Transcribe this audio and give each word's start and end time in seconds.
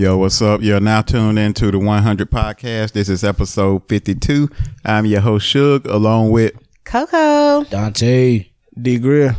Yo, 0.00 0.16
what's 0.16 0.40
up? 0.40 0.62
You're 0.62 0.80
now 0.80 1.02
tuned 1.02 1.38
into 1.38 1.70
the 1.70 1.78
100 1.78 2.30
podcast. 2.30 2.92
This 2.92 3.10
is 3.10 3.22
episode 3.22 3.86
52. 3.86 4.48
I'm 4.82 5.04
your 5.04 5.20
host, 5.20 5.54
Suge, 5.54 5.84
along 5.84 6.30
with 6.30 6.54
Coco. 6.84 7.64
Dante. 7.64 8.46
D 8.80 8.98
Grill. 8.98 9.34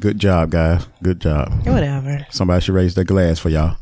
good 0.00 0.18
job, 0.18 0.52
guys. 0.52 0.86
Good 1.02 1.20
job. 1.20 1.52
Whatever. 1.66 2.26
Somebody 2.30 2.62
should 2.62 2.76
raise 2.76 2.94
their 2.94 3.04
glass 3.04 3.40
for 3.40 3.50
y'all. 3.50 3.76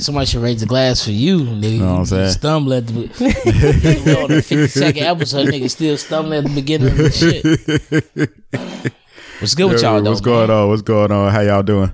Somebody 0.00 0.26
should 0.26 0.42
raise 0.42 0.58
the 0.58 0.66
glass 0.66 1.04
for 1.04 1.12
you, 1.12 1.38
nigga. 1.38 1.78
Know 1.78 1.92
what 1.92 1.98
I'm 2.00 2.06
saying? 2.06 2.32
Stumble 2.32 2.74
at 2.74 2.88
the 2.88 2.92
we 2.92 3.02
on 4.16 4.28
the 4.28 4.42
52nd 4.42 5.02
episode, 5.02 5.46
nigga 5.46 5.70
still 5.70 5.96
stumbling 5.98 6.38
at 6.38 6.44
the 6.46 6.54
beginning 6.56 6.88
of 6.88 6.96
the 6.96 7.12
shit. 7.12 8.92
What's 9.40 9.54
good 9.54 9.70
with 9.70 9.82
y'all, 9.82 10.02
though? 10.02 10.10
What's 10.10 10.20
going 10.20 10.50
on? 10.50 10.68
What's 10.68 10.82
going 10.82 11.12
on? 11.12 11.30
How 11.30 11.42
y'all 11.42 11.62
doing? 11.62 11.92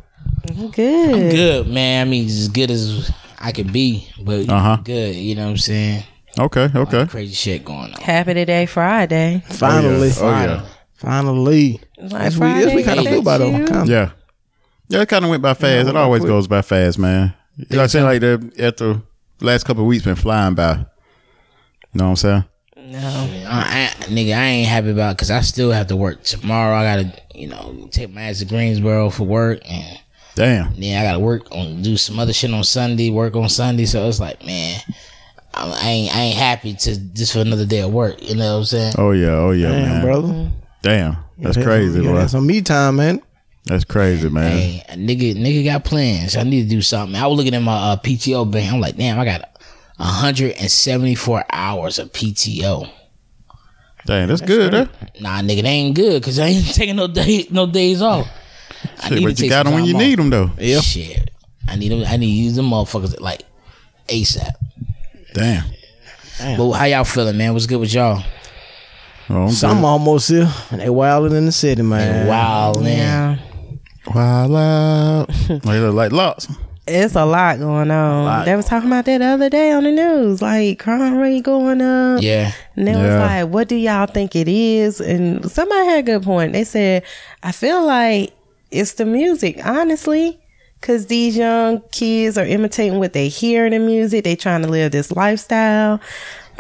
I'm 0.48 0.70
good. 0.70 1.30
Good, 1.32 1.68
man. 1.68 2.06
I 2.06 2.10
mean, 2.10 2.26
as 2.26 2.48
good 2.48 2.70
as 2.70 3.10
I 3.38 3.52
could 3.52 3.72
be, 3.72 4.08
but 4.22 4.48
Uh-huh. 4.48 4.78
good. 4.84 5.14
You 5.14 5.34
know 5.34 5.44
what 5.44 5.50
I'm 5.50 5.56
saying? 5.58 6.04
Okay, 6.38 6.70
okay. 6.74 7.06
Crazy 7.06 7.34
shit 7.34 7.64
going 7.64 7.92
on. 7.94 8.00
Happy 8.00 8.34
today, 8.34 8.66
Friday. 8.66 9.42
Finally. 9.48 10.10
Oh, 10.18 10.30
yeah. 10.30 10.64
Finally. 10.94 11.80
Like 11.98 12.10
That's 12.10 12.36
we, 12.36 12.46
we 12.76 12.82
kind 12.82 12.98
of 13.00 13.04
Friday, 13.04 13.10
feel 13.10 13.22
by 13.22 13.38
though. 13.38 13.46
ain't 13.50 13.68
Kinda. 13.68 13.86
Yeah. 13.92 14.10
Yeah, 14.88 15.00
it 15.02 15.08
kind 15.08 15.24
of 15.24 15.30
went 15.30 15.42
by 15.42 15.54
fast. 15.54 15.88
it 15.88 15.96
always 15.96 16.20
quick. 16.20 16.30
goes 16.30 16.46
by 16.48 16.62
fast, 16.62 16.98
man. 16.98 17.34
You 17.56 17.66
know 17.70 17.76
what 17.78 17.82
I'm 17.84 17.88
saying? 17.88 18.04
Like 18.06 18.20
the 18.20 18.52
after 18.64 19.02
last 19.40 19.64
couple 19.64 19.82
of 19.82 19.88
weeks 19.88 20.04
been 20.04 20.14
flying 20.16 20.54
by. 20.54 20.72
You 20.74 20.84
know 21.94 22.04
what 22.04 22.10
I'm 22.10 22.16
saying? 22.16 22.44
No. 22.76 22.98
I, 23.48 23.90
I, 24.00 24.04
nigga, 24.06 24.36
I 24.36 24.44
ain't 24.44 24.68
happy 24.68 24.90
about 24.90 25.16
because 25.16 25.30
I 25.30 25.40
still 25.42 25.70
have 25.70 25.86
to 25.88 25.96
work 25.96 26.22
tomorrow. 26.24 26.74
I 26.76 26.84
gotta, 27.02 27.22
you 27.34 27.46
know, 27.48 27.88
take 27.90 28.10
my 28.12 28.22
ass 28.22 28.38
to 28.40 28.44
Greensboro 28.46 29.10
for 29.10 29.24
work, 29.24 29.60
and 29.68 29.98
Damn. 30.34 30.74
then 30.80 30.98
I 31.00 31.04
gotta 31.06 31.18
work 31.18 31.50
on 31.52 31.82
do 31.82 31.96
some 31.96 32.18
other 32.18 32.32
shit 32.32 32.52
on 32.52 32.64
Sunday. 32.64 33.10
Work 33.10 33.36
on 33.36 33.48
Sunday, 33.48 33.84
so 33.84 34.08
it's 34.08 34.18
like, 34.20 34.44
man, 34.46 34.80
I, 35.52 35.68
I 35.70 35.88
ain't, 35.90 36.16
I 36.16 36.20
ain't 36.20 36.38
happy 36.38 36.74
to 36.74 36.96
just 36.98 37.32
for 37.34 37.40
another 37.40 37.66
day 37.66 37.80
of 37.80 37.92
work. 37.92 38.22
You 38.22 38.36
know 38.36 38.52
what 38.54 38.58
I'm 38.60 38.64
saying? 38.64 38.94
Oh 38.98 39.10
yeah, 39.10 39.30
oh 39.32 39.50
yeah, 39.50 39.68
Damn, 39.68 39.88
man. 39.88 40.02
brother. 40.04 40.50
Damn. 40.82 41.16
That's 41.38 41.56
Yeah, 41.56 41.64
crazy, 41.64 42.00
yeah, 42.00 42.10
boy. 42.12 42.16
That's 42.18 42.32
some 42.32 42.46
me 42.46 42.62
time, 42.62 42.96
man. 42.96 43.20
That's 43.64 43.84
crazy, 43.84 44.28
man. 44.28 44.50
Hey, 44.58 44.82
a 44.88 44.94
nigga, 44.96 45.34
nigga 45.36 45.64
got 45.64 45.84
plans. 45.84 46.36
I 46.36 46.42
need 46.42 46.64
to 46.64 46.68
do 46.68 46.82
something. 46.82 47.14
I 47.14 47.26
was 47.26 47.36
looking 47.36 47.54
at 47.54 47.62
my 47.62 47.92
uh, 47.92 47.96
PTO 47.96 48.50
bank. 48.50 48.72
I'm 48.72 48.80
like, 48.80 48.96
damn, 48.96 49.18
I 49.20 49.24
got 49.24 49.42
174 49.98 51.44
hours 51.50 51.98
of 51.98 52.12
PTO. 52.12 52.90
Dang, 54.04 54.26
that's, 54.26 54.40
good, 54.40 54.74
huh? 54.74 54.86
Nah, 55.20 55.40
nigga, 55.42 55.62
they 55.62 55.68
ain't 55.68 55.94
good 55.94 56.20
because 56.20 56.38
I 56.40 56.46
ain't 56.46 56.66
taking 56.74 56.96
no 56.96 57.06
day, 57.06 57.46
no 57.50 57.66
days 57.66 58.02
off. 58.02 58.26
I 59.02 59.08
Shit, 59.08 59.18
to 59.18 59.24
but 59.24 59.28
you 59.30 59.34
take 59.34 59.50
got 59.50 59.64
them 59.64 59.74
when 59.74 59.84
you 59.84 59.92
time 59.92 60.02
need 60.02 60.18
them, 60.18 60.30
though. 60.30 60.50
Yeah. 60.58 60.80
Shit, 60.80 61.30
I 61.68 61.76
need 61.76 61.90
them. 61.92 62.04
I 62.06 62.16
need 62.16 62.26
to 62.26 62.42
use 62.42 62.56
them 62.56 62.70
motherfuckers 62.70 63.20
like 63.20 63.42
ASAP. 64.08 64.52
Damn. 65.34 65.64
Damn. 66.38 66.58
But 66.58 66.72
how 66.72 66.84
y'all 66.86 67.04
feeling, 67.04 67.36
man? 67.36 67.52
What's 67.52 67.66
good 67.66 67.78
with 67.80 67.92
y'all? 67.92 68.22
Oh, 69.30 69.44
I'm 69.44 69.50
Some 69.50 69.84
almost 69.84 70.28
here. 70.28 70.50
and 70.70 70.80
They 70.80 70.90
wilding 70.90 71.36
in 71.36 71.46
the 71.46 71.52
city, 71.52 71.82
man. 71.82 72.26
Wow, 72.26 72.74
man. 72.80 73.38
Yeah. 73.38 74.12
Wild 74.14 74.54
out. 74.56 75.26
like, 75.48 75.64
look 75.64 75.94
like 75.94 76.12
lots. 76.12 76.48
It's 76.86 77.14
a 77.14 77.24
lot 77.24 77.60
going 77.60 77.92
on. 77.92 78.24
Lot. 78.24 78.44
They 78.44 78.56
was 78.56 78.66
talking 78.66 78.88
about 78.88 79.04
that 79.04 79.18
the 79.18 79.24
other 79.24 79.48
day 79.48 79.70
on 79.70 79.84
the 79.84 79.92
news, 79.92 80.42
like 80.42 80.80
crime 80.80 81.16
rate 81.16 81.44
going 81.44 81.80
up. 81.80 82.20
Yeah, 82.20 82.50
And 82.76 82.88
they 82.88 82.92
was 82.96 83.14
like, 83.20 83.48
what 83.48 83.68
do 83.68 83.76
y'all 83.76 84.06
think 84.06 84.34
it 84.34 84.48
is? 84.48 85.00
And 85.00 85.48
somebody 85.50 85.86
had 85.86 85.98
a 86.00 86.02
good 86.02 86.24
point. 86.24 86.52
They 86.52 86.64
said, 86.64 87.04
I 87.44 87.52
feel 87.52 87.86
like 87.86 88.32
it's 88.72 88.94
the 88.94 89.04
music, 89.04 89.64
honestly. 89.64 90.38
Cause 90.80 91.06
these 91.06 91.36
young 91.36 91.80
kids 91.92 92.36
are 92.36 92.44
imitating 92.44 92.98
what 92.98 93.12
they 93.12 93.28
hear 93.28 93.66
in 93.66 93.70
the 93.70 93.78
music. 93.78 94.24
They 94.24 94.34
trying 94.34 94.62
to 94.62 94.68
live 94.68 94.90
this 94.90 95.12
lifestyle. 95.12 96.00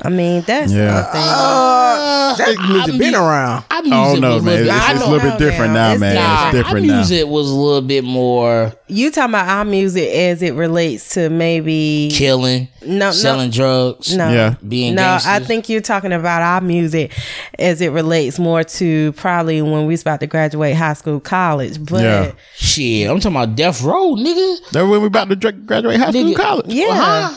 I 0.04 0.08
mean, 0.08 0.42
that's 0.42 0.72
Yeah. 0.72 1.02
something. 1.04 1.20
Uh, 1.22 2.34
that 2.36 2.68
music 2.68 2.98
been 2.98 3.14
around. 3.14 3.64
I 3.70 3.78
I 3.78 3.80
music 3.82 3.92
don't 3.92 4.20
know, 4.20 4.40
man. 4.40 4.44
little 4.64 4.74
It's, 4.76 4.90
it's 4.90 5.02
a 5.02 5.10
little 5.10 5.30
bit 5.30 5.38
different 5.38 5.74
now, 5.74 5.92
It's 5.92 6.00
man. 6.00 6.14
Nah, 6.16 6.48
It's 6.48 6.56
different 6.56 6.84
our 6.86 6.86
now. 6.92 6.96
music 6.96 7.26
was 7.28 7.50
a 7.50 7.54
little 7.54 7.82
bit 7.82 8.02
more 8.04 8.72
You 8.88 9.10
talking 9.10 9.30
about 9.30 9.48
our 9.48 9.64
music 9.64 10.08
as 10.12 10.42
it 10.42 10.54
relates 10.54 11.10
to 11.14 11.28
maybe 11.30 12.10
killing, 12.12 12.68
no, 12.84 13.12
selling 13.12 13.50
drugs, 13.50 14.16
no, 14.16 14.28
Yeah. 14.32 14.54
being 14.66 14.94
no. 14.96 15.18
I 15.24 15.38
think 15.40 15.68
you're 15.68 15.80
talking 15.80 16.12
about 16.12 16.42
our 16.42 16.60
music 16.60 17.12
as 17.58 17.80
it 17.80 17.90
relates 17.92 18.38
more 18.38 18.64
to 18.64 19.12
probably 19.12 19.62
when 19.62 19.82
we 19.86 19.92
was 19.92 20.02
about 20.02 20.20
to 20.20 20.26
graduate 20.26 20.74
high 20.74 20.94
school, 20.94 21.20
college. 21.20 21.78
But 21.84 22.02
Yeah. 22.02 22.22
yeah, 22.24 22.32
Shit, 22.56 23.08
I'm 23.10 23.20
talking 23.20 23.36
about 23.36 23.54
Death 23.56 23.82
Row, 23.82 24.14
nigga. 24.16 24.70
That 24.72 24.86
when 24.88 25.00
we 25.00 25.06
about 25.06 25.28
to 25.28 25.36
graduate 25.52 25.98
high 26.00 26.10
school, 26.10 26.24
Nigga. 26.24 26.36
college. 26.36 26.66
Huh? 26.72 27.30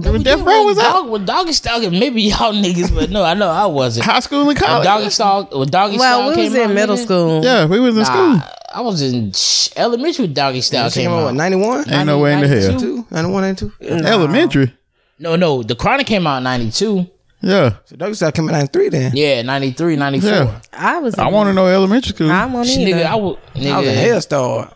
When 0.00 0.22
Death 0.22 0.40
Row 0.40 0.64
was 0.64 0.78
out. 0.78 1.02
Dog, 1.02 1.10
with 1.10 1.26
Doggy 1.26 1.52
Style, 1.52 1.90
maybe 1.90 2.22
y'all 2.22 2.52
niggas, 2.64 2.94
but 2.94 3.10
no, 3.10 3.22
I 3.22 3.34
know 3.34 3.48
I 3.50 3.66
wasn't. 3.66 4.06
High 4.06 4.20
school 4.20 4.38
and 4.38 4.46
When 4.48 4.56
college. 4.56 4.84
Doggy 4.84 5.10
Style, 5.10 5.48
when 5.52 5.68
Doggy 5.68 5.98
well, 5.98 6.20
Style 6.30 6.36
we 6.36 6.44
was 6.44 6.54
in 6.54 6.60
out, 6.70 6.74
middle 6.74 6.96
nigga, 6.96 7.04
school. 7.04 7.44
Yeah, 7.44 7.66
we 7.66 7.78
was 7.78 7.94
in 7.96 8.02
Nah, 8.02 8.38
school. 8.40 8.50
I 8.74 8.80
was 8.80 9.02
in 9.02 9.32
elementary. 9.76 10.24
when 10.24 10.32
Doggy 10.34 10.62
Style 10.62 10.90
Came 10.90 11.02
came 11.04 11.10
out, 11.10 11.24
what, 11.24 11.28
out. 11.28 11.34
91? 11.34 11.90
Ain't 11.92 12.06
no 12.06 12.18
way 12.20 12.32
in 12.32 12.40
the 12.40 12.48
hell. 12.48 12.72
92? 12.72 13.06
91, 13.10 13.42
92? 13.42 13.72
Elementary. 14.06 14.74
No, 15.18 15.36
no, 15.36 15.62
the 15.62 15.74
Chronic 15.76 16.06
came 16.06 16.26
out 16.26 16.38
in 16.38 16.44
'92. 16.44 17.06
Yeah. 17.42 17.76
So 17.84 17.96
Doggy 17.96 18.14
Style 18.14 18.32
came 18.32 18.46
out 18.48 18.54
in 18.54 18.60
93 18.60 18.88
then. 18.88 19.12
Yeah, 19.14 19.42
'93, 19.42 19.96
'94. 19.96 20.30
Yeah. 20.30 20.60
I 20.72 20.98
was. 21.00 21.16
I 21.18 21.28
want 21.28 21.48
to 21.48 21.52
know 21.52 21.66
elementary 21.66 22.14
school. 22.14 22.30
I 22.32 22.46
want 22.46 22.66
Nigga, 22.66 22.88
either. 22.88 23.04
I 23.06 23.14
was, 23.16 23.36
I 23.36 23.58
was 23.58 23.66
a 23.66 23.90
nigga, 23.90 23.94
hair 23.94 24.20
star. 24.22 24.72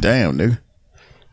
Damn, 0.00 0.36
nigga. 0.38 0.58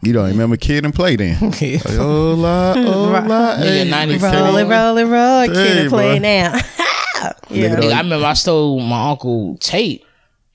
You 0.04 0.14
don't 0.14 0.30
remember 0.30 0.58
kid 0.58 0.84
and 0.84 0.94
play 0.94 1.16
then. 1.16 1.38
Like, 1.52 1.86
oh, 2.00 2.34
la, 2.34 2.74
oh, 2.76 3.24
la. 3.28 3.56
Nigga, 3.58 3.84
hey, 3.84 3.90
94. 3.90 4.30
Kenny. 4.30 4.42
roll 4.42 4.58
it, 4.58 4.64
roll 4.66 4.98
it, 4.98 5.06
roll. 5.06 5.42
Hey, 5.42 5.48
Kid 5.48 5.78
and 5.78 5.90
play 5.90 6.16
boy. 6.16 6.20
now. 6.20 6.54
yeah. 7.50 7.76
nigga, 7.76 7.94
I 7.94 8.02
remember 8.02 8.26
I 8.26 8.34
stole 8.34 8.80
my 8.80 9.10
uncle 9.12 9.58
tape, 9.60 10.04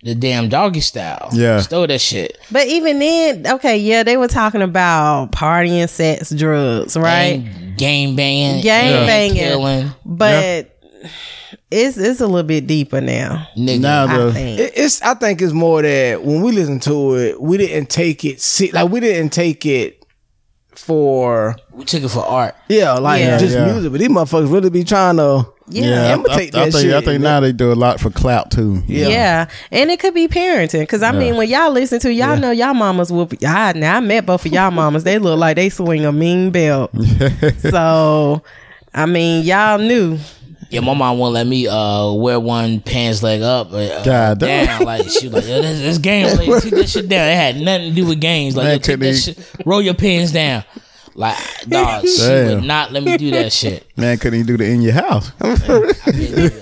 the 0.02 0.14
damn 0.16 0.48
Doggy 0.48 0.80
Style. 0.80 1.28
Yeah. 1.32 1.60
stole 1.60 1.86
that 1.86 2.00
shit. 2.00 2.38
But 2.50 2.66
even 2.66 2.98
then, 2.98 3.46
okay, 3.54 3.76
yeah, 3.78 4.02
they 4.02 4.16
were 4.16 4.26
talking 4.28 4.62
about 4.62 5.30
partying, 5.30 5.88
sex, 5.88 6.30
drugs, 6.30 6.96
right? 6.96 7.36
Gang, 7.44 7.76
gang 7.76 8.16
banging, 8.16 8.62
Gang 8.64 8.92
and 8.94 9.06
banging. 9.06 9.36
killing, 9.36 9.90
But 10.04 10.76
it's 11.70 11.96
it's 11.98 12.20
a 12.20 12.26
little 12.26 12.42
bit 12.46 12.66
deeper 12.66 13.00
now. 13.00 13.48
nigga. 13.56 13.80
Now 13.80 14.28
I 14.28 14.32
think. 14.32 14.60
It, 14.60 14.72
it's. 14.76 15.02
I 15.02 15.14
think 15.14 15.42
it's 15.42 15.52
more 15.52 15.82
that 15.82 16.22
when 16.22 16.42
we 16.42 16.52
listen 16.52 16.78
to 16.80 17.14
it, 17.16 17.40
we 17.40 17.56
didn't 17.56 17.90
take 17.90 18.24
it. 18.24 18.40
See, 18.40 18.70
like 18.70 18.90
we 18.90 19.00
didn't 19.00 19.30
take 19.32 19.66
it 19.66 20.04
for 20.74 21.56
we 21.72 21.84
took 21.84 22.02
it 22.02 22.08
for 22.08 22.24
art. 22.24 22.54
yeah, 22.68 22.92
like 22.92 23.20
Yeah. 23.22 23.38
just 23.38 23.54
Yeah. 23.54 23.72
music. 23.72 23.90
But 23.92 23.98
these 24.00 24.08
motherfuckers 24.08 24.52
really 24.52 24.70
be 24.70 24.84
trying 24.84 25.16
to 25.16 25.46
Yeah. 25.68 26.10
I- 26.10 26.12
imitate 26.12 26.54
I, 26.54 26.60
I 26.60 26.64
that 26.66 26.72
think, 26.72 26.84
shit. 26.84 26.94
I 26.94 27.00
think 27.00 27.22
now 27.22 27.40
they 27.40 27.52
do 27.52 27.72
a 27.72 27.74
lot 27.74 27.98
for 27.98 28.10
clout 28.10 28.50
too. 28.50 28.82
Yeah. 28.86 29.08
Yeah. 29.08 29.46
and 29.72 29.90
it 29.90 29.98
could 30.00 30.12
be 30.14 30.28
parenting 30.28 30.80
because 30.80 31.02
I 31.02 31.12
mean, 31.12 31.36
when 31.36 31.48
y'all 31.48 31.70
listen 31.72 31.98
to 32.00 32.12
y'all 32.12 32.36
know 32.36 32.50
y'all 32.50 32.74
mamas 32.74 33.10
whoop. 33.10 33.32
I 33.44 33.72
now 33.72 33.96
I 33.96 34.00
met 34.00 34.26
both 34.26 34.44
of 34.46 34.52
y'all 34.52 34.70
mamas. 34.70 35.02
They 35.04 35.18
look 35.18 35.38
like 35.38 35.56
they 35.56 35.70
swing 35.70 36.04
a 36.04 36.12
mean 36.12 36.50
belt. 36.50 36.90
so, 37.58 38.42
I 38.94 39.06
mean, 39.06 39.44
y'all 39.44 39.78
knew. 39.78 40.18
Yeah, 40.70 40.80
my 40.80 40.94
mom 40.94 41.18
won't 41.18 41.34
let 41.34 41.46
me 41.46 41.68
uh 41.68 42.12
wear 42.12 42.40
one 42.40 42.80
pants 42.80 43.22
leg 43.22 43.42
up, 43.42 43.72
uh, 43.72 44.02
God 44.02 44.38
damn. 44.38 44.66
down. 44.66 44.82
Like 44.84 45.08
she 45.08 45.28
was 45.28 45.34
like, 45.34 45.46
Yo, 45.46 45.62
this, 45.62 45.80
this 45.80 45.98
game, 45.98 46.26
like, 46.36 46.62
take 46.62 46.74
that 46.74 46.88
shit 46.88 47.08
down. 47.08 47.28
It 47.28 47.34
had 47.34 47.56
nothing 47.56 47.90
to 47.90 47.94
do 47.94 48.06
with 48.06 48.20
games. 48.20 48.56
Like, 48.56 48.64
Man, 48.64 48.72
yo, 48.72 48.78
take 48.78 48.98
that 49.00 49.14
shit, 49.14 49.52
roll 49.64 49.80
your 49.82 49.94
pants 49.94 50.32
down. 50.32 50.64
Like, 51.18 51.38
dog, 51.66 52.06
she 52.06 52.18
Damn. 52.18 52.56
would 52.56 52.64
not 52.64 52.92
let 52.92 53.02
me 53.02 53.16
do 53.16 53.30
that 53.30 53.50
shit. 53.50 53.86
Man, 53.96 54.18
couldn't 54.18 54.40
even 54.40 54.46
do 54.46 54.56
that 54.58 54.70
in 54.70 54.82
your 54.82 54.92
house. 54.92 55.32
She's 56.04 56.60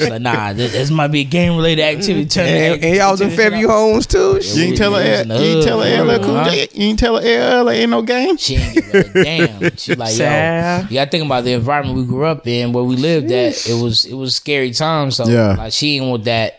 like, 0.10 0.22
nah, 0.22 0.52
this, 0.54 0.72
this 0.72 0.90
might 0.90 1.08
be 1.08 1.20
a 1.20 1.24
game 1.24 1.54
related 1.56 1.82
activity. 1.82 2.26
Turn 2.26 2.46
and, 2.46 2.74
it- 2.76 2.84
and 2.84 2.96
y'all 2.96 3.10
was 3.12 3.20
in 3.20 3.28
turn 3.28 3.34
it 3.34 3.36
Fairview 3.50 3.68
homes 3.68 4.06
too. 4.06 4.36
You 4.36 4.42
Shit. 4.42 4.58
ain't 4.68 4.76
tell 4.78 4.94
her, 4.94 5.00
we 5.02 5.10
was 5.10 5.26
you 5.28 5.34
ain't 5.56 5.64
tell 5.64 5.80
her, 5.82 5.96
hood, 5.96 6.06
LL 6.20 6.24
Cool? 6.24 6.44
J, 6.44 6.68
you 6.72 6.84
ain't 6.88 6.98
tell 6.98 7.16
her, 7.20 7.62
LL 7.64 7.70
ain't 7.70 7.90
no 7.90 8.02
game. 8.02 8.36
She 8.38 8.56
ain't 8.56 8.74
give 8.74 8.94
a 8.94 9.22
damn. 9.24 9.76
She 9.76 9.94
like, 9.94 10.16
yo, 10.16 10.80
you 10.88 10.94
gotta 10.94 11.10
think 11.10 11.24
about 11.26 11.44
the 11.44 11.52
environment 11.52 11.98
we 11.98 12.04
grew 12.06 12.24
up 12.24 12.46
in, 12.46 12.72
where 12.72 12.84
we 12.84 12.96
lived 12.96 13.30
at. 13.30 13.68
It 13.68 13.80
was 13.82 14.06
it 14.06 14.14
was 14.14 14.34
scary 14.34 14.70
times. 14.70 15.16
So 15.16 15.26
Yeah. 15.28 15.54
like 15.56 15.72
she 15.72 15.96
didn't 15.98 16.08
want 16.10 16.24
that. 16.24 16.56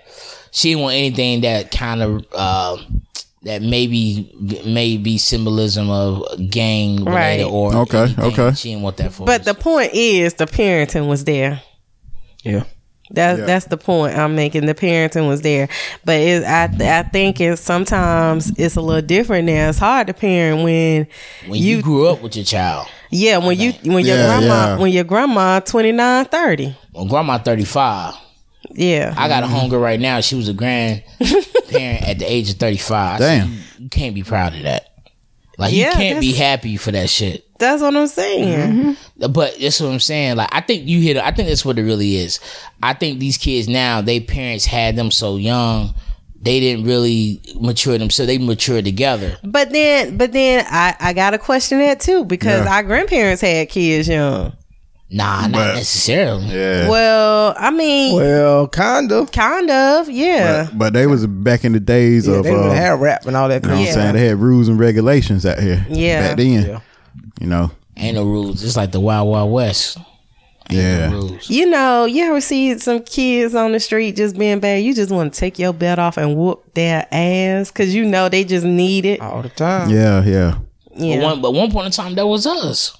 She 0.51 0.69
didn't 0.69 0.83
want 0.83 0.95
anything 0.95 1.41
that 1.41 1.71
kind 1.71 2.01
of 2.03 2.25
uh, 2.33 2.77
that 3.43 3.61
maybe 3.61 4.31
may 4.65 4.97
be 4.97 5.17
symbolism 5.17 5.89
of 5.89 6.23
gang 6.49 6.97
related 7.05 7.11
Right. 7.11 7.41
or 7.43 7.75
Okay, 7.75 7.97
anything. 8.03 8.23
okay. 8.25 8.53
She 8.55 8.69
didn't 8.69 8.83
want 8.83 8.97
that 8.97 9.11
for 9.13 9.25
But 9.25 9.41
us. 9.41 9.45
the 9.47 9.53
point 9.55 9.91
is, 9.93 10.35
the 10.35 10.45
parenting 10.45 11.07
was 11.07 11.23
there. 11.23 11.61
Yeah. 12.43 12.63
That's 13.13 13.39
Yeah. 13.39 13.45
that's 13.45 13.65
the 13.65 13.75
point 13.77 14.17
I'm 14.17 14.35
making. 14.35 14.67
The 14.67 14.73
parenting 14.75 15.27
was 15.27 15.41
there, 15.41 15.67
but 16.05 16.15
it, 16.19 16.43
I 16.45 16.69
I 16.99 17.03
think 17.03 17.41
it's 17.41 17.61
sometimes 17.61 18.53
it's 18.57 18.77
a 18.77 18.81
little 18.81 19.01
different 19.01 19.47
now. 19.47 19.67
It's 19.69 19.79
hard 19.79 20.07
to 20.07 20.13
parent 20.13 20.63
when 20.63 21.07
when 21.47 21.59
you, 21.61 21.81
grew 21.81 22.07
up 22.07 22.21
with 22.21 22.37
your 22.37 22.45
child. 22.45 22.87
yeah 23.09 23.37
when 23.37 23.59
you 23.59 23.73
when 23.83 24.05
your 24.05 24.15
Yeah, 24.17 24.27
grandma 24.39 24.65
yeah. 24.65 24.77
when 24.77 24.91
your 24.93 25.03
grandma 25.03 25.59
29, 25.59 26.25
30. 26.25 26.75
When 26.93 27.07
grandma 27.09 27.37
thirty 27.39 27.65
five, 27.65 28.13
Yeah, 28.73 29.13
I 29.17 29.27
got 29.27 29.43
a 29.43 29.47
Mm-hmm. 29.47 29.75
right 29.75 29.99
now. 29.99 30.21
She 30.21 30.35
was 30.35 30.47
a 30.47 30.53
grandparent 31.71 32.07
at 32.09 32.19
the 32.19 32.25
age 32.31 32.49
of 32.49 32.57
thirty 32.57 32.77
five. 32.77 33.19
Damn. 33.19 33.49
you, 33.51 33.57
you 33.79 33.89
can't 33.89 34.15
be 34.15 34.23
proud 34.23 34.53
of 34.55 34.63
that. 34.63 34.87
Like 35.57 35.73
Yeah, 35.73 35.89
you 35.89 35.93
can't 35.95 36.19
be 36.21 36.33
happy 36.33 36.77
for 36.77 36.91
that 36.91 37.09
shit. 37.09 37.45
That's 37.59 37.81
what 37.81 37.95
I'm 37.95 38.07
saying. 38.07 38.95
Mm-hmm. 38.95 39.31
But 39.31 39.57
that's 39.59 39.79
what 39.79 39.91
I'm 39.91 39.99
saying. 39.99 40.37
Like 40.37 40.49
I 40.51 40.61
think 40.61 40.87
you 40.87 40.99
hit. 41.01 41.17
I 41.17 41.31
think 41.31 41.47
that's 41.49 41.63
what 41.65 41.77
it 41.77 41.83
really 41.83 42.15
is. 42.15 42.39
I 42.81 42.93
think 42.93 43.19
these 43.19 43.37
kids 43.37 43.67
now, 43.67 44.01
they 44.01 44.19
parents 44.19 44.65
had 44.65 44.95
them 44.95 45.11
so 45.11 45.35
young, 45.37 45.93
they 46.41 46.59
didn't 46.59 46.85
really 46.85 47.39
mature 47.59 47.97
them. 47.99 48.09
So 48.09 48.25
they 48.25 48.39
matured 48.39 48.85
together. 48.85 49.37
But 49.43 49.69
then, 49.71 50.17
but 50.17 50.31
then 50.31 50.65
I, 50.67 50.95
I 50.99 51.13
got 51.13 51.31
to 51.31 51.37
question 51.37 51.77
that 51.79 51.99
too 51.99 52.25
because 52.25 52.65
Yeah. 52.65 52.73
our 52.73 52.81
grandparents 52.83 53.41
had 53.41 53.69
kids 53.69 54.07
young. 54.07 54.53
Nah, 55.13 55.41
not 55.41 55.51
But- 55.51 55.75
necessarily. 55.75 56.45
Yeah. 56.45 56.87
Well, 56.87 57.53
I 57.57 57.69
mean, 57.69 58.15
Well, 58.15 58.67
kind 58.69 59.11
of. 59.11 59.31
kind 59.33 59.69
of, 59.69 60.09
yeah. 60.09 60.67
But, 60.69 60.77
but 60.77 60.93
they 60.93 61.05
was 61.05 61.27
back 61.27 61.65
in 61.65 61.73
the 61.73 61.81
days 61.81 62.27
Yeah, 62.27 62.35
of 62.35 62.43
they 62.45 62.53
uh, 62.55 62.73
didn't 62.73 62.99
rap 63.01 63.25
and 63.25 63.35
all 63.35 63.49
that 63.49 63.63
you 63.63 63.69
know 63.69 63.75
kind 63.75 63.79
what 63.85 63.89
of 63.91 63.97
I'm 63.97 64.01
saying? 64.03 64.15
They 64.15 64.27
had 64.27 64.37
rules 64.37 64.69
and 64.69 64.79
regulations 64.79 65.45
out 65.45 65.59
here. 65.59 65.85
Yeah. 65.89 66.29
Back 66.29 66.37
then. 66.37 66.65
Yeah. 66.65 66.79
You 67.41 67.47
know. 67.47 67.71
Ain't 67.97 68.15
no 68.15 68.23
rules. 68.23 68.63
It's 68.63 68.77
like 68.77 68.91
the 68.93 69.01
Wild 69.01 69.27
Wild 69.29 69.51
West. 69.51 69.97
Ain't 70.69 70.79
Yeah. 70.79 71.09
no 71.09 71.17
rules. 71.17 71.49
You 71.49 71.69
know, 71.69 72.05
you 72.05 72.23
ever 72.23 72.39
see 72.39 72.79
some 72.79 73.01
kids 73.03 73.53
on 73.53 73.73
the 73.73 73.81
street 73.81 74.15
just 74.15 74.37
being 74.37 74.61
bad? 74.61 74.81
You 74.81 74.93
just 74.95 75.11
want 75.11 75.33
to 75.33 75.39
take 75.39 75.59
your 75.59 75.73
belt 75.73 75.99
off 75.99 76.15
and 76.15 76.37
whoop 76.37 76.73
their 76.73 77.05
ass 77.11 77.69
because 77.69 77.93
you 77.93 78.05
know 78.05 78.29
they 78.29 78.45
just 78.45 78.65
need 78.65 79.05
it. 79.05 79.19
all 79.19 79.41
the 79.41 79.49
time. 79.49 79.89
Yeah, 79.89 80.23
yeah. 80.23 80.57
Yeah, 80.95 81.17
But 81.17 81.23
one, 81.23 81.41
but 81.41 81.51
one 81.53 81.69
point 81.71 81.87
in 81.87 81.91
time, 81.91 82.15
that 82.15 82.25
was 82.27 82.45
us. 82.47 82.97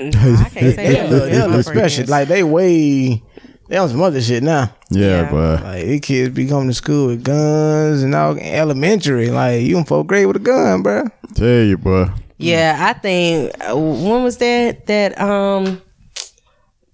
I 0.00 0.48
can't 0.50 0.52
say 0.52 0.74
that. 0.74 1.06
a 1.06 1.08
they 1.08 1.36
a 1.36 1.44
about 1.44 1.50
my 1.56 1.60
special. 1.62 2.06
Like 2.06 2.28
they 2.28 2.42
way 2.42 3.22
they 3.68 3.76
on 3.76 3.88
some 3.88 4.00
other 4.02 4.20
shit 4.22 4.42
now. 4.42 4.72
Yeah, 4.90 5.22
Yeah. 5.22 5.30
but 5.30 5.62
Like 5.62 5.84
these 5.84 6.00
kids 6.00 6.34
be 6.34 6.46
coming 6.46 6.68
to 6.68 6.74
school 6.74 7.08
with 7.08 7.24
guns 7.24 8.02
and 8.02 8.14
all 8.14 8.36
elementary. 8.38 9.30
Like 9.30 9.62
you 9.62 9.76
in 9.78 9.84
fourth 9.84 10.06
grade 10.06 10.26
with 10.26 10.36
a 10.36 10.40
gun, 10.40 10.82
bro. 10.82 11.04
tell 11.34 11.46
you, 11.64 11.76
boy. 11.78 12.06
Yeah, 12.38 12.76
I 12.78 12.92
think 12.92 13.52
uh, 13.60 13.76
when 13.76 14.22
was 14.22 14.36
that 14.38 14.86
that 14.86 15.20
um 15.20 15.82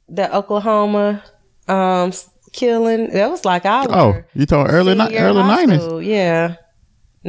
the 0.09 0.35
Oklahoma 0.35 1.23
um 1.69 2.09
s- 2.09 2.31
killing? 2.53 3.11
That 3.11 3.31
was 3.31 3.45
like 3.45 3.65
our 3.67 3.87
Oh, 3.91 4.23
you 4.35 4.47
talking 4.47 4.73
early 4.73 4.95
ni- 4.95 5.17
early 5.19 5.43
nineties? 5.43 6.07
Yeah, 6.07 6.47
ninety 6.47 6.49
nine 6.49 6.59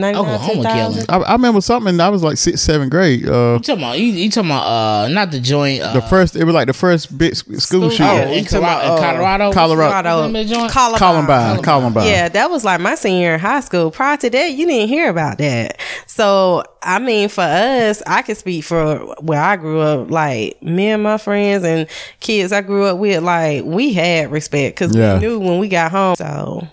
Oklahoma 0.04 0.54
two 0.56 0.62
thousand. 0.64 1.06
killing. 1.06 1.24
I, 1.24 1.30
I 1.30 1.32
remember 1.34 1.62
something. 1.62 2.00
I 2.00 2.10
was 2.10 2.22
like 2.24 2.38
sixth, 2.38 2.64
seventh 2.66 2.92
grade. 2.92 3.26
Uh, 3.28 3.54
You 3.54 3.60
talking 3.60 3.78
about? 3.84 4.00
You, 4.00 4.06
you 4.08 4.30
talking 4.30 4.50
about? 4.52 4.66
Uh, 4.66 5.08
not 5.10 5.32
the 5.32 5.40
joint. 5.40 5.82
Uh, 5.82 5.94
the 5.94 6.02
first. 6.02 6.36
It 6.36 6.44
was 6.44 6.54
like 6.54 6.68
the 6.68 6.74
first 6.74 7.18
big 7.18 7.36
school 7.36 7.60
School- 7.60 7.90
shooting. 7.90 8.06
oh, 8.06 8.18
in, 8.24 8.44
you 8.44 8.44
talking 8.44 8.60
Colorado, 8.62 8.86
about, 8.86 9.00
uh, 9.00 9.02
Colorado. 9.02 9.52
Colorado. 9.54 10.28
Remember? 10.28 10.70
Columbine. 10.70 11.00
Columbine. 11.00 11.62
Columbine. 11.64 12.08
Yeah, 12.08 12.30
that 12.30 12.50
was 12.52 12.66
like 12.66 12.82
my 12.82 12.96
senior 12.96 13.20
year 13.22 13.34
in 13.36 13.40
high 13.40 13.62
school. 13.62 13.92
Prior 13.92 14.18
to 14.18 14.30
that, 14.30 14.52
you 14.52 14.66
didn't 14.66 14.90
hear 14.90 15.10
about 15.10 15.38
that. 15.38 15.80
So, 16.08 16.64
I 16.84 17.00
mean, 17.00 17.30
for 17.30 17.42
us, 17.42 18.02
I 18.06 18.22
can 18.22 18.36
speak 18.36 18.64
for 18.66 18.98
where 19.22 19.42
I 19.42 19.56
grew 19.56 19.80
up. 19.80 20.12
Like 20.12 20.62
me 20.62 20.90
and 20.90 21.04
my 21.04 21.18
friends 21.18 21.64
and 21.64 21.88
kids 22.20 22.52
I 22.52 22.62
grew 22.62 22.84
up 22.86 22.98
with, 22.98 23.24
like 23.24 23.64
we 23.64 23.94
had 23.94 24.32
respect 24.32 24.78
because 24.80 24.96
Yeah. 24.96 25.16
we 25.16 25.20
knew 25.22 25.40
when 25.40 25.60
we 25.60 25.68
got 25.70 25.92
home. 25.92 26.16
So, 26.16 26.68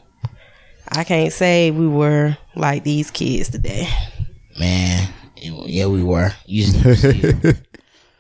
I 0.95 1.05
can't 1.05 1.33
say 1.33 1.71
we 1.71 1.87
were 1.89 2.37
like 2.55 2.85
these 2.85 3.11
kids 3.11 3.49
today. 3.49 3.89
Man, 4.59 5.09
yeah, 5.37 5.87
we 5.87 6.03
were. 6.03 6.33
You 6.47 6.67
you- 6.67 7.55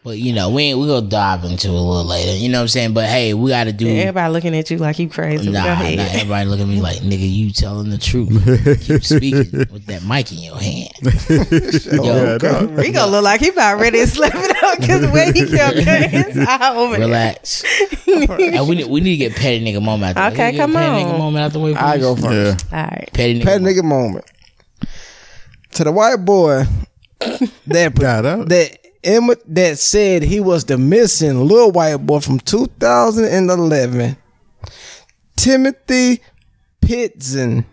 but 0.04 0.18
you 0.18 0.32
know, 0.32 0.50
we 0.50 0.74
we 0.74 0.86
gonna 0.88 1.06
dive 1.06 1.44
into 1.44 1.68
it 1.68 1.70
a 1.70 1.72
little 1.74 2.04
later. 2.04 2.36
You 2.36 2.48
know 2.48 2.58
what 2.58 2.62
I'm 2.62 2.68
saying? 2.68 2.92
But 2.94 3.06
hey, 3.06 3.34
we 3.34 3.50
got 3.50 3.64
to 3.64 3.72
do. 3.72 3.86
Everybody 3.88 4.32
looking 4.32 4.56
at 4.56 4.68
you 4.70 4.78
like 4.78 4.98
you 4.98 5.08
crazy. 5.08 5.48
Nah, 5.50 5.62
Go 5.62 5.74
nah, 5.94 6.02
everybody 6.02 6.48
looking 6.48 6.64
at 6.64 6.68
me 6.70 6.80
like, 6.80 6.98
nigga, 6.98 7.18
you 7.32 7.52
telling 7.52 7.90
the 7.90 7.98
truth. 7.98 8.30
Keep 8.86 9.04
speaking 9.04 9.58
with 9.72 9.86
that 9.86 10.02
mic 10.04 10.32
in 10.32 10.38
your 10.38 10.56
hand. 10.58 10.90
Yo, 12.04 12.04
Yeah, 12.04 12.38
no. 12.42 12.66
Rico 12.74 13.06
look 13.06 13.22
like 13.22 13.40
he 13.42 13.50
about 13.50 13.80
ready 13.80 14.00
to 14.00 14.06
slap 14.08 14.32
it 14.34 14.64
up 14.64 14.80
because 14.80 15.02
the 15.02 15.10
way 15.10 15.30
he 15.32 15.46
kept 15.48 15.76
his 16.10 16.36
eye 16.48 16.74
over 16.74 16.96
there. 16.96 17.06
relax. 17.06 17.64
and 18.08 18.68
we 18.68 18.74
need, 18.74 18.86
we 18.88 19.00
need 19.00 19.18
to 19.18 19.28
get 19.28 19.36
petty 19.36 19.64
nigga 19.64 19.80
moment. 19.80 20.16
Out. 20.16 20.32
Okay, 20.32 20.36
Can 20.36 20.46
we 20.46 20.52
get 20.56 20.62
come 20.62 20.72
petty 20.72 21.04
on. 21.04 21.12
nigga 21.12 21.18
moment 21.18 21.44
out 21.44 21.52
the 21.52 21.60
way. 21.60 21.74
I 21.76 21.98
go 21.98 22.16
first. 22.16 22.66
Yeah. 22.72 22.78
All 22.80 22.86
right. 22.88 23.08
Petty 23.12 23.40
nigga. 23.40 23.44
Pet 23.44 23.60
moment. 23.62 23.76
nigga 23.78 23.84
moment. 23.84 24.24
To 25.72 25.84
the 25.84 25.92
white 25.92 26.16
boy 26.16 26.64
that 27.68 27.94
Got 27.94 28.48
up. 29.02 29.08
that 29.10 29.10
Emma 29.10 29.36
that 29.46 29.78
said 29.78 30.22
he 30.22 30.40
was 30.40 30.64
the 30.64 30.78
missing 30.78 31.40
little 31.46 31.72
white 31.72 31.96
boy 31.96 32.20
from 32.20 32.38
2011. 32.40 34.16
Timothy 35.36 36.20
Pitzen. 36.80 37.64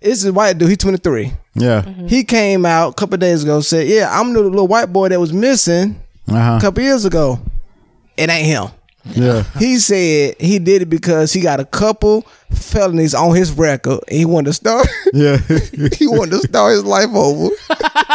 This 0.00 0.18
is 0.18 0.26
a 0.26 0.32
white 0.32 0.58
dude. 0.58 0.68
He's 0.68 0.78
23. 0.78 1.32
Yeah. 1.54 1.82
He 2.06 2.24
came 2.24 2.66
out 2.66 2.90
a 2.90 2.94
couple 2.94 3.16
days 3.16 3.42
ago. 3.42 3.60
Said, 3.60 3.86
"Yeah, 3.88 4.08
I'm 4.10 4.32
the 4.32 4.40
little 4.40 4.68
white 4.68 4.92
boy 4.92 5.08
that 5.08 5.20
was 5.20 5.32
missing 5.32 6.00
Uh 6.28 6.56
a 6.58 6.60
couple 6.60 6.82
years 6.82 7.04
ago. 7.04 7.38
It 8.16 8.28
ain't 8.28 8.46
him." 8.46 8.68
Yeah. 9.06 9.42
He 9.58 9.78
said 9.78 10.36
he 10.40 10.58
did 10.58 10.82
it 10.82 10.86
because 10.86 11.32
he 11.32 11.40
got 11.40 11.60
a 11.60 11.64
couple 11.66 12.22
felonies 12.50 13.14
on 13.14 13.34
his 13.36 13.52
record. 13.52 14.00
He 14.10 14.24
wanted 14.24 14.46
to 14.46 14.52
start. 14.54 14.86
Yeah. 15.12 15.36
he 15.96 16.08
wanted 16.08 16.32
to 16.32 16.38
start 16.48 16.72
his 16.72 16.84
life 16.84 17.10
over. 17.14 17.54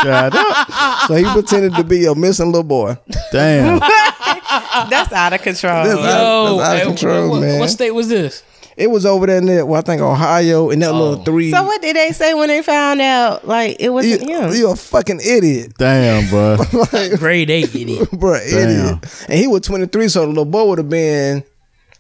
Got 0.04 0.34
up. 0.36 0.68
So 1.08 1.16
he 1.16 1.24
pretended 1.26 1.76
to 1.76 1.84
be 1.84 2.06
a 2.06 2.14
missing 2.16 2.48
little 2.48 2.64
boy. 2.64 2.98
Damn. 3.32 3.80
That's 4.90 5.12
out 5.14 5.34
of 5.34 5.42
control. 5.42 5.84
That's 5.86 5.98
out- 6.00 6.58
that's 6.58 6.70
out 6.70 6.78
of 6.82 6.88
control, 6.88 7.30
what, 7.32 7.42
man. 7.42 7.60
What 7.60 7.70
state 7.70 7.92
was 7.92 8.10
this? 8.10 8.44
It 8.80 8.90
was 8.90 9.06
over 9.06 9.28
there 9.28 9.40
in 9.40 9.46
there, 9.46 9.66
well, 9.66 9.80
I 9.80 9.82
think 9.84 10.02
Ohio, 10.02 10.70
in 10.70 10.80
that 10.80 10.94
little 10.94 11.20
oh. 11.20 11.24
three. 11.24 11.52
So 11.52 11.62
what 11.66 11.82
did 11.82 11.98
they 11.98 12.14
say 12.14 12.34
when 12.34 12.48
they 12.48 12.62
found 12.62 13.02
out? 13.02 13.46
Like 13.46 13.76
it 13.78 13.90
wasn't 13.90 14.22
him. 14.22 14.54
you 14.54 14.72
a 14.72 14.76
fucking 14.78 15.20
idiot, 15.20 15.74
Damn, 15.78 16.30
bro. 16.30 16.58
Grade 17.18 17.50
eight, 17.50 17.76
idiot. 17.76 18.10
bro, 18.14 18.36
idiot. 18.36 19.26
And 19.28 19.38
he 19.38 19.48
was 19.48 19.64
23, 19.64 20.08
so 20.08 20.22
the 20.22 20.28
little 20.28 20.46
boy 20.46 20.66
would 20.66 20.78
have 20.78 20.90
been, 20.90 21.44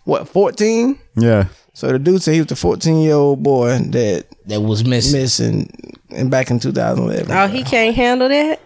what, 0.05 0.29
14? 0.29 0.97
Yeah. 1.17 1.49
So 1.73 1.89
the 1.89 1.99
dude 1.99 2.23
said 2.23 2.35
he 2.35 2.39
was 2.39 2.47
the 2.47 2.55
14 2.55 3.01
year 3.01 3.15
old 3.15 3.43
boy 3.43 3.77
that 3.77 4.27
That 4.45 4.61
was 4.61 4.85
missing. 4.85 5.19
missing 5.19 5.97
and 6.11 6.31
back 6.31 6.49
in 6.49 6.59
2011. 6.59 7.29
oh, 7.29 7.47
he 7.47 7.63
can't 7.63 7.93
handle 7.93 8.29
that. 8.29 8.61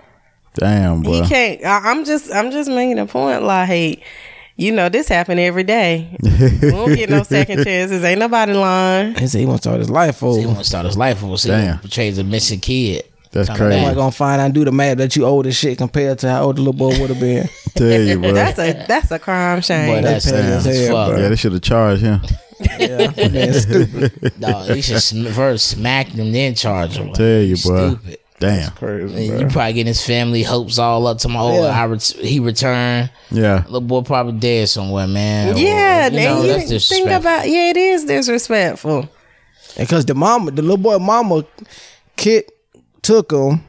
Damn, 0.53 1.01
bro. 1.01 1.13
He 1.13 1.27
can't. 1.27 1.65
I, 1.65 1.89
I'm 1.89 2.05
just. 2.05 2.31
I'm 2.31 2.51
just 2.51 2.69
making 2.69 2.99
a 2.99 3.07
point. 3.07 3.41
Like, 3.41 3.67
hey, 3.67 4.03
you 4.55 4.71
know, 4.71 4.89
this 4.89 5.07
happen 5.07 5.39
every 5.39 5.63
day. 5.63 6.15
we 6.21 6.69
don't 6.71 6.95
get 6.95 7.09
no 7.09 7.23
second 7.23 7.63
chances. 7.65 8.03
Ain't 8.03 8.19
nobody 8.19 8.53
lying. 8.53 9.15
He 9.15 9.27
said 9.27 9.39
he 9.39 9.45
want 9.45 9.61
to 9.61 9.69
start 9.69 9.79
his 9.79 9.89
life 9.89 10.19
He 10.19 10.25
over. 10.25 10.47
want 10.47 10.59
to 10.59 10.63
start 10.65 10.85
his 10.85 10.97
life 10.97 11.23
over. 11.23 11.37
So 11.37 11.49
Damn. 11.49 11.75
he 11.75 11.81
portrays 11.81 12.17
a 12.17 12.23
missing 12.23 12.59
kid. 12.59 13.03
That's 13.31 13.47
Come 13.49 13.57
crazy. 13.57 13.69
back. 13.71 13.77
Somebody 13.79 13.95
gonna 13.95 14.11
find 14.11 14.41
out 14.41 14.45
and 14.45 14.53
do 14.53 14.63
the 14.63 14.71
math 14.71 14.97
that 14.99 15.15
you 15.15 15.25
old 15.25 15.47
as 15.47 15.55
shit 15.55 15.79
compared 15.79 16.19
to 16.19 16.29
how 16.29 16.43
old 16.43 16.57
the 16.57 16.61
little 16.61 16.73
boy 16.73 16.99
would 16.99 17.09
have 17.09 17.19
been. 17.19 17.49
Tell 17.75 17.99
you, 18.01 18.19
bro. 18.19 18.31
That's 18.31 18.59
a 18.59 18.85
that's 18.87 19.09
a 19.09 19.17
crime 19.17 19.61
shame. 19.61 19.87
Boy, 19.95 20.01
that's 20.03 20.25
petty 20.25 20.37
sad 20.37 20.51
as 20.53 20.67
as 20.67 20.87
hell, 20.87 21.07
fuck. 21.09 21.17
yeah, 21.17 21.29
they 21.29 21.35
should 21.35 21.53
have 21.53 21.61
charged 21.63 22.03
him. 22.03 22.21
yeah, 22.79 23.11
man, 23.29 23.53
stupid. 23.55 24.33
Dog, 24.39 24.67
they 24.67 24.81
should 24.81 25.01
sm- 25.01 25.25
first 25.29 25.65
smack 25.71 26.09
them, 26.11 26.31
then 26.31 26.53
charge 26.53 26.95
them. 26.95 27.07
Like, 27.07 27.15
Tell 27.15 27.41
you, 27.41 27.57
bro. 27.57 27.89
Stupid. 27.95 28.19
Damn. 28.43 28.71
Crazy, 28.71 29.29
And 29.29 29.39
you 29.39 29.47
probably 29.47 29.71
getting 29.71 29.87
his 29.87 30.05
family 30.05 30.43
hopes 30.43 30.77
all 30.77 31.07
up 31.07 31.19
to 31.19 31.29
my 31.29 31.53
Yeah. 31.53 31.61
I 31.67 31.85
ret- 31.85 32.03
he 32.19 32.41
returned. 32.41 33.09
Yeah. 33.31 33.63
Little 33.65 33.79
boy 33.79 34.01
probably 34.01 34.33
dead 34.33 34.67
somewhere, 34.67 35.07
man. 35.07 35.55
Or, 35.55 35.57
yeah, 35.57 36.07
you 36.09 36.17
know, 36.17 36.41
you 36.43 36.67
that's 36.67 36.89
think 36.89 37.09
about. 37.09 37.47
Yeah, 37.47 37.69
it 37.69 37.77
is 37.77 38.03
disrespectful. 38.03 39.07
Because 39.77 40.03
the 40.05 40.13
mama, 40.13 40.51
the 40.51 40.61
little 40.61 40.75
boy 40.75 40.97
mama, 40.99 41.45
kid 42.17 42.43
took 43.01 43.31
him, 43.31 43.63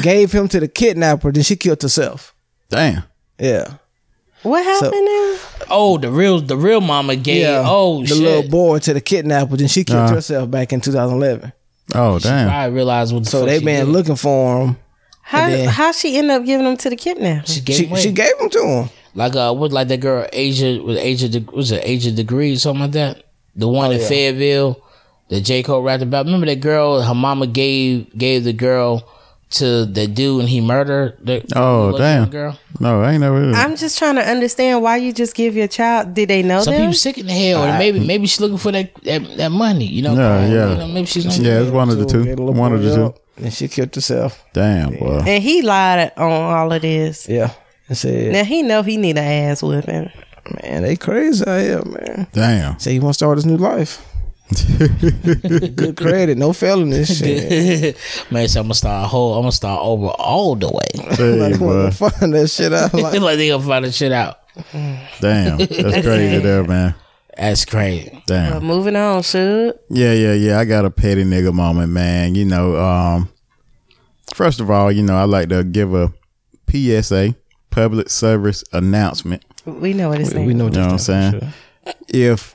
gave 0.00 0.30
him 0.30 0.46
to 0.46 0.60
the 0.60 0.68
kidnapper, 0.68 1.32
then 1.32 1.42
she 1.42 1.56
killed 1.56 1.82
herself. 1.82 2.34
Damn. 2.68 3.02
Yeah. 3.40 3.66
What 4.44 4.64
happened 4.64 4.92
now? 4.92 5.36
Oh, 5.70 5.98
the 5.98 6.08
real 6.10 6.40
the 6.40 6.56
real 6.56 6.80
mama 6.80 7.16
gave. 7.16 7.42
Yeah. 7.42 7.64
Oh 7.66 8.02
the 8.02 8.06
shit. 8.06 8.18
little 8.18 8.48
boy 8.48 8.78
to 8.78 8.94
the 8.94 9.00
kidnapper, 9.00 9.56
then 9.56 9.66
she 9.68 9.82
killed 9.82 10.00
Uh-huh. 10.04 10.14
herself 10.14 10.50
back 10.50 10.72
in 10.72 10.80
2011. 10.80 11.52
Oh, 11.94 12.18
damn. 12.18 12.48
I 12.50 12.66
realized 12.66 13.12
what 13.12 13.24
the 13.24 13.30
So 13.30 13.40
fuck 13.40 13.48
they 13.48 13.58
she 13.58 13.64
been 13.64 13.86
did. 13.86 13.92
looking 13.92 14.16
for 14.16 14.60
him. 14.66 14.76
How 15.22 15.48
then- 15.48 15.68
how 15.68 15.92
she 15.92 16.16
end 16.18 16.30
up 16.30 16.44
giving 16.44 16.64
them 16.66 16.76
to 16.78 16.90
the 16.90 16.96
kidnapper? 16.96 17.46
She 17.46 17.60
gave 17.60 17.76
She, 17.76 17.86
away. 17.86 18.00
she 18.00 18.12
gave 18.12 18.32
him 18.40 18.50
to 18.50 18.62
him. 18.66 18.90
like 19.14 19.34
uh, 19.36 19.52
what 19.54 19.72
like 19.72 19.88
that 19.88 20.00
girl 20.00 20.26
Asia 20.32 20.82
with 20.82 20.98
Asia 20.98 21.28
was 21.52 21.70
it 21.70 21.82
Asia 21.84 22.10
Degree 22.10 22.56
something 22.56 22.82
like 22.82 22.92
that. 22.92 23.24
The 23.56 23.68
one 23.68 23.92
in 23.92 24.00
yeah. 24.00 24.08
Fayetteville 24.08 24.82
that 25.28 25.40
J 25.42 25.62
Cole 25.62 25.82
rapped 25.82 26.02
about. 26.02 26.24
Remember 26.26 26.46
that 26.46 26.60
girl? 26.60 27.00
Her 27.02 27.14
mama 27.14 27.46
gave 27.46 28.16
gave 28.18 28.44
the 28.44 28.52
girl 28.52 29.06
to 29.52 29.84
the 29.86 30.06
dude 30.06 30.40
and 30.40 30.48
he 30.48 30.60
murdered 30.60 31.16
the 31.22 31.42
Oh, 31.54 31.96
damn. 31.98 32.28
girl. 32.30 32.58
No, 32.80 33.02
I 33.02 33.12
ain't 33.12 33.20
never. 33.20 33.52
I'm 33.52 33.76
just 33.76 33.98
trying 33.98 34.16
to 34.16 34.22
understand 34.28 34.82
why 34.82 34.96
you 34.96 35.12
just 35.12 35.34
give 35.34 35.54
your 35.54 35.68
child. 35.68 36.14
Did 36.14 36.28
they 36.30 36.42
know 36.42 36.62
Some 36.62 36.72
them? 36.74 36.82
people 36.82 36.94
sick 36.94 37.18
in 37.18 37.26
the 37.26 37.32
head, 37.32 37.56
or 37.56 37.78
maybe 37.78 38.00
maybe 38.00 38.26
she's 38.26 38.40
looking 38.40 38.58
for 38.58 38.72
that 38.72 38.92
that, 39.04 39.36
that 39.36 39.50
money. 39.52 39.86
You 39.86 40.02
know? 40.02 40.14
Yeah, 40.14 40.46
You 40.46 40.54
yeah. 40.56 40.74
know, 40.78 40.88
maybe 40.88 41.06
she's 41.06 41.38
yeah, 41.38 41.60
it's 41.60 41.70
one 41.70 41.90
of 41.90 41.98
the 41.98 42.06
two. 42.06 42.24
get 42.24 42.38
a 42.38 42.42
little 42.42 42.54
One 42.60 42.72
of 42.72 42.82
the 42.82 42.94
two. 42.94 43.14
And 43.36 43.52
she 43.52 43.68
killed 43.68 43.94
herself. 43.94 44.44
Damn, 44.52 44.96
boy. 44.98 45.22
and 45.26 45.42
he 45.42 45.62
lied 45.62 46.12
on 46.16 46.30
all 46.32 46.72
of 46.72 46.82
this. 46.82 47.28
Yeah. 47.28 47.52
And 47.88 47.96
said, 47.96 48.32
Now 48.32 48.44
he 48.44 48.62
know 48.62 48.82
he 48.82 48.96
need 48.96 49.16
an 49.18 49.24
ass 49.50 49.62
whipping. 49.62 50.10
man, 50.62 50.82
they 50.82 50.96
crazy 50.96 51.44
out 51.46 51.60
here, 51.60 51.82
man. 51.84 52.26
Damn. 52.32 52.78
Say 52.78 52.92
he 52.94 53.00
want 53.00 53.14
to 53.14 53.18
start 53.18 53.38
his 53.38 53.46
new 53.46 53.56
life. 53.56 54.06
Good 55.76 55.96
credit, 55.96 56.36
no 56.36 56.52
felony 56.52 57.04
shit. 57.04 57.96
Man, 58.30 58.48
so 58.48 58.60
I'm 58.60 58.66
gonna 58.66 58.74
start 58.74 59.08
whole. 59.08 59.34
I'm 59.34 59.42
gonna 59.42 59.52
start 59.52 59.80
over 59.82 60.08
all 60.08 60.56
the 60.56 60.68
way. 60.68 60.80
Hey, 61.12 61.38
like, 61.38 61.58
boy. 61.58 61.84
what 61.84 61.94
find 61.94 62.34
that 62.34 62.48
shit 62.48 62.72
out. 62.72 62.92
Like, 62.94 63.20
like 63.20 63.36
they 63.36 63.48
gonna 63.48 63.62
find 63.62 63.84
that 63.84 63.92
shit 63.92 64.12
out. 64.12 64.38
Damn. 65.20 65.58
That's 65.58 66.06
crazy 66.06 66.38
there, 66.38 66.64
man. 66.64 66.94
That's 67.36 67.64
crazy. 67.64 68.22
Damn. 68.26 68.52
But 68.54 68.62
moving 68.62 68.96
on, 68.96 69.22
should 69.22 69.78
Yeah, 69.88 70.12
yeah, 70.12 70.34
yeah. 70.34 70.58
I 70.58 70.64
got 70.64 70.84
a 70.84 70.90
petty 70.90 71.24
nigga 71.24 71.52
moment, 71.52 71.92
man. 71.92 72.34
You 72.34 72.44
know, 72.44 72.76
um, 72.76 73.28
first 74.34 74.60
of 74.60 74.70
all, 74.70 74.90
you 74.90 75.02
know, 75.02 75.16
I 75.16 75.24
like 75.24 75.48
to 75.50 75.64
give 75.64 75.94
a 75.94 76.12
PSA, 76.70 77.34
public 77.70 78.10
service 78.10 78.64
announcement. 78.72 79.44
we 79.64 79.92
know 79.92 80.10
what 80.10 80.20
it's 80.20 80.30
saying. 80.30 80.46
we 80.46 80.54
know 80.54 80.64
You 80.64 80.70
know 80.70 80.82
what 80.82 80.92
I'm 80.92 80.98
saying? 80.98 81.52
If 82.08 82.54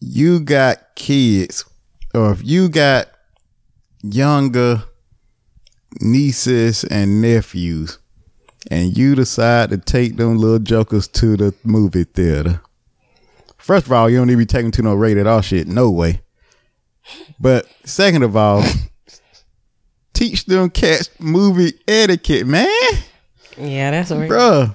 you 0.00 0.40
got 0.40 0.94
kids 0.94 1.64
or 2.14 2.32
if 2.32 2.44
you 2.44 2.68
got 2.68 3.08
younger 4.02 4.82
nieces 6.00 6.84
and 6.84 7.20
nephews 7.20 7.98
and 8.70 8.96
you 8.96 9.14
decide 9.14 9.70
to 9.70 9.78
take 9.78 10.16
them 10.16 10.38
little 10.38 10.58
jokers 10.58 11.08
to 11.08 11.36
the 11.36 11.54
movie 11.64 12.04
theater, 12.04 12.60
first 13.58 13.86
of 13.86 13.92
all, 13.92 14.08
you 14.10 14.16
don't 14.18 14.26
need 14.26 14.34
to 14.34 14.38
be 14.38 14.46
taking 14.46 14.70
to 14.72 14.82
no 14.82 14.94
rated 14.94 15.26
R 15.26 15.42
shit. 15.42 15.66
No 15.66 15.90
way. 15.90 16.20
But 17.38 17.66
second 17.84 18.22
of 18.22 18.36
all, 18.36 18.64
teach 20.12 20.46
them 20.46 20.70
cats 20.70 21.10
movie 21.18 21.74
etiquette, 21.86 22.46
man. 22.46 22.68
Yeah, 23.56 23.90
that's 23.90 24.10
right. 24.10 24.28
Bruh, 24.28 24.74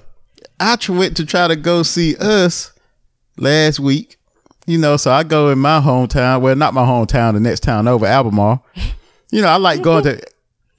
I 0.58 0.76
went 0.88 1.16
to 1.18 1.26
try 1.26 1.48
to 1.48 1.56
go 1.56 1.82
see 1.82 2.16
us 2.16 2.72
last 3.36 3.80
week. 3.80 4.16
You 4.72 4.78
know, 4.78 4.96
so 4.96 5.12
I 5.12 5.22
go 5.22 5.50
in 5.50 5.58
my 5.58 5.80
hometown. 5.80 6.40
Well, 6.40 6.56
not 6.56 6.72
my 6.72 6.82
hometown, 6.82 7.34
the 7.34 7.40
next 7.40 7.60
town 7.60 7.86
over, 7.86 8.06
Albemarle. 8.06 8.64
You 9.30 9.42
know, 9.42 9.48
I 9.48 9.56
like 9.56 9.82
going 9.82 10.04
to. 10.04 10.22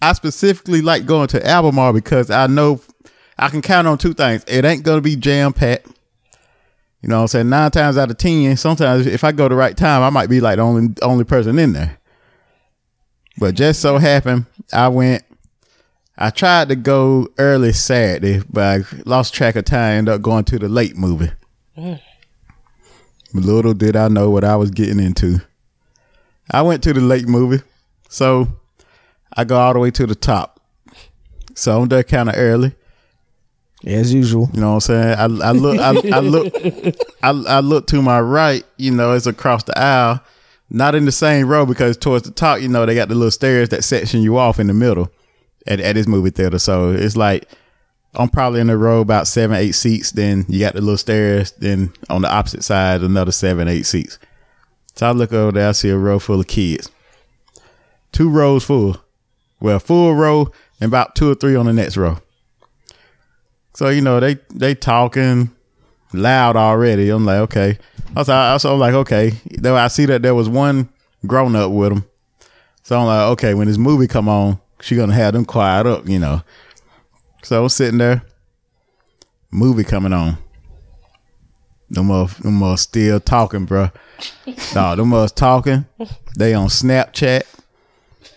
I 0.01 0.13
specifically 0.13 0.81
like 0.81 1.05
going 1.05 1.27
to 1.27 1.47
Albemarle 1.47 1.93
because 1.93 2.31
I 2.31 2.47
know 2.47 2.81
I 3.37 3.49
can 3.49 3.61
count 3.61 3.87
on 3.87 3.99
two 3.99 4.15
things. 4.15 4.43
It 4.47 4.65
ain't 4.65 4.81
gonna 4.81 5.01
be 5.01 5.15
jam 5.15 5.53
packed. 5.53 5.85
You 7.03 7.09
know 7.09 7.17
what 7.17 7.21
I'm 7.21 7.27
saying? 7.27 7.49
Nine 7.49 7.69
times 7.69 7.95
out 7.99 8.09
of 8.09 8.17
ten, 8.17 8.57
sometimes 8.57 9.05
if 9.05 9.23
I 9.23 9.31
go 9.31 9.47
the 9.47 9.53
right 9.53 9.77
time, 9.77 10.01
I 10.01 10.09
might 10.09 10.27
be 10.27 10.41
like 10.41 10.55
the 10.55 10.63
only 10.63 10.95
only 11.03 11.23
person 11.23 11.59
in 11.59 11.73
there. 11.73 11.99
But 13.37 13.53
just 13.53 13.79
so 13.79 13.99
happened, 13.99 14.47
I 14.73 14.87
went. 14.87 15.23
I 16.17 16.31
tried 16.31 16.69
to 16.69 16.75
go 16.75 17.27
early 17.37 17.73
Saturday, 17.73 18.41
but 18.49 18.63
I 18.63 18.83
lost 19.05 19.35
track 19.35 19.55
of 19.55 19.65
time. 19.65 19.99
Ended 19.99 20.15
up 20.15 20.23
going 20.23 20.45
to 20.45 20.57
the 20.57 20.67
late 20.67 20.97
movie. 20.97 21.31
Mm. 21.77 22.01
Little 23.33 23.73
did 23.73 23.95
I 23.95 24.07
know 24.09 24.29
what 24.29 24.43
I 24.43 24.55
was 24.55 24.71
getting 24.71 24.99
into. 24.99 25.39
I 26.51 26.61
went 26.61 26.83
to 26.83 26.93
the 26.93 27.01
late 27.01 27.27
movie, 27.27 27.63
so 28.09 28.47
I 29.35 29.43
go 29.43 29.57
all 29.57 29.73
the 29.73 29.79
way 29.79 29.91
to 29.91 30.05
the 30.05 30.15
top. 30.15 30.59
So 31.55 31.81
I'm 31.81 31.87
there 31.87 32.03
kind 32.03 32.29
of 32.29 32.35
early. 32.37 32.75
as 33.85 34.13
usual. 34.13 34.49
You 34.53 34.61
know 34.61 34.69
what 34.75 34.89
I'm 34.89 35.15
saying? 35.15 35.41
I, 35.41 35.47
I 35.47 35.51
look, 35.51 35.79
I, 35.79 35.89
I 36.15 36.19
look, 36.19 36.53
I, 37.23 37.29
I 37.29 37.59
look 37.59 37.87
to 37.87 38.01
my 38.01 38.19
right. 38.21 38.63
You 38.77 38.91
know, 38.91 39.13
it's 39.13 39.25
across 39.25 39.63
the 39.63 39.77
aisle, 39.77 40.21
not 40.69 40.95
in 40.95 41.05
the 41.05 41.11
same 41.11 41.47
row 41.47 41.65
because 41.65 41.97
towards 41.97 42.25
the 42.25 42.31
top, 42.31 42.61
you 42.61 42.67
know, 42.67 42.85
they 42.85 42.95
got 42.95 43.09
the 43.09 43.15
little 43.15 43.31
stairs 43.31 43.69
that 43.69 43.83
section 43.83 44.21
you 44.21 44.37
off 44.37 44.59
in 44.59 44.67
the 44.67 44.73
middle 44.73 45.11
at 45.67 45.79
at 45.79 45.95
this 45.95 46.07
movie 46.07 46.29
theater. 46.29 46.59
So 46.59 46.91
it's 46.91 47.17
like 47.17 47.47
I'm 48.15 48.29
probably 48.29 48.61
in 48.61 48.67
the 48.67 48.77
row 48.77 49.01
about 49.01 49.27
seven, 49.27 49.57
eight 49.57 49.73
seats. 49.73 50.11
Then 50.11 50.45
you 50.47 50.59
got 50.59 50.73
the 50.73 50.81
little 50.81 50.97
stairs. 50.97 51.51
Then 51.53 51.91
on 52.09 52.21
the 52.21 52.31
opposite 52.31 52.63
side, 52.63 53.01
another 53.01 53.31
seven, 53.31 53.67
eight 53.67 53.85
seats. 53.85 54.19
So 54.95 55.07
I 55.07 55.11
look 55.11 55.33
over 55.33 55.51
there, 55.51 55.69
I 55.69 55.71
see 55.71 55.89
a 55.89 55.97
row 55.97 56.19
full 56.19 56.39
of 56.39 56.47
kids. 56.47 56.91
Two 58.11 58.29
rows 58.29 58.63
full. 58.63 58.97
Well, 59.59 59.79
full 59.79 60.13
row 60.13 60.51
and 60.79 60.89
about 60.89 61.15
two 61.15 61.31
or 61.31 61.35
three 61.35 61.55
on 61.55 61.65
the 61.65 61.73
next 61.73 61.97
row. 61.97 62.19
So 63.73 63.89
you 63.89 64.01
know 64.01 64.19
they 64.19 64.35
they 64.53 64.75
talking 64.75 65.49
loud 66.13 66.55
already. 66.55 67.09
I'm 67.09 67.25
like, 67.25 67.39
okay. 67.39 67.79
Also, 68.15 68.33
I 68.33 68.51
also 68.51 68.73
I'm 68.73 68.79
like, 68.79 68.93
okay. 68.93 69.31
Though 69.57 69.75
I 69.75 69.87
see 69.87 70.05
that 70.05 70.21
there 70.21 70.35
was 70.35 70.47
one 70.47 70.89
grown 71.25 71.55
up 71.55 71.71
with 71.71 71.89
them, 71.89 72.05
so 72.83 72.99
I'm 72.99 73.07
like, 73.07 73.31
okay. 73.31 73.53
When 73.55 73.67
this 73.67 73.79
movie 73.79 74.07
come 74.07 74.29
on, 74.29 74.59
she 74.81 74.95
gonna 74.95 75.13
have 75.13 75.33
them 75.33 75.45
quiet 75.45 75.87
up, 75.87 76.07
you 76.07 76.19
know. 76.19 76.41
So 77.43 77.61
I'm 77.63 77.69
sitting 77.69 77.97
there, 77.97 78.23
movie 79.51 79.83
coming 79.83 80.13
on. 80.13 80.37
Them 81.89 82.07
mother, 82.07 82.33
them 82.41 82.55
mother 82.55 82.77
still 82.77 83.19
talking, 83.19 83.65
bro. 83.65 83.89
No, 84.73 84.95
them 84.95 85.09
mother 85.09 85.27
talking. 85.33 85.85
They 86.37 86.53
on 86.53 86.67
Snapchat. 86.69 87.43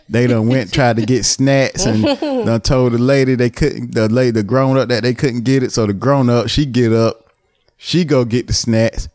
They 0.09 0.27
done 0.27 0.49
went 0.49 0.73
tried 0.73 0.97
to 0.97 1.07
get 1.07 1.25
snacks 1.25 1.85
and 1.85 2.03
done 2.21 2.61
told 2.61 2.93
the 2.93 2.99
lady 2.99 3.35
they 3.35 3.51
couldn't 3.51 3.93
the 3.95 4.09
lady 4.09 4.31
the 4.33 4.43
grown 4.43 4.77
up 4.77 4.89
that 4.89 5.03
they 5.03 5.15
couldn't 5.15 5.43
get 5.45 5.63
it. 5.63 5.73
So 5.73 5.87
the 5.87 5.93
grown 5.93 6.29
up 6.31 6.49
she 6.49 6.65
get 6.67 6.93
up, 6.93 7.31
she 7.77 8.05
go 8.05 8.25
get 8.25 8.47
the 8.47 8.53
snacks. 8.53 9.09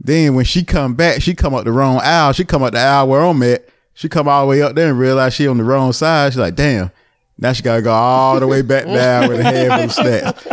Then 0.00 0.34
when 0.34 0.44
she 0.44 0.64
come 0.64 0.94
back, 0.94 1.22
she 1.22 1.34
come 1.34 1.54
up 1.54 1.64
the 1.64 1.72
wrong 1.72 2.00
aisle. 2.02 2.32
She 2.32 2.44
come 2.44 2.62
up 2.62 2.72
the 2.72 2.80
aisle 2.80 3.08
where 3.08 3.22
I'm 3.22 3.42
at. 3.42 3.68
She 3.94 4.08
come 4.08 4.28
all 4.28 4.42
the 4.42 4.48
way 4.50 4.62
up 4.62 4.74
there 4.74 4.90
and 4.90 4.98
realize 4.98 5.34
she 5.34 5.46
on 5.46 5.56
the 5.56 5.64
wrong 5.64 5.92
side. 5.92 6.32
She's 6.32 6.38
like, 6.38 6.56
damn. 6.56 6.90
Now 7.38 7.52
she 7.52 7.62
gotta 7.62 7.82
go 7.82 7.92
all 7.92 8.38
the 8.38 8.46
way 8.46 8.62
back 8.62 8.84
down 8.84 9.28
with 9.28 9.40
a 9.40 9.44
handful 9.44 9.84
of 9.84 9.92
snacks. 9.92 10.46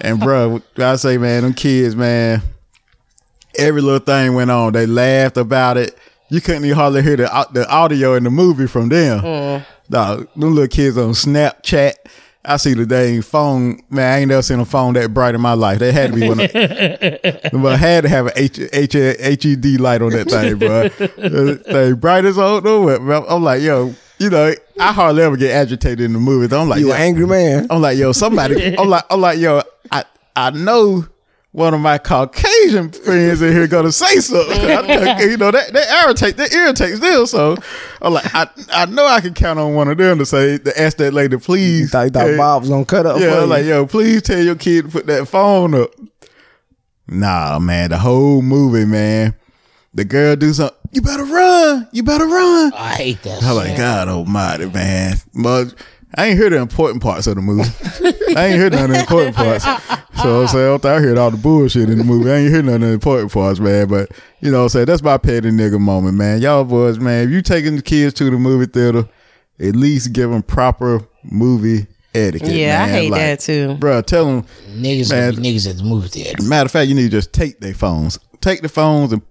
And 0.00 0.20
bro, 0.20 0.60
I 0.78 0.96
say, 0.96 1.16
man, 1.16 1.42
them 1.42 1.54
kids, 1.54 1.96
man, 1.96 2.42
every 3.56 3.80
little 3.80 4.00
thing 4.00 4.34
went 4.34 4.50
on. 4.50 4.72
They 4.72 4.86
laughed 4.86 5.36
about 5.36 5.76
it. 5.76 5.96
You 6.28 6.40
couldn't 6.40 6.64
even 6.64 6.76
hardly 6.76 7.02
hear 7.02 7.16
the 7.16 7.48
the 7.52 7.68
audio 7.68 8.14
in 8.14 8.24
the 8.24 8.30
movie 8.30 8.66
from 8.66 8.88
them. 8.88 9.20
Mm. 9.20 9.66
Dog, 9.88 10.28
them 10.36 10.54
little 10.54 10.68
kids 10.68 10.96
on 10.96 11.10
Snapchat. 11.10 11.94
I 12.44 12.56
see 12.56 12.72
the 12.72 12.86
dang 12.86 13.20
phone. 13.22 13.82
Man, 13.90 14.12
I 14.12 14.18
ain't 14.20 14.28
never 14.28 14.40
seen 14.40 14.60
a 14.60 14.64
phone 14.64 14.94
that 14.94 15.12
bright 15.12 15.34
in 15.34 15.40
my 15.40 15.52
life. 15.52 15.78
They 15.78 15.92
had 15.92 16.12
to 16.12 16.16
be 16.18 16.26
one 16.26 16.40
of 16.40 16.50
but 17.62 17.72
I 17.72 17.76
had 17.76 18.04
to 18.04 18.08
have 18.08 18.26
an 18.28 18.32
H, 18.36 18.60
H, 18.72 18.92
HED 18.94 19.80
light 19.80 20.00
on 20.00 20.10
that 20.10 20.30
thing, 20.30 20.58
bro. 20.58 20.88
Thing 21.72 21.94
bright 21.96 22.24
as 22.24 22.36
bro. 22.36 23.26
I'm 23.28 23.42
like, 23.42 23.60
yo, 23.60 23.94
you 24.20 24.28
know, 24.30 24.52
I 24.78 24.92
hardly 24.92 25.22
ever 25.22 25.36
get 25.36 25.50
agitated 25.50 26.00
in 26.02 26.12
the 26.12 26.18
movies. 26.20 26.52
I'm 26.52 26.68
like, 26.68 26.80
You 26.80 26.88
yo, 26.88 26.94
an 26.94 27.00
angry 27.00 27.26
man. 27.26 27.66
I'm 27.70 27.80
like, 27.80 27.96
yo, 27.98 28.12
somebody. 28.12 28.76
I'm 28.78 28.88
like, 28.88 29.04
I'm 29.10 29.20
like, 29.20 29.38
yo, 29.38 29.62
I 29.90 30.04
I 30.36 30.50
know 30.50 31.06
one 31.52 31.74
of 31.74 31.80
my 31.80 31.98
Caucasian 31.98 32.92
friends 32.92 33.42
in 33.42 33.52
here 33.52 33.66
gonna 33.66 33.90
say 33.90 34.20
something. 34.20 34.60
I 34.60 35.20
you 35.22 35.36
know, 35.38 35.50
that 35.50 35.72
that 35.72 36.04
irritate 36.04 36.36
that 36.36 36.52
irritates 36.52 37.00
them. 37.00 37.24
So 37.26 37.56
I'm 38.02 38.12
like, 38.12 38.32
I 38.34 38.46
I 38.70 38.84
know 38.86 39.06
I 39.06 39.22
can 39.22 39.32
count 39.32 39.58
on 39.58 39.74
one 39.74 39.88
of 39.88 39.96
them 39.96 40.18
to 40.18 40.26
say 40.26 40.58
to 40.58 40.80
ask 40.80 40.98
that 40.98 41.14
lady, 41.14 41.36
You 41.36 41.40
please. 41.40 41.90
thought, 41.90 42.02
you 42.04 42.10
thought 42.10 42.26
hey, 42.28 42.36
Bob 42.36 42.68
gonna 42.68 42.84
cut 42.84 43.06
up 43.06 43.18
yeah, 43.18 43.34
for 43.34 43.40
I'm 43.40 43.48
like, 43.48 43.64
yo, 43.64 43.86
please 43.86 44.20
tell 44.22 44.38
your 44.42 44.54
kid 44.54 44.84
to 44.84 44.90
put 44.90 45.06
that 45.06 45.26
phone 45.28 45.74
up. 45.74 45.90
Nah, 47.08 47.58
man, 47.58 47.90
the 47.90 47.98
whole 47.98 48.42
movie, 48.42 48.84
man. 48.84 49.34
The 49.94 50.04
girl 50.04 50.36
do 50.36 50.52
something. 50.52 50.76
You 50.92 51.02
better 51.02 51.24
run. 51.24 51.88
You 51.92 52.02
better 52.02 52.26
run. 52.26 52.72
Oh, 52.72 52.76
I 52.76 52.94
hate 52.94 53.22
that. 53.22 53.42
I'm 53.42 53.56
like, 53.56 53.68
shit. 53.68 53.76
God 53.78 54.08
Almighty, 54.08 54.66
man. 54.66 55.16
But 55.34 55.74
I 56.14 56.26
ain't 56.26 56.38
hear 56.38 56.50
the 56.50 56.58
important 56.58 57.02
parts 57.02 57.26
of 57.26 57.36
the 57.36 57.40
movie. 57.42 57.68
I 58.36 58.46
ain't 58.46 58.56
hear 58.60 58.70
none 58.70 58.84
of 58.84 58.90
the 58.90 59.00
important 59.00 59.36
parts. 59.36 59.64
So 60.22 60.42
I'm 60.42 60.48
saying, 60.48 60.80
I 60.84 61.00
heard 61.00 61.16
all 61.18 61.30
the 61.30 61.36
bullshit 61.36 61.88
in 61.88 61.98
the 61.98 62.04
movie. 62.04 62.30
I 62.30 62.36
ain't 62.36 62.52
hear 62.52 62.62
none 62.62 62.74
of 62.76 62.80
the 62.82 62.92
important 62.92 63.32
parts, 63.32 63.58
man. 63.58 63.88
But 63.88 64.10
you 64.40 64.50
know, 64.50 64.58
what 64.58 64.62
I'm 64.64 64.68
saying 64.70 64.86
that's 64.86 65.02
my 65.02 65.16
petty 65.18 65.50
nigga 65.50 65.80
moment, 65.80 66.16
man. 66.16 66.40
Y'all 66.42 66.64
boys, 66.64 66.98
man. 66.98 67.24
If 67.26 67.30
you 67.30 67.42
taking 67.42 67.76
the 67.76 67.82
kids 67.82 68.14
to 68.14 68.24
the 68.24 68.36
movie 68.38 68.66
theater, 68.66 69.08
at 69.58 69.76
least 69.76 70.12
give 70.12 70.30
them 70.30 70.42
proper 70.42 71.00
movie 71.24 71.86
etiquette. 72.14 72.50
Yeah, 72.52 72.84
I 72.84 72.88
hate 72.88 73.10
Like, 73.10 73.20
that 73.20 73.40
too. 73.40 73.74
Bro, 73.74 74.02
tell 74.02 74.24
them. 74.26 74.42
niggas, 74.70 75.10
Man. 75.10 75.36
be 75.36 75.42
niggas 75.54 75.68
at 75.70 75.76
the 75.78 75.84
movie 75.84 76.08
theater. 76.08 76.42
Matter 76.42 76.66
of 76.66 76.70
fact, 76.72 76.88
you 76.88 76.94
need 76.94 77.04
to 77.04 77.08
just 77.10 77.32
take 77.32 77.60
their 77.60 77.74
phones. 77.74 78.18
Take 78.40 78.62
the 78.62 78.68
phones 78.68 79.12
and 79.12 79.22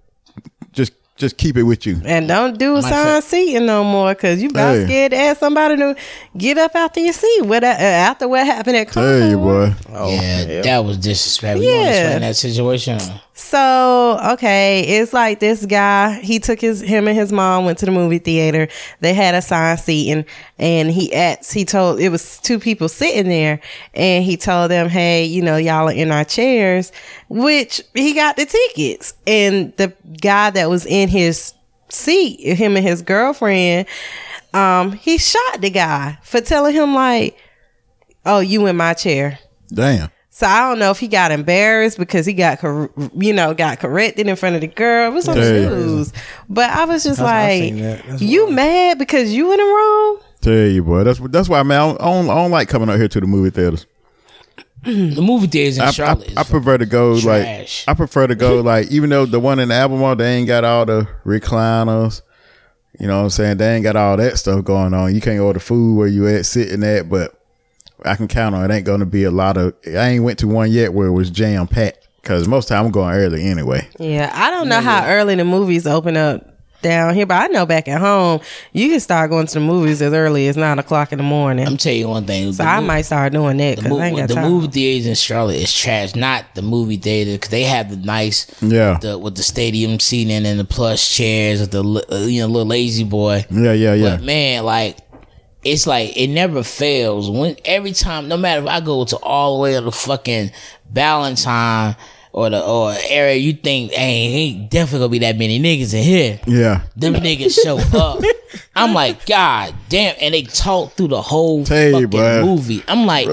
just 1.20 1.30
just 1.30 1.36
keep 1.36 1.56
it 1.56 1.62
with 1.62 1.86
you. 1.86 2.00
And 2.04 2.26
don't 2.26 2.58
do 2.58 2.80
sign 2.82 3.22
seating 3.22 3.66
no 3.66 3.84
more 3.84 4.14
because 4.14 4.42
you 4.42 4.48
about 4.48 4.74
Hey. 4.74 4.84
scared 4.86 5.12
to 5.12 5.16
ask 5.18 5.38
somebody 5.40 5.76
to 5.76 5.94
get 6.36 6.58
up 6.58 6.74
after 6.74 6.98
your 7.00 7.12
seat. 7.12 7.42
What 7.44 7.62
uh, 7.62 7.66
after 7.68 8.26
what 8.26 8.44
happened 8.46 8.76
at 8.76 8.88
Tell 8.90 9.28
you, 9.30 9.36
Concord. 9.36 9.74
boy. 9.86 10.08
yeah, 10.10 10.62
that 10.62 10.84
was 10.84 10.96
disrespectful. 10.98 11.62
You 11.62 11.70
want 11.70 11.84
to 11.86 11.90
Yeah. 11.92 12.00
explain 12.00 12.20
that 12.22 12.36
situation? 12.36 12.98
So 13.40 14.20
okay, 14.34 14.82
it's 14.82 15.14
like 15.14 15.40
this 15.40 15.64
guy. 15.64 16.20
He 16.20 16.38
took 16.38 16.60
his 16.60 16.82
him 16.82 17.08
and 17.08 17.16
his 17.16 17.32
mom 17.32 17.64
went 17.64 17.78
to 17.78 17.86
the 17.86 17.90
movie 17.90 18.18
theater. 18.18 18.68
They 19.00 19.14
had 19.14 19.34
assigned 19.34 19.80
seating, 19.80 20.12
and 20.12 20.24
and 20.58 20.90
he 20.90 21.12
asked. 21.14 21.54
He 21.54 21.64
told 21.64 22.00
it 22.00 22.10
was 22.10 22.38
two 22.40 22.58
people 22.58 22.90
sitting 22.90 23.30
there, 23.30 23.60
and 23.94 24.22
he 24.24 24.36
told 24.36 24.70
them, 24.70 24.90
"Hey, 24.90 25.24
you 25.24 25.40
know, 25.40 25.56
y'all 25.56 25.88
are 25.88 25.92
in 25.92 26.12
our 26.12 26.22
chairs." 26.22 26.92
Which 27.30 27.80
he 27.94 28.12
got 28.12 28.36
the 28.36 28.44
tickets, 28.44 29.14
and 29.26 29.74
the 29.78 29.94
guy 30.20 30.50
that 30.50 30.68
was 30.68 30.84
in 30.84 31.08
his 31.08 31.54
seat, 31.88 32.40
him 32.40 32.76
and 32.76 32.86
his 32.86 33.00
girlfriend, 33.00 33.86
um, 34.52 34.92
he 34.92 35.16
shot 35.16 35.62
the 35.62 35.70
guy 35.70 36.18
for 36.22 36.42
telling 36.42 36.74
him 36.74 36.94
like, 36.94 37.38
"Oh, 38.26 38.40
you 38.40 38.66
in 38.66 38.76
my 38.76 38.92
chair." 38.92 39.38
Damn. 39.72 40.10
So 40.40 40.46
I 40.46 40.70
don't 40.70 40.78
know 40.78 40.90
if 40.90 40.98
he 40.98 41.06
got 41.06 41.32
embarrassed 41.32 41.98
because 41.98 42.24
he 42.24 42.32
got, 42.32 42.60
cor- 42.60 42.90
you 43.14 43.34
know, 43.34 43.52
got 43.52 43.78
corrected 43.78 44.26
in 44.26 44.36
front 44.36 44.54
of 44.54 44.62
the 44.62 44.68
girl. 44.68 45.10
It 45.10 45.14
was 45.14 45.28
on 45.28 45.36
the 45.38 45.44
Yeah. 45.44 45.68
news. 45.68 46.14
But 46.48 46.70
I 46.70 46.86
was 46.86 47.04
just 47.04 47.18
That's- 47.18 47.50
like, 47.50 47.62
seen 47.74 47.82
that. 47.82 48.02
That's 48.08 48.22
you 48.22 48.50
mad 48.50 48.98
because 48.98 49.34
you 49.34 49.52
in 49.52 49.58
the 49.58 49.62
wrong? 49.64 50.18
Tell 50.40 50.52
you, 50.54 50.82
boy. 50.82 51.04
That's 51.04 51.20
that's 51.28 51.50
why, 51.50 51.62
man. 51.62 51.78
I 51.78 51.86
don't, 51.88 52.00
I 52.00 52.04
don't, 52.06 52.30
I 52.30 52.34
don't 52.36 52.50
like 52.50 52.68
coming 52.70 52.88
out 52.88 52.96
here 52.96 53.08
to 53.08 53.20
the 53.20 53.26
movie 53.26 53.50
theaters. 53.50 53.84
The 54.82 55.20
movie 55.20 55.46
theaters 55.46 55.76
in 55.76 55.82
I, 55.82 55.88
I, 55.88 55.90
Charlotte. 55.90 56.28
is 56.30 56.36
I 56.38 56.42
prefer 56.44 56.78
to 56.78 56.86
go 56.86 57.20
trash. 57.20 57.86
like 57.86 57.94
I 57.94 57.96
prefer 57.98 58.26
to 58.26 58.34
go 58.34 58.60
like 58.62 58.90
even 58.90 59.10
though 59.10 59.26
the 59.26 59.38
one 59.38 59.58
in 59.58 59.68
the 59.68 59.74
Albemarle 59.74 60.16
they 60.16 60.36
ain't 60.36 60.46
got 60.46 60.64
all 60.64 60.86
the 60.86 61.06
recliners, 61.26 62.22
you 62.98 63.06
know 63.06 63.18
what 63.18 63.24
I'm 63.24 63.30
saying? 63.30 63.58
They 63.58 63.74
ain't 63.74 63.84
got 63.84 63.96
all 63.96 64.16
that 64.16 64.38
stuff 64.38 64.64
going 64.64 64.94
on. 64.94 65.14
You 65.14 65.20
can't 65.20 65.38
order 65.40 65.60
food 65.60 65.98
where 65.98 66.08
you 66.08 66.26
at 66.28 66.46
sitting 66.46 66.82
at, 66.82 67.10
but 67.10 67.34
I 68.04 68.16
can 68.16 68.28
count 68.28 68.54
on 68.54 68.70
it 68.70 68.74
ain't 68.74 68.86
gonna 68.86 69.06
be 69.06 69.24
a 69.24 69.30
lot 69.30 69.56
of 69.56 69.74
I 69.86 70.08
ain't 70.10 70.24
went 70.24 70.38
to 70.40 70.48
one 70.48 70.70
yet 70.70 70.92
where 70.94 71.06
it 71.08 71.12
was 71.12 71.30
jam 71.30 71.66
packed. 71.68 72.06
Cause 72.22 72.46
most 72.46 72.68
time 72.68 72.84
I'm 72.86 72.92
going 72.92 73.14
early 73.14 73.44
anyway. 73.46 73.88
Yeah, 73.98 74.30
I 74.34 74.50
don't 74.50 74.68
know 74.68 74.80
how 74.80 75.06
early 75.06 75.34
the 75.36 75.44
movies 75.44 75.86
open 75.86 76.16
up 76.18 76.46
down 76.82 77.14
here, 77.14 77.26
but 77.26 77.34
I 77.42 77.46
know 77.48 77.64
back 77.66 77.88
at 77.88 77.98
home 78.00 78.40
you 78.72 78.88
can 78.90 79.00
start 79.00 79.30
going 79.30 79.46
to 79.46 79.54
the 79.54 79.60
movies 79.60 80.00
as 80.02 80.12
early 80.12 80.46
as 80.48 80.56
nine 80.56 80.78
o'clock 80.78 81.12
in 81.12 81.18
the 81.18 81.22
morning. 81.24 81.66
I'm 81.66 81.76
tell 81.78 81.92
you 81.94 82.08
one 82.08 82.24
thing. 82.26 82.52
so 82.52 82.62
the 82.62 82.68
I 82.68 82.80
mo- 82.80 82.86
might 82.86 83.02
start 83.02 83.32
doing 83.32 83.56
that 83.56 83.76
The, 83.76 83.82
because 83.82 83.98
I 83.98 84.06
ain't 84.06 84.12
movie, 84.16 84.22
got 84.22 84.28
the 84.28 84.34
time. 84.34 84.50
movie 84.50 84.68
theaters 84.68 85.06
in 85.06 85.14
Charlotte 85.14 85.56
is 85.56 85.74
trash. 85.74 86.14
Not 86.14 86.44
the 86.54 86.62
movie 86.62 86.96
theater 86.98 87.32
because 87.32 87.48
they 87.50 87.62
have 87.64 87.88
the 87.90 87.96
nice, 87.96 88.46
Yeah. 88.62 88.98
the 89.00 89.18
with 89.18 89.36
the 89.36 89.42
stadium 89.42 89.98
seating 89.98 90.44
and 90.46 90.58
the 90.60 90.64
plush 90.64 91.14
chairs 91.16 91.60
with 91.60 91.70
the 91.70 91.82
uh, 92.12 92.16
you 92.26 92.40
know 92.42 92.46
little 92.48 92.66
lazy 92.68 93.04
boy. 93.04 93.46
Yeah, 93.50 93.72
yeah, 93.72 93.94
yeah. 93.94 94.16
But 94.16 94.24
man, 94.24 94.64
like 94.64 94.98
it's 95.62 95.86
like 95.86 96.16
it 96.16 96.28
never 96.28 96.62
fails. 96.62 97.30
When 97.30 97.56
every 97.64 97.92
time, 97.92 98.28
no 98.28 98.36
matter 98.36 98.62
if 98.62 98.68
I 98.68 98.80
go 98.80 99.04
to 99.04 99.16
all 99.18 99.56
the 99.56 99.62
way 99.62 99.74
to 99.74 99.80
the 99.82 99.92
fucking 99.92 100.50
Ballantyne 100.90 101.96
or 102.32 102.50
the 102.50 102.64
or 102.64 102.94
area, 103.08 103.36
you 103.36 103.52
think, 103.52 103.92
hey, 103.92 104.26
ain't 104.26 104.70
definitely 104.70 104.98
gonna 105.00 105.10
be 105.10 105.18
that 105.20 105.36
many 105.38 105.58
niggas 105.60 105.94
in 105.94 106.02
here. 106.02 106.40
yeah. 106.46 106.82
Them 106.96 107.14
niggas 107.14 107.58
show 107.62 107.78
up. 107.98 108.22
I'm 108.74 108.94
like, 108.94 109.26
God 109.26 109.74
damn, 109.88 110.16
and 110.20 110.34
they 110.34 110.42
talk 110.42 110.92
through 110.92 111.08
the 111.08 111.22
whole 111.22 111.64
Tell 111.64 111.92
fucking 111.92 112.08
bruh. 112.08 112.44
movie. 112.44 112.82
I'm 112.88 113.06
like, 113.06 113.28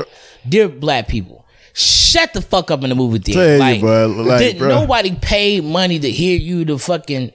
dear 0.48 0.68
black 0.68 1.08
people. 1.08 1.46
Shut 1.74 2.34
the 2.34 2.42
fuck 2.42 2.72
up 2.72 2.84
in 2.84 2.90
the 2.90 2.96
movie 2.96 3.20
theater. 3.20 3.40
Tell 3.40 3.54
you, 3.54 3.60
like, 3.60 3.82
bruh, 3.82 4.26
like, 4.26 4.40
did 4.40 4.60
nobody 4.60 5.16
pay 5.22 5.62
money 5.62 6.00
to 6.00 6.10
hear 6.10 6.36
you 6.38 6.66
to 6.66 6.80
fucking 6.80 7.32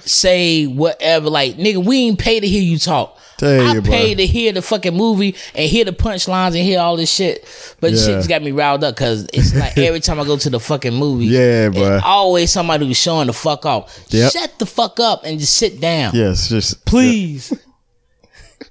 say 0.00 0.66
whatever. 0.66 1.30
Like, 1.30 1.54
nigga, 1.56 1.84
we 1.84 1.98
ain't 1.98 2.18
pay 2.18 2.40
to 2.40 2.46
hear 2.48 2.62
you 2.62 2.78
talk. 2.78 3.16
Tell 3.38 3.68
I 3.68 3.74
you, 3.74 3.82
pay 3.82 4.14
bruh. 4.14 4.18
to 4.18 4.26
hear 4.26 4.52
the 4.52 4.62
fucking 4.62 4.94
movie 4.94 5.34
and 5.54 5.68
hear 5.68 5.84
the 5.84 5.92
punchlines 5.92 6.48
and 6.48 6.56
hear 6.56 6.80
all 6.80 6.96
this 6.96 7.12
shit. 7.12 7.44
But 7.80 7.92
Yeah. 7.92 7.98
shit 7.98 8.14
just 8.16 8.28
got 8.28 8.42
me 8.42 8.52
riled 8.52 8.82
up 8.84 8.94
because 8.94 9.26
it's 9.32 9.54
like 9.54 9.76
every 9.78 10.00
time 10.00 10.18
I 10.20 10.24
go 10.24 10.36
to 10.36 10.50
the 10.50 10.60
fucking 10.60 10.94
movie, 10.94 11.26
Yeah, 11.26 11.68
bro, 11.68 12.00
always 12.04 12.50
somebody 12.50 12.86
who's 12.86 12.96
showing 12.96 13.26
the 13.26 13.32
fuck 13.32 13.66
off. 13.66 14.06
Yep. 14.08 14.32
Shut 14.32 14.58
the 14.58 14.66
fuck 14.66 14.98
up 15.00 15.24
and 15.24 15.38
just 15.38 15.54
sit 15.54 15.80
down. 15.80 16.12
Yes, 16.14 16.48
just 16.48 16.84
Please. 16.86 17.52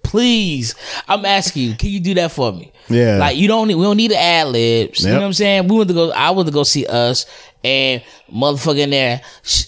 Please. 0.03 0.75
I'm 1.07 1.25
asking 1.25 1.63
you, 1.69 1.75
can 1.75 1.89
you 1.89 1.99
do 1.99 2.13
that 2.15 2.31
for 2.31 2.51
me? 2.51 2.71
Yeah. 2.89 3.17
Like 3.17 3.37
you 3.37 3.47
don't 3.47 3.67
need 3.67 3.75
we 3.75 3.83
don't 3.83 3.97
need 3.97 4.11
the 4.11 4.19
ad 4.19 4.47
libs. 4.47 5.03
You 5.03 5.11
know 5.11 5.19
what 5.19 5.25
I'm 5.25 5.33
saying? 5.33 5.67
We 5.67 5.77
went 5.77 5.87
to 5.89 5.93
go 5.93 6.11
I 6.11 6.31
went 6.31 6.47
to 6.47 6.53
go 6.53 6.63
see 6.63 6.85
us 6.85 7.25
and 7.63 8.03
motherfucking 8.31 8.91
there, 8.91 9.21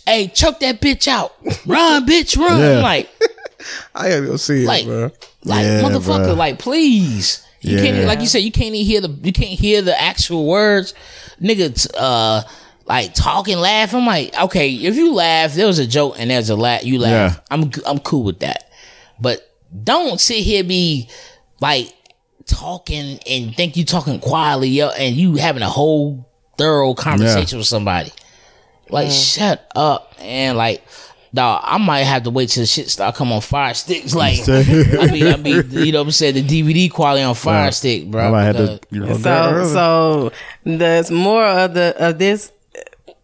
hey, 0.06 0.28
choke 0.28 0.60
that 0.60 0.80
bitch 0.80 1.08
out. 1.08 1.34
Run, 1.66 2.06
bitch, 2.06 2.38
run. 2.38 2.60
Yeah. 2.60 2.80
Like, 2.82 3.10
I 3.96 4.10
gotta 4.10 4.26
go 4.26 4.38
see 4.38 4.64
it, 4.64 4.68
like, 4.68 4.86
bro. 4.86 5.12
like 5.44 5.64
Yeah, 5.66 5.82
motherfucker, 5.82 6.28
bruh. 6.34 6.38
like 6.38 6.60
please. 6.60 7.44
You 7.62 7.78
Yeah. 7.78 7.84
can't 7.84 8.08
like 8.08 8.22
you 8.22 8.28
said, 8.28 8.40
you 8.44 8.52
can't 8.52 8.74
even 8.76 8.86
hear 8.86 9.02
the 9.02 9.10
you 9.24 9.34
can't 9.34 9.50
hear 9.60 9.82
the 9.82 10.00
actual 10.00 10.46
words. 10.46 10.94
Nigga 11.42 11.82
t- 11.82 11.90
uh 11.98 12.44
like 12.86 13.14
talking, 13.14 13.58
laugh. 13.58 13.94
I'm 13.94 14.06
like, 14.06 14.38
okay, 14.40 14.72
if 14.72 14.96
you 14.96 15.14
laugh, 15.14 15.54
there 15.56 15.68
was 15.68 15.80
a 15.80 15.86
joke 15.88 16.16
and 16.20 16.30
there's 16.32 16.50
a 16.50 16.56
laugh, 16.56 16.86
you 16.86 17.00
laugh. 17.00 17.36
Yeah. 17.36 17.42
I'm 17.52 17.72
I'm 17.86 18.00
cool 18.00 18.24
with 18.24 18.40
that. 18.40 18.70
But 19.20 19.42
don't 19.84 20.20
sit 20.22 20.38
here 20.44 20.64
be 20.64 21.10
like 21.60 21.92
talking 22.46 23.20
and 23.30 23.56
think 23.56 23.76
you 23.76 23.84
talking 23.86 24.20
quietly 24.20 24.70
yo, 24.70 24.90
and 24.90 25.16
you 25.16 25.36
having 25.36 25.64
a 25.64 25.70
whole 25.70 26.30
thorough 26.58 26.94
conversation 26.94 27.58
with 27.58 27.68
somebody. 27.68 28.12
Like 28.90 29.12
shut 29.12 29.70
up 29.76 30.14
and 30.20 30.58
like 30.58 30.82
dog, 31.34 31.62
I 31.64 31.78
might 31.78 32.04
have 32.04 32.24
to 32.24 32.30
wait 32.30 32.50
till 32.50 32.64
the 32.64 32.68
shit 32.68 32.90
start 32.90 33.16
come 33.16 33.32
on 33.32 33.42
fire 33.42 33.74
sticks. 33.74 34.14
Like 34.16 34.40
I 34.50 35.10
mean, 35.12 35.28
I 35.28 35.36
mean, 35.38 35.70
you 35.72 35.92
know 35.92 36.00
what 36.00 36.08
I'm 36.08 36.12
saying? 36.12 36.36
The 36.36 36.44
DVD 36.44 36.92
quality 36.92 37.24
on 37.24 37.36
fire 37.36 37.66
Yeah. 37.66 37.70
stick, 37.72 38.08
bro. 38.12 38.28
I 38.28 38.32
might 38.32 38.44
have 38.44 38.56
to 38.58 38.80
you 38.92 39.00
know, 39.02 39.14
So, 39.18 39.66
so 39.66 40.32
there's 40.64 41.12
more 41.12 41.46
of 41.46 41.74
the 41.74 41.96
of 41.98 42.18
this 42.20 42.52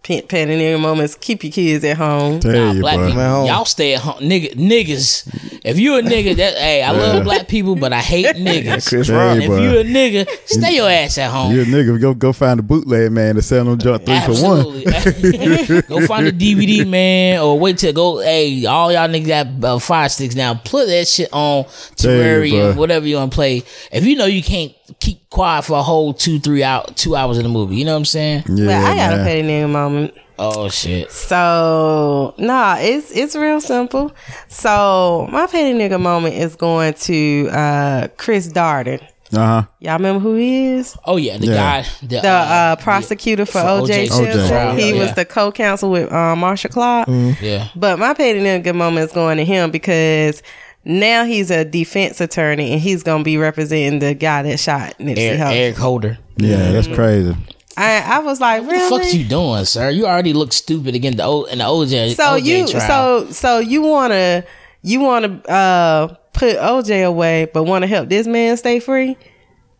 pet 0.03 0.27
petting 0.27 0.81
moments. 0.81 1.15
Keep 1.15 1.43
your 1.45 1.51
kids 1.53 1.83
at 1.85 1.97
home. 1.97 2.39
tell 2.41 2.51
Nah, 2.51 2.71
you, 2.73 2.81
black 2.81 2.97
boy. 2.97 3.05
people, 3.07 3.21
Man. 3.21 3.45
y'all 3.45 3.65
stay 3.65 3.93
at 3.95 4.01
home, 4.01 4.19
nigga, 4.19 4.53
niggas. 4.53 5.59
If 5.63 5.79
you 5.79 5.95
a 5.97 6.01
nigga, 6.01 6.35
that 6.35 6.55
hey, 6.57 6.83
I 6.83 6.91
love 6.91 7.23
black 7.23 7.47
people, 7.47 7.75
but 7.77 7.93
I 7.93 7.99
hate 8.01 8.25
niggas. 8.35 8.89
Chris 8.89 9.07
Hey, 9.07 9.13
Rock. 9.15 9.37
if 9.37 9.47
boy. 9.47 9.61
you 9.61 9.79
a 9.79 9.83
nigga, 9.83 10.27
stay 10.45 10.75
your 10.75 10.89
ass 10.89 11.17
at 11.17 11.31
home. 11.31 11.53
You 11.53 11.61
a 11.61 11.65
nigga, 11.65 11.99
go 12.01 12.13
go 12.13 12.33
find 12.33 12.59
a 12.59 12.63
bootleg 12.63 13.11
man 13.11 13.35
to 13.35 13.41
sell 13.41 13.63
them 13.65 13.77
junk 13.79 14.05
three 14.05 14.19
for 14.21 14.33
one. 14.43 14.83
Go 15.87 16.05
find 16.05 16.27
a 16.27 16.31
DVD, 16.31 16.87
man, 16.87 17.39
or 17.41 17.57
wait 17.59 17.77
till 17.77 17.93
go. 17.93 18.19
Hey, 18.19 18.65
all 18.65 18.91
y'all 18.91 19.07
niggas 19.07 19.27
got 19.27 19.63
uh, 19.63 19.79
fire 19.79 20.09
sticks 20.09 20.35
now. 20.35 20.53
Put 20.55 20.87
that 20.87 21.07
shit 21.07 21.29
on 21.31 21.65
Tell 21.95 22.11
you, 22.11 22.19
Terrarium, 22.21 22.75
whatever 22.75 23.07
you 23.07 23.15
want 23.17 23.31
to 23.31 23.35
play. 23.35 23.63
If 23.91 24.03
you 24.05 24.15
know 24.15 24.25
you 24.25 24.43
can't 24.43 24.73
keep 24.99 25.29
quiet 25.29 25.63
for 25.65 25.77
a 25.77 25.81
whole 25.83 26.13
two, 26.13 26.39
three 26.39 26.63
out, 26.63 26.95
two 26.97 27.15
hours 27.15 27.37
in 27.37 27.43
the 27.43 27.49
movie, 27.49 27.75
you 27.75 27.85
know 27.85 27.93
what 27.93 27.99
I'm 27.99 28.05
saying? 28.05 28.43
Yeah, 28.49 28.65
but 28.81 28.91
I 28.91 28.95
got 28.95 29.13
a 29.19 29.23
petty 29.23 29.41
nigga 29.43 29.69
moment. 29.69 30.13
Oh 30.39 30.67
shit. 30.69 31.11
So 31.11 32.33
nah, 32.37 32.77
it's 32.79 33.11
it's 33.11 33.35
real 33.35 33.61
simple. 33.61 34.11
So 34.49 35.27
my 35.31 35.47
petty 35.47 35.77
nigga 35.77 35.99
moment 36.01 36.35
is 36.35 36.55
going 36.55 36.93
to 36.95 37.49
uh 37.51 38.07
Chris 38.17 38.51
Darden. 38.51 39.01
Uh 39.31 39.37
huh. 39.37 39.63
Y'all 39.79 39.93
remember 39.97 40.19
who 40.19 40.35
he 40.35 40.65
is? 40.73 40.95
Oh 41.05 41.17
yeah, 41.17 41.37
the 41.37 41.47
Yeah. 41.47 41.53
guy, 41.55 41.81
the, 42.01 42.21
The 42.21 42.27
uh, 42.29 42.75
prosecutor 42.77 43.45
for, 43.47 43.53
for 43.61 43.67
OJ 43.67 43.81
O.J. 43.81 44.07
Simpson. 44.07 44.47
trial. 44.47 44.75
He 44.75 44.93
Yeah. 44.93 44.99
was 44.99 45.13
the 45.15 45.25
co-counsel 45.25 45.89
with 45.89 46.11
uh, 46.11 46.35
Marcia 46.35 46.69
Clark. 46.69 47.07
yeah. 47.41 47.69
But 47.75 47.97
my 47.97 48.13
petty 48.13 48.39
nigga 48.39 48.75
moment 48.75 49.05
is 49.07 49.11
going 49.11 49.37
to 49.37 49.45
him 49.45 49.71
because 49.71 50.43
now 50.85 51.25
he's 51.25 51.49
a 51.51 51.63
defense 51.65 52.19
attorney 52.21 52.71
and 52.73 52.81
he's 52.81 53.03
gonna 53.03 53.23
be 53.23 53.37
representing 53.37 53.99
the 53.99 54.13
guy 54.13 54.43
that 54.43 54.59
shot 54.59 54.95
Nipsey 54.99 55.17
Eric, 55.17 55.39
Hussle. 55.39 55.55
Eric 55.55 55.75
Holder. 55.77 56.17
Yeah, 56.37 56.71
that's 56.71 56.87
crazy. 56.87 57.35
I 57.77 58.01
I 58.01 58.19
was 58.19 58.39
like, 58.41 58.61
What 58.63 58.71
the 58.71 58.75
really? 58.77 58.99
fuck's 59.03 59.13
you 59.15 59.25
doing, 59.25 59.65
sir? 59.65 59.89
You 59.89 60.05
already 60.05 60.33
look 60.33 60.53
stupid 60.53 60.93
again 60.95 61.15
the 61.17 61.23
O 61.23 61.43
in 61.45 61.57
the 61.59 61.63
OJ. 61.63 62.15
so 62.15 62.23
OJ 62.23 62.43
you 62.45 62.67
trial. 62.67 63.25
so 63.27 63.31
so 63.31 63.59
you 63.59 63.81
wanna 63.81 64.43
you 64.81 64.99
wanna 64.99 65.41
uh 65.47 66.15
put 66.33 66.55
OJ 66.57 67.05
away, 67.05 67.47
but 67.53 67.63
want 67.63 67.83
to 67.83 67.87
help 67.87 68.09
this 68.09 68.27
man 68.27 68.57
stay 68.57 68.79
free? 68.79 69.15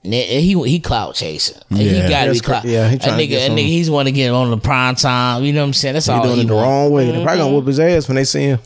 N- 0.06 0.12
he 0.12 0.54
he 0.68 0.80
clout 0.80 1.16
chasing. 1.16 1.58
he 1.70 1.89
Yeah. 1.98 2.10
gotta 2.10 2.26
be 2.32 2.38
That's 2.38 2.42
cr- 2.42 2.52
clout. 2.52 2.66
yeah, 2.66 2.89
he 2.89 2.98
that 2.98 3.04
trying 3.06 3.18
to 3.20 3.24
nigga, 3.26 3.30
get 3.30 3.39
that 3.39 3.48
some- 3.48 3.56
nigga, 3.58 3.68
he's 3.68 3.89
want 3.89 4.08
to 4.08 4.12
get 4.12 4.32
on 4.32 4.50
the 4.52 4.58
prime 4.58 4.96
time. 4.96 5.44
You 5.44 5.54
know 5.54 5.62
what 5.62 5.68
I'm 5.68 5.74
saying? 5.74 5.94
That's 5.94 6.06
He 6.08 6.12
all 6.12 6.24
doing 6.24 6.36
he 6.38 6.42
it 6.44 6.48
the 6.48 6.54
wrong 6.56 6.92
way. 6.92 7.06
They're 7.12 7.24
probably 7.24 7.38
gonna 7.42 7.54
whoop 7.54 7.68
his 7.68 7.80
ass 7.80 8.08
when 8.08 8.16
they 8.16 8.24
see 8.24 8.42
him. 8.44 8.60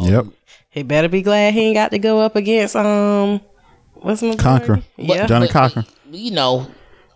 Yep. 0.00 0.26
He 0.70 0.82
better 0.82 1.08
be 1.08 1.22
glad 1.22 1.54
he 1.54 1.60
ain't 1.66 1.74
got 1.76 1.90
to 1.92 1.98
go 1.98 2.20
up 2.20 2.36
against 2.36 2.76
um 2.76 3.40
what's 3.94 4.22
my 4.22 4.36
Cochran. 4.36 4.84
Yeah. 4.96 5.26
Johnnie 5.26 5.46
But, 5.46 5.52
Cochran. 5.52 5.86
You 6.10 6.30
know, 6.32 6.66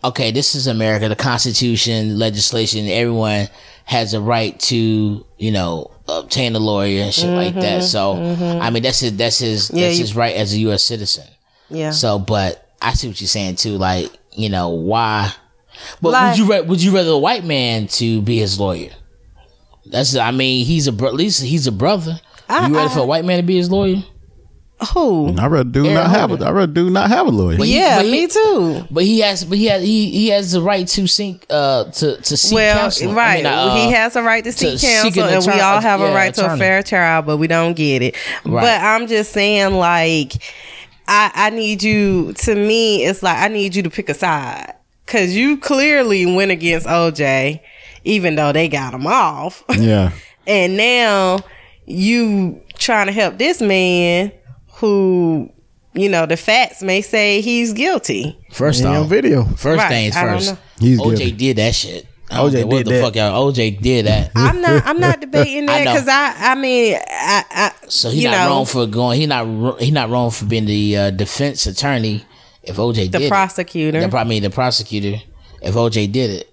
okay, 0.04 0.30
this 0.30 0.54
is 0.54 0.66
America. 0.66 1.08
The 1.08 1.16
Constitution, 1.16 2.18
legislation, 2.18 2.86
everyone 2.88 3.48
has 3.84 4.14
a 4.14 4.20
right 4.20 4.58
to, 4.60 5.26
you 5.38 5.50
know, 5.50 5.90
obtain 6.08 6.54
a 6.54 6.58
lawyer 6.58 7.02
and 7.02 7.12
shit 7.14 7.28
like 7.30 7.54
that. 7.54 7.82
So, 7.84 8.14
I 8.14 8.70
mean, 8.70 8.82
that's 8.82 9.00
his, 9.00 9.16
that's 9.16 9.38
his, 9.38 9.68
Mm-hmm. 9.68 9.76
Yeah, 9.76 9.84
that's 9.86 9.98
you- 9.98 10.02
his 10.04 10.16
right 10.16 10.34
as 10.36 10.54
a 10.54 10.58
U.S. 10.60 10.82
citizen. 10.84 11.26
yeah. 11.68 11.90
So, 11.90 12.18
but 12.18 12.74
I 12.80 12.94
see 12.94 13.08
what 13.08 13.20
you're 13.20 13.28
saying 13.28 13.56
too. 13.56 13.76
Like, 13.78 14.10
you 14.32 14.48
know, 14.48 14.70
why? 14.70 15.32
But 16.00 16.10
Like- 16.10 16.38
would 16.38 16.38
you 16.38 16.64
would 16.64 16.82
you 16.82 16.94
rather 16.94 17.10
a 17.10 17.18
white 17.18 17.44
man 17.44 17.86
to 17.88 18.20
be 18.22 18.38
his 18.38 18.58
lawyer? 18.58 18.90
That's 19.86 20.16
I 20.16 20.30
mean, 20.30 20.64
he's 20.64 20.86
a 20.88 20.92
at 20.92 21.14
least 21.14 21.42
he's 21.42 21.66
a 21.66 21.72
brother. 21.72 22.20
I- 22.52 22.68
you 22.68 22.74
ready 22.74 22.88
I- 22.90 22.94
for 22.94 23.00
a 23.00 23.06
white 23.06 23.24
man 23.24 23.38
to 23.38 23.42
be 23.42 23.56
his 23.56 23.70
lawyer? 23.70 24.02
Who? 24.94 25.32
I 25.38 25.46
rather 25.46 25.62
do 25.70 25.84
Eric 25.84 25.94
not 25.94 26.10
have 26.10 26.30
Holder. 26.30 26.44
a. 26.44 26.48
I 26.48 26.50
rather 26.50 26.72
do 26.72 26.90
not 26.90 27.08
have 27.08 27.28
a 27.28 27.30
lawyer. 27.30 27.56
But 27.56 27.68
yeah, 27.68 28.02
he- 28.02 28.10
me 28.10 28.26
too. 28.26 28.84
But 28.90 29.04
he 29.04 29.20
has, 29.20 29.44
but 29.44 29.56
he 29.56 29.66
has, 29.66 29.80
he, 29.80 30.10
he 30.10 30.28
has 30.30 30.50
the 30.50 30.60
right 30.60 30.88
to 30.88 31.06
seek, 31.06 31.46
uh, 31.50 31.84
to 31.84 32.16
to 32.20 32.36
seek 32.36 32.52
Well, 32.56 32.78
counsel. 32.80 33.12
I 33.12 33.14
right. 33.14 33.36
mean, 33.44 33.46
uh, 33.46 33.74
he 33.76 33.92
has 33.92 34.16
a 34.16 34.22
right 34.24 34.42
to 34.42 34.50
seek 34.50 34.80
seek 34.80 34.90
counsel, 34.90 35.22
an 35.24 35.34
and 35.34 35.46
we 35.46 35.60
all 35.60 35.80
have 35.80 36.00
a 36.00 36.06
yeah, 36.08 36.14
right 36.14 36.34
to 36.34 36.52
a 36.52 36.56
fair 36.56 36.82
trial, 36.82 37.22
but 37.22 37.36
we 37.36 37.46
don't 37.46 37.74
get 37.74 38.02
it. 38.02 38.16
Right. 38.44 38.62
But 38.62 38.80
I'm 38.80 39.06
just 39.06 39.30
saying, 39.32 39.72
like, 39.74 40.32
I, 41.06 41.30
I 41.32 41.50
need 41.50 41.84
you. 41.84 42.32
To 42.32 42.54
me, 42.56 43.04
it's 43.04 43.22
like 43.22 43.38
I 43.38 43.46
need 43.46 43.76
you 43.76 43.84
to 43.84 43.90
pick 43.90 44.08
a 44.08 44.14
side 44.14 44.74
because 45.06 45.32
you 45.36 45.58
clearly 45.58 46.26
went 46.26 46.50
against 46.50 46.88
OJ, 46.88 47.60
even 48.02 48.34
though 48.34 48.50
they 48.52 48.66
got 48.66 48.94
him 48.94 49.06
off, 49.06 49.62
yeah. 49.78 50.10
and 50.48 50.76
now 50.76 51.38
you 51.86 52.60
trying 52.78 53.06
to 53.06 53.12
help 53.12 53.38
this 53.38 53.60
man 53.60 54.32
who 54.74 55.50
you 55.94 56.08
know, 56.08 56.24
the 56.24 56.38
facts 56.38 56.82
may 56.82 57.02
say 57.02 57.42
he's 57.42 57.74
guilty. 57.74 58.38
First 58.50 58.80
He 58.80 58.86
on 58.86 58.96
off, 58.96 59.08
video. 59.08 59.44
first 59.44 59.78
Right, 59.78 59.88
things 59.90 60.16
first. 60.18 60.52
know. 60.52 60.58
He's 60.78 60.98
OJ 60.98 61.16
guilty. 61.18 61.32
did 61.32 61.56
that 61.58 61.74
shit. 61.74 62.06
I 62.30 62.36
don't 62.36 62.50
OJ 62.50 62.64
what 62.64 62.76
did 62.78 62.86
the 62.86 62.90
that. 62.92 63.02
fuck 63.02 63.16
y'all. 63.16 63.52
OJ 63.52 63.78
did 63.82 64.06
that. 64.06 64.30
I'm 64.36 64.62
not. 64.62 64.86
I'm 64.86 64.98
not 64.98 65.20
debating 65.20 65.66
that 65.66 65.84
because 65.84 66.08
I, 66.08 66.34
I. 66.38 66.54
mean, 66.54 66.94
I. 66.96 67.44
I 67.50 67.72
So 67.88 68.08
he's 68.08 68.24
not 68.24 68.30
know, 68.30 68.48
wrong 68.48 68.64
for 68.64 68.86
going. 68.86 69.20
He 69.20 69.26
not 69.26 69.46
wr- 69.46 69.78
he 69.78 69.90
not 69.90 70.08
wrong 70.08 70.30
for 70.30 70.46
being 70.46 70.64
the 70.64 70.96
uh, 70.96 71.10
defense 71.10 71.66
attorney. 71.66 72.24
If 72.62 72.76
OJ 72.76 73.12
the 73.12 73.18
did 73.18 73.28
prosecutor. 73.30 73.98
it, 73.98 74.10
the, 74.10 74.16
I 74.16 74.24
mean 74.24 74.42
the 74.42 74.48
prosecutor. 74.50 75.20
If 75.60 75.74
OJ 75.74 76.10
did 76.10 76.30
it, 76.30 76.51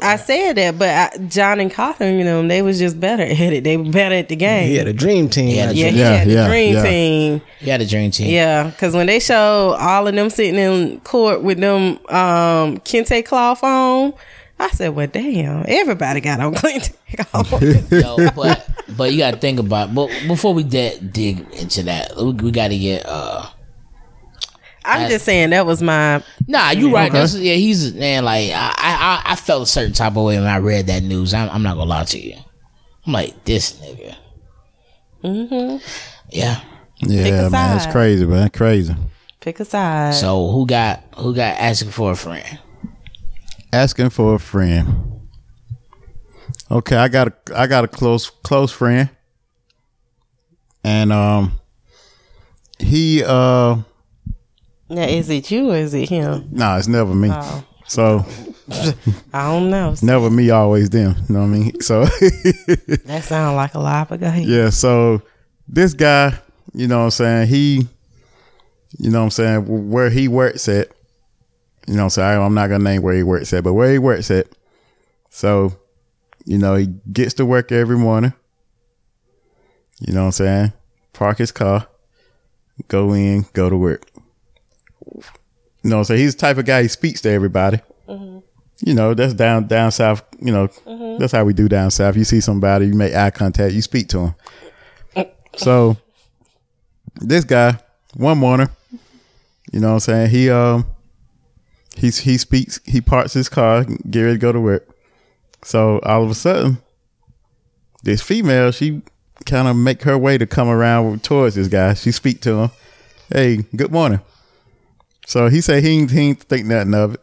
I 0.00 0.16
said 0.16 0.54
that, 0.56 0.78
but 0.78 0.88
I, 0.88 1.18
John 1.26 1.58
and 1.60 1.70
Catherine, 1.70 2.18
you 2.18 2.24
know, 2.24 2.46
they 2.46 2.62
was 2.62 2.78
just 2.78 3.00
better 3.00 3.22
at 3.24 3.30
it. 3.40 3.64
They 3.64 3.76
were 3.76 3.90
better 3.90 4.14
at 4.14 4.28
the 4.28 4.36
game. 4.36 4.68
He 4.68 4.76
had 4.76 4.86
a 4.86 4.92
dream 4.92 5.28
team. 5.28 5.48
Yeah, 5.48 5.70
yeah, 5.70 5.84
there. 5.84 5.92
he 5.92 5.98
Yeah, 5.98 6.10
had 6.12 6.28
the 6.28 6.32
yeah, 6.32 6.48
dream 6.48 6.74
yeah. 6.74 6.82
team. 6.82 7.42
he 7.58 7.70
had 7.70 7.80
a 7.80 7.86
dream 7.86 8.10
team. 8.12 8.30
Yeah, 8.30 8.64
because 8.70 8.94
when 8.94 9.06
they 9.06 9.18
showed 9.18 9.76
all 9.78 10.06
of 10.06 10.14
them 10.14 10.30
sitting 10.30 10.54
in 10.54 11.00
court 11.00 11.42
with 11.42 11.58
them 11.58 11.98
um, 12.08 12.78
kente 12.78 13.24
cloth 13.24 13.64
on, 13.64 14.14
I 14.60 14.68
said, 14.70 14.88
"Well, 14.94 15.06
damn, 15.08 15.64
everybody 15.68 16.20
got 16.20 16.40
on 16.40 16.54
kente 16.54 16.92
cloth." 17.30 17.92
Yo, 17.92 18.30
but 18.36 18.68
but 18.96 19.12
you 19.12 19.18
got 19.18 19.32
to 19.34 19.40
think 19.40 19.58
about. 19.58 19.94
But 19.94 20.10
before 20.28 20.54
we 20.54 20.62
de- 20.62 20.98
dig 21.00 21.40
into 21.54 21.82
that, 21.84 22.16
we, 22.16 22.32
we 22.32 22.50
got 22.52 22.68
to 22.68 22.78
get. 22.78 23.04
uh 23.06 23.46
I'm 24.88 25.08
just 25.10 25.24
saying 25.24 25.50
that 25.50 25.66
was 25.66 25.82
my 25.82 26.22
Nah, 26.46 26.70
you 26.70 26.94
right. 26.94 27.10
Okay. 27.10 27.18
That's, 27.18 27.34
yeah, 27.36 27.54
he's 27.54 27.94
man. 27.94 28.24
Like 28.24 28.50
I, 28.50 28.72
I, 28.76 29.32
I 29.32 29.36
felt 29.36 29.64
a 29.64 29.66
certain 29.66 29.92
type 29.92 30.16
of 30.16 30.24
way 30.24 30.38
when 30.38 30.46
I 30.46 30.58
read 30.58 30.86
that 30.86 31.02
news. 31.02 31.34
I'm, 31.34 31.48
I'm 31.50 31.62
not 31.62 31.76
gonna 31.76 31.90
lie 31.90 32.04
to 32.04 32.18
you. 32.18 32.36
I'm 33.06 33.12
like 33.12 33.44
this 33.44 33.72
nigga. 33.80 34.16
Mm-hmm. 35.22 35.76
Yeah. 36.30 36.60
Yeah, 37.00 37.46
a 37.46 37.50
man, 37.50 37.76
it's 37.76 37.86
crazy, 37.86 38.26
man, 38.26 38.50
crazy. 38.50 38.94
pick 39.40 39.60
a 39.60 39.64
side. 39.64 40.14
So 40.14 40.50
who 40.50 40.66
got 40.66 41.04
who 41.16 41.34
got 41.34 41.56
asking 41.58 41.90
for 41.90 42.10
a 42.10 42.16
friend? 42.16 42.58
Asking 43.72 44.10
for 44.10 44.34
a 44.34 44.38
friend. 44.38 45.20
Okay, 46.70 46.96
I 46.96 47.08
got 47.08 47.28
a 47.28 47.34
I 47.54 47.66
got 47.66 47.84
a 47.84 47.88
close 47.88 48.30
close 48.30 48.72
friend, 48.72 49.10
and 50.82 51.12
um, 51.12 51.60
he 52.80 53.22
uh, 53.24 53.76
now, 54.88 55.02
is 55.02 55.28
it 55.30 55.50
you 55.50 55.70
or 55.70 55.76
is 55.76 55.94
it 55.94 56.08
him? 56.08 56.48
nah, 56.50 56.78
it's 56.78 56.88
never 56.88 57.14
me. 57.14 57.30
Oh. 57.32 57.64
So 57.86 58.24
I 59.32 59.50
don't 59.50 59.70
know. 59.70 59.94
never 60.02 60.30
me, 60.30 60.50
always 60.50 60.90
them. 60.90 61.14
You 61.28 61.34
know 61.34 61.40
what 61.40 61.46
I 61.46 61.48
mean? 61.48 61.80
So 61.80 62.04
That 63.04 63.22
sounds 63.24 63.56
like 63.56 63.74
a 63.74 63.78
lie, 63.78 64.04
but 64.08 64.20
go 64.20 64.26
ahead. 64.26 64.46
yeah, 64.46 64.70
so 64.70 65.22
this 65.66 65.94
guy, 65.94 66.38
you 66.74 66.86
know 66.86 66.98
what 66.98 67.04
I'm 67.04 67.10
saying, 67.10 67.48
he 67.48 67.88
you 68.98 69.10
know 69.10 69.18
what 69.18 69.24
I'm 69.24 69.30
saying, 69.30 69.90
where 69.90 70.10
he 70.10 70.28
works 70.28 70.68
at, 70.68 70.88
you 71.86 71.94
know 71.94 72.00
what 72.00 72.04
I'm 72.04 72.10
saying, 72.10 72.42
I'm 72.42 72.54
not 72.54 72.68
gonna 72.68 72.84
name 72.84 73.02
where 73.02 73.14
he 73.14 73.22
works 73.22 73.52
at, 73.52 73.64
but 73.64 73.74
where 73.74 73.92
he 73.92 73.98
works 73.98 74.30
at. 74.30 74.46
So, 75.30 75.76
you 76.44 76.58
know, 76.58 76.74
he 76.74 76.86
gets 77.12 77.34
to 77.34 77.46
work 77.46 77.70
every 77.70 77.98
morning. 77.98 78.32
You 80.00 80.14
know 80.14 80.20
what 80.20 80.26
I'm 80.26 80.32
saying? 80.32 80.72
Park 81.12 81.38
his 81.38 81.52
car, 81.52 81.86
go 82.88 83.12
in, 83.12 83.46
go 83.52 83.68
to 83.68 83.76
work. 83.76 84.10
You 85.14 85.90
know, 85.90 86.02
so 86.02 86.16
he's 86.16 86.34
the 86.34 86.40
type 86.40 86.58
of 86.58 86.64
guy 86.64 86.82
he 86.82 86.88
speaks 86.88 87.20
to 87.22 87.30
everybody. 87.30 87.80
You 88.84 88.94
know, 88.94 89.12
that's 89.14 89.34
down 89.34 89.66
down 89.66 89.90
south. 89.90 90.22
You 90.40 90.52
know, 90.52 91.18
that's 91.18 91.32
how 91.32 91.44
we 91.44 91.52
do 91.52 91.68
down 91.68 91.90
south. 91.90 92.16
You 92.16 92.24
see 92.24 92.40
somebody, 92.40 92.86
you 92.86 92.94
make 92.94 93.14
eye 93.14 93.30
contact, 93.30 93.74
you 93.74 93.82
speak 93.82 94.08
to 94.10 94.18
him. 94.18 94.34
So 95.56 95.96
this 97.16 97.42
guy, 97.42 97.80
one 98.14 98.38
morning, 98.38 98.68
you 99.72 99.80
know 99.80 99.88
what 99.88 99.94
I'm 99.94 100.00
saying, 100.00 100.30
he 100.30 100.50
um 100.50 100.86
he's 101.96 102.18
he 102.18 102.38
speaks, 102.38 102.80
he 102.84 103.00
parks 103.00 103.32
his 103.32 103.48
car, 103.48 103.84
get 103.84 104.20
ready 104.20 104.34
to 104.34 104.38
go 104.38 104.52
to 104.52 104.60
work. 104.60 104.88
So 105.64 105.98
all 106.04 106.22
of 106.22 106.30
a 106.30 106.34
sudden, 106.34 106.78
this 108.04 108.22
female, 108.22 108.70
she 108.70 109.02
kind 109.46 109.66
of 109.66 109.74
make 109.74 110.02
her 110.02 110.16
way 110.16 110.38
to 110.38 110.46
come 110.46 110.68
around 110.68 111.24
towards 111.24 111.56
this 111.56 111.68
guy. 111.68 111.94
She 111.94 112.12
speak 112.12 112.40
to 112.42 112.54
him. 112.54 112.70
Hey, 113.32 113.64
good 113.74 113.90
morning. 113.90 114.20
So 115.28 115.50
he 115.50 115.60
said 115.60 115.84
he 115.84 115.90
ain't, 115.90 116.10
he 116.10 116.20
ain't 116.20 116.40
think 116.40 116.66
nothing 116.66 116.94
of 116.94 117.12
it. 117.12 117.20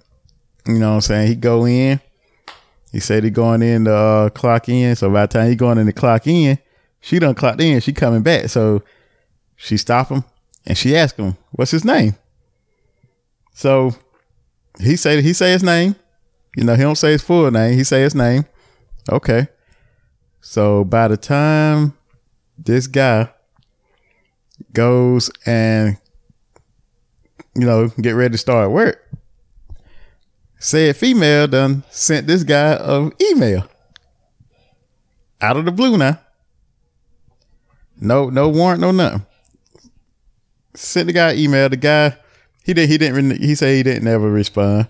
You 0.67 0.77
know 0.77 0.89
what 0.89 0.95
I'm 0.95 1.01
saying? 1.01 1.27
He 1.27 1.35
go 1.35 1.65
in. 1.65 1.99
He 2.91 2.99
said 2.99 3.23
he 3.23 3.31
going 3.31 3.63
in 3.63 3.85
to 3.85 3.95
uh, 3.95 4.29
clock 4.29 4.69
in. 4.69 4.95
So 4.95 5.09
by 5.09 5.25
the 5.25 5.33
time 5.33 5.49
he 5.49 5.55
going 5.55 5.79
in 5.79 5.87
to 5.87 5.91
clock 5.91 6.27
in, 6.27 6.59
she 7.01 7.17
done 7.17 7.33
clocked 7.33 7.61
in. 7.61 7.79
She 7.79 7.93
coming 7.93 8.21
back. 8.21 8.49
So 8.49 8.83
she 9.55 9.77
stop 9.77 10.09
him 10.09 10.23
and 10.67 10.77
she 10.77 10.95
ask 10.95 11.15
him, 11.15 11.35
"What's 11.49 11.71
his 11.71 11.83
name?" 11.83 12.15
So 13.55 13.95
he 14.79 14.97
say 14.97 15.19
he 15.23 15.33
say 15.33 15.53
his 15.53 15.63
name. 15.63 15.95
You 16.55 16.63
know, 16.63 16.75
he 16.75 16.83
don't 16.83 16.97
say 16.97 17.13
his 17.13 17.23
full 17.23 17.49
name. 17.49 17.75
He 17.75 17.83
say 17.83 18.03
his 18.03 18.13
name. 18.13 18.45
Okay. 19.11 19.47
So 20.41 20.83
by 20.83 21.07
the 21.07 21.17
time 21.17 21.97
this 22.55 22.85
guy 22.85 23.31
goes 24.73 25.31
and 25.47 25.97
you 27.55 27.65
know 27.65 27.87
get 28.01 28.11
ready 28.11 28.33
to 28.33 28.37
start 28.37 28.71
work, 28.71 29.01
said 30.59 30.95
female 30.95 31.47
done 31.47 31.83
sent 31.89 32.27
this 32.27 32.43
guy 32.43 32.77
a 32.79 33.09
email 33.31 33.67
out 35.41 35.57
of 35.57 35.65
the 35.65 35.71
blue 35.71 35.97
now. 35.97 36.19
No, 37.99 38.29
no 38.29 38.49
warrant, 38.49 38.81
no 38.81 38.91
nothing. 38.91 39.25
Sent 40.73 41.07
the 41.07 41.13
guy 41.13 41.31
an 41.31 41.39
email. 41.39 41.69
The 41.69 41.77
guy 41.77 42.17
he 42.63 42.73
did 42.73 42.89
he 42.89 42.97
didn't 42.97 43.41
he 43.41 43.55
said 43.55 43.75
he 43.75 43.83
didn't 43.83 44.07
ever 44.07 44.29
respond. 44.29 44.87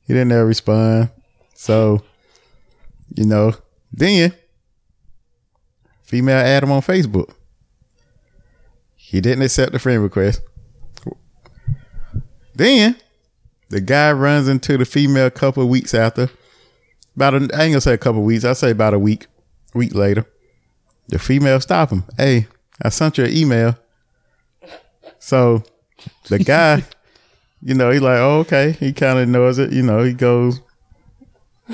He 0.00 0.12
didn't 0.12 0.32
ever 0.32 0.46
respond. 0.46 1.10
So, 1.54 2.02
you 3.14 3.24
know, 3.24 3.52
then 3.92 4.32
female 6.02 6.38
add 6.38 6.64
him 6.64 6.72
on 6.72 6.82
Facebook. 6.82 7.32
He 8.96 9.20
didn't 9.20 9.42
accept 9.42 9.72
the 9.72 9.78
friend 9.78 10.02
request. 10.02 10.40
Then 12.54 12.96
the 13.70 13.80
guy 13.80 14.12
runs 14.12 14.48
into 14.48 14.76
the 14.76 14.84
female 14.84 15.26
a 15.26 15.30
couple 15.30 15.62
of 15.62 15.68
weeks 15.68 15.94
after. 15.94 16.30
About 17.16 17.34
a, 17.34 17.36
I 17.36 17.40
ain't 17.40 17.72
gonna 17.72 17.80
say 17.80 17.94
a 17.94 17.98
couple 17.98 18.20
of 18.20 18.26
weeks. 18.26 18.44
I 18.44 18.52
say 18.52 18.70
about 18.70 18.94
a 18.94 18.98
week, 18.98 19.26
week 19.74 19.94
later. 19.94 20.26
The 21.08 21.18
female 21.18 21.60
stop 21.60 21.90
him. 21.90 22.04
Hey, 22.16 22.46
I 22.80 22.88
sent 22.88 23.18
you 23.18 23.24
an 23.24 23.32
email. 23.32 23.76
So 25.18 25.62
the 26.28 26.38
guy, 26.38 26.84
you 27.62 27.74
know, 27.74 27.90
he 27.90 27.98
like, 27.98 28.18
oh, 28.18 28.40
okay. 28.40 28.72
He 28.72 28.92
kind 28.92 29.18
of 29.18 29.28
knows 29.28 29.58
it. 29.58 29.72
You 29.72 29.82
know, 29.82 30.02
he 30.02 30.12
goes, 30.12 30.60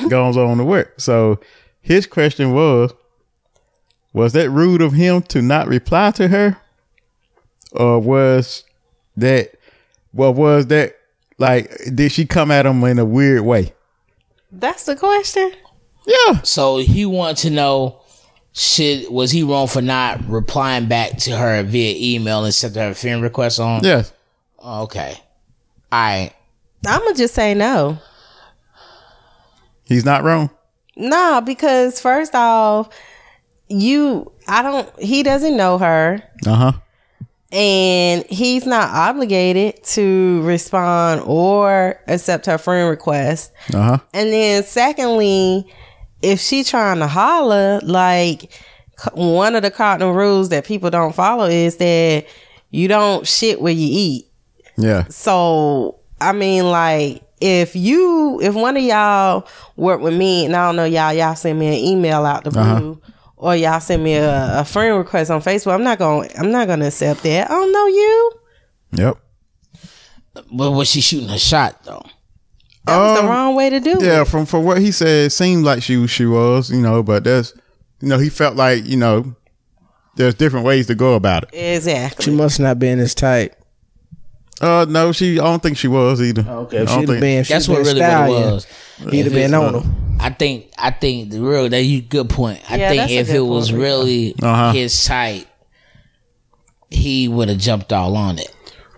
goes 0.08 0.36
on 0.36 0.58
to 0.58 0.64
work. 0.64 1.00
So 1.00 1.40
his 1.80 2.06
question 2.06 2.52
was, 2.52 2.92
was 4.12 4.32
that 4.32 4.50
rude 4.50 4.82
of 4.82 4.92
him 4.92 5.22
to 5.22 5.42
not 5.42 5.68
reply 5.68 6.10
to 6.12 6.28
her? 6.28 6.56
Or 7.72 7.98
was 7.98 8.64
that, 9.16 9.57
well, 10.12 10.34
was 10.34 10.66
that 10.68 10.96
like, 11.38 11.70
did 11.94 12.12
she 12.12 12.26
come 12.26 12.50
at 12.50 12.66
him 12.66 12.82
in 12.84 12.98
a 12.98 13.04
weird 13.04 13.42
way? 13.42 13.72
That's 14.50 14.84
the 14.84 14.96
question. 14.96 15.52
Yeah. 16.06 16.42
So 16.42 16.78
he 16.78 17.04
wanted 17.06 17.36
to 17.38 17.50
know, 17.50 18.00
should 18.52 19.10
was 19.10 19.30
he 19.30 19.42
wrong 19.42 19.68
for 19.68 19.82
not 19.82 20.26
replying 20.28 20.86
back 20.86 21.18
to 21.18 21.36
her 21.36 21.62
via 21.62 21.94
email 22.16 22.44
and 22.44 22.52
sent 22.54 22.74
her 22.76 22.88
a 22.88 22.94
friend 22.94 23.22
request 23.22 23.60
on? 23.60 23.84
Yes. 23.84 24.12
Okay. 24.64 25.14
All 25.92 25.98
right. 26.00 26.32
I'm 26.86 27.00
gonna 27.00 27.14
just 27.14 27.34
say 27.34 27.54
no. 27.54 27.98
He's 29.84 30.04
not 30.04 30.22
wrong. 30.24 30.50
No, 30.96 31.40
because 31.44 32.00
first 32.00 32.34
off, 32.34 32.88
you 33.68 34.32
I 34.48 34.62
don't 34.62 34.98
he 35.00 35.22
doesn't 35.22 35.56
know 35.56 35.78
her 35.78 36.22
Uh 36.46 36.54
huh. 36.54 36.72
And 37.50 38.24
he's 38.26 38.66
not 38.66 38.90
obligated 38.90 39.82
to 39.82 40.42
respond 40.42 41.22
or 41.24 41.98
accept 42.06 42.46
her 42.46 42.58
friend 42.58 42.88
request. 42.90 43.52
Uh 43.72 43.82
huh. 43.82 43.98
And 44.12 44.32
then 44.32 44.62
secondly, 44.62 45.70
if 46.22 46.40
she 46.40 46.64
trying 46.64 46.98
to 46.98 47.06
holler, 47.06 47.80
like 47.82 48.52
one 49.14 49.54
of 49.54 49.62
the 49.62 49.70
cardinal 49.70 50.12
rules 50.12 50.48
that 50.50 50.66
people 50.66 50.90
don't 50.90 51.14
follow 51.14 51.46
is 51.46 51.76
that 51.76 52.26
you 52.70 52.88
don't 52.88 53.26
shit 53.26 53.60
where 53.60 53.72
you 53.72 53.88
eat. 53.90 54.26
Yeah. 54.76 55.06
So 55.08 55.98
I 56.20 56.32
mean, 56.32 56.70
like, 56.70 57.22
if 57.40 57.76
you, 57.76 58.40
if 58.42 58.54
one 58.54 58.76
of 58.76 58.82
y'all 58.82 59.46
work 59.76 60.00
with 60.00 60.14
me, 60.14 60.44
and 60.44 60.56
I 60.56 60.66
don't 60.66 60.76
know 60.76 60.84
y'all, 60.84 61.12
y'all 61.12 61.36
send 61.36 61.58
me 61.58 61.68
an 61.68 61.74
email 61.74 62.26
out 62.26 62.44
the 62.44 62.50
blue, 62.50 63.00
or 63.38 63.56
y'all 63.56 63.80
send 63.80 64.02
me 64.04 64.14
a, 64.14 64.60
a 64.60 64.64
friend 64.64 64.96
request 64.98 65.30
on 65.30 65.40
Facebook, 65.40 65.72
I'm 65.74 65.84
not 65.84 65.98
gonna, 65.98 66.28
I'm 66.38 66.50
not 66.50 66.66
gonna 66.68 66.86
accept 66.88 67.22
that. 67.22 67.50
I 67.50 67.54
don't 67.54 67.72
know 67.72 67.86
you. 67.86 68.32
Yep. 68.92 69.18
But 70.52 70.70
was 70.72 70.88
she 70.90 71.00
shooting 71.00 71.30
a 71.30 71.38
shot 71.38 71.82
though? 71.84 72.02
That 72.84 72.96
was 72.98 73.18
Um, 73.18 73.24
the 73.26 73.30
wrong 73.30 73.54
way 73.54 73.70
to 73.70 73.80
do 73.80 73.98
Yeah, 74.00 74.22
it. 74.22 74.28
from 74.28 74.46
from 74.46 74.64
what 74.64 74.78
he 74.78 74.92
said, 74.92 75.26
it 75.26 75.30
seemed 75.30 75.64
like 75.64 75.82
she 75.82 75.96
was- 75.96 76.10
she 76.10 76.26
was, 76.26 76.70
you 76.70 76.80
know, 76.80 77.02
but 77.02 77.24
that's 77.24 77.52
you 78.00 78.08
know, 78.08 78.18
he 78.18 78.28
felt 78.28 78.54
like, 78.56 78.86
you 78.86 78.96
know, 78.96 79.34
there's 80.16 80.34
different 80.34 80.64
ways 80.64 80.86
to 80.86 80.94
go 80.94 81.14
about 81.14 81.44
it. 81.44 81.50
Exactly. 81.52 82.24
She 82.24 82.30
must 82.30 82.60
not 82.60 82.78
been 82.78 82.98
as 83.00 83.14
tight. 83.14 83.54
Uh, 84.60 84.84
no, 84.88 85.12
she. 85.12 85.38
I 85.38 85.44
don't 85.44 85.62
think 85.62 85.76
she 85.76 85.86
was 85.86 86.20
either. 86.20 86.42
Okay, 86.48 86.78
I 86.78 86.82
if 86.82 86.88
don't 86.88 87.00
she'd 87.00 87.08
have 87.10 87.20
been, 87.20 87.44
That's 87.48 87.64
she'd 87.66 87.70
what 87.72 87.84
been 87.84 87.86
really 87.86 88.00
what 88.00 88.06
it 88.06 88.10
stallion, 88.10 88.52
was. 88.54 88.66
He'd 89.12 89.24
have 89.24 89.32
been 89.32 89.54
on 89.54 89.74
her. 89.74 89.90
I 90.20 90.30
think 90.30 90.72
I 90.78 90.90
think 90.90 91.30
the 91.30 91.40
real 91.40 91.68
that 91.68 91.82
you 91.82 92.00
good 92.02 92.28
point. 92.28 92.60
I 92.70 92.76
Yeah, 92.76 92.88
think 92.90 93.10
if 93.12 93.30
it 93.30 93.40
was 93.40 93.70
point. 93.70 93.82
really 93.82 94.34
Uh-huh. 94.42 94.72
his 94.72 95.04
type, 95.04 95.46
he 96.90 97.28
would 97.28 97.48
have 97.48 97.58
jumped 97.58 97.92
all 97.92 98.16
on 98.16 98.38
it. 98.38 98.52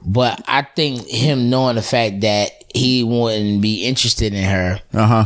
But 0.04 0.40
I 0.46 0.62
think 0.62 1.06
him 1.06 1.50
knowing 1.50 1.76
the 1.76 1.82
fact 1.82 2.20
that 2.22 2.52
he 2.74 3.02
wouldn't 3.04 3.60
be 3.60 3.84
interested 3.84 4.32
in 4.32 4.44
her, 4.44 4.80
Uh 4.94 5.06
huh. 5.06 5.24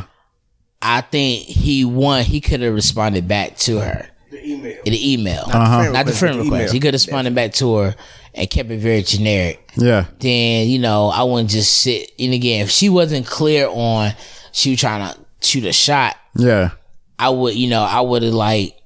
I 0.83 1.01
think 1.01 1.45
he 1.45 1.85
won. 1.85 2.25
He 2.25 2.41
could 2.41 2.61
have 2.61 2.75
responded 2.75 3.27
back 3.29 3.57
to 3.59 3.79
her. 3.81 4.09
The 4.31 4.47
email. 4.47 4.77
The 4.85 5.13
email. 5.15 5.45
Uh-huh. 5.47 5.91
Not 5.91 5.93
the 5.93 6.13
request, 6.13 6.19
friend 6.19 6.35
but 6.35 6.39
the 6.39 6.45
request. 6.45 6.61
email. 6.63 6.73
He 6.73 6.81
could 6.81 6.87
have 6.95 7.01
responded 7.01 7.35
back 7.35 7.53
to 7.55 7.75
her 7.77 7.95
and 8.35 8.51
kept 8.51 8.71
it 8.71 8.81
very 8.81 9.03
generic. 9.03 9.71
Yeah. 9.77 10.07
Then, 10.19 10.69
you 10.69 10.79
know, 10.81 11.09
I 11.09 11.23
wouldn't 11.23 11.51
just 11.51 11.73
sit. 11.81 12.11
And 12.19 12.35
again, 12.35 12.65
if 12.65 12.71
she 12.71 12.89
wasn't 12.89 13.27
clear 13.27 13.69
on 13.69 14.13
she 14.53 14.71
was 14.71 14.81
trying 14.81 15.13
to 15.15 15.21
shoot 15.45 15.65
a 15.65 15.73
shot, 15.73 16.17
Yeah. 16.37 16.71
I 17.19 17.29
would, 17.31 17.55
you 17.55 17.69
know, 17.69 17.83
I 17.83 18.01
would 18.01 18.23
have 18.23 18.35
like, 18.35 18.77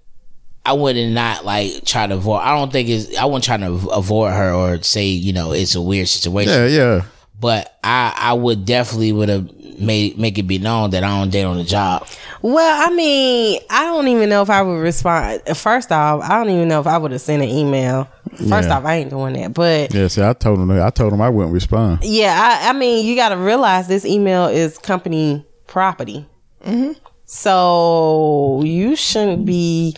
I 0.67 0.75
would 0.75 0.97
have 0.97 1.11
not 1.11 1.45
like 1.47 1.85
try 1.87 2.07
to 2.07 2.15
avoid. 2.15 2.41
I 2.41 2.55
don't 2.59 2.71
think 2.71 2.91
it's. 2.91 3.17
I 3.17 3.25
wasn't 3.25 3.45
trying 3.45 3.61
to 3.61 3.89
avoid 3.91 4.33
her 4.33 4.53
or 4.53 4.83
say, 4.83 5.07
you 5.07 5.33
know, 5.33 5.53
it's 5.53 5.75
a 5.75 5.81
weird 5.81 6.09
situation. 6.09 6.53
Yeah. 6.53 6.67
Yeah. 6.67 7.03
But 7.41 7.79
I, 7.83 8.13
I 8.17 8.33
would 8.35 8.67
definitely 8.67 9.13
would 9.13 9.29
have 9.31 9.51
made 9.79 10.19
make 10.19 10.37
it 10.39 10.43
be 10.43 10.59
known 10.59 10.91
that 10.91 11.05
I 11.05 11.09
don't 11.19 11.31
date 11.31 11.45
on 11.45 11.57
the 11.57 11.65
job. 11.65 12.07
Well, 12.43 12.87
I 12.91 12.95
mean, 12.95 13.61
I 13.71 13.85
don't 13.85 14.09
even 14.09 14.29
know 14.29 14.43
if 14.43 14.51
I 14.51 14.61
would 14.61 14.75
respond. 14.81 15.41
First 15.57 15.91
off, 15.91 16.21
I 16.23 16.37
don't 16.37 16.51
even 16.51 16.69
know 16.69 16.81
if 16.81 16.87
I 16.87 16.99
would 16.99 17.13
have 17.13 17.21
sent 17.23 17.43
an 17.43 17.49
email. 17.49 18.07
First 18.49 18.69
Yeah. 18.69 18.77
off, 18.79 18.85
I 18.85 18.97
ain't 18.97 19.11
doing 19.11 19.35
that. 19.35 19.55
But 19.55 19.95
Yeah. 19.95 20.09
See, 20.09 20.23
I 20.23 20.33
told 20.35 20.59
him. 20.59 20.71
I 20.71 20.91
told 20.91 21.13
him 21.15 21.21
I 21.23 21.31
wouldn't 21.31 21.55
respond. 21.55 22.01
yeah, 22.03 22.59
I, 22.63 22.69
I 22.69 22.73
mean, 22.75 23.07
you 23.07 23.17
got 23.17 23.31
to 23.31 23.37
realize 23.39 23.89
this 23.89 24.05
email 24.05 24.49
is 24.49 24.77
company 24.77 25.47
property. 25.67 26.27
Mm-hmm. 26.65 26.93
So 27.25 28.63
you 28.65 28.97
shouldn't 28.97 29.45
be 29.45 29.95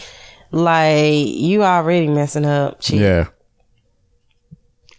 like 0.50 1.26
you 1.28 1.62
already 1.62 2.08
messing 2.08 2.44
up. 2.44 2.80
Chick. 2.80 3.00
Yeah. 3.00 3.28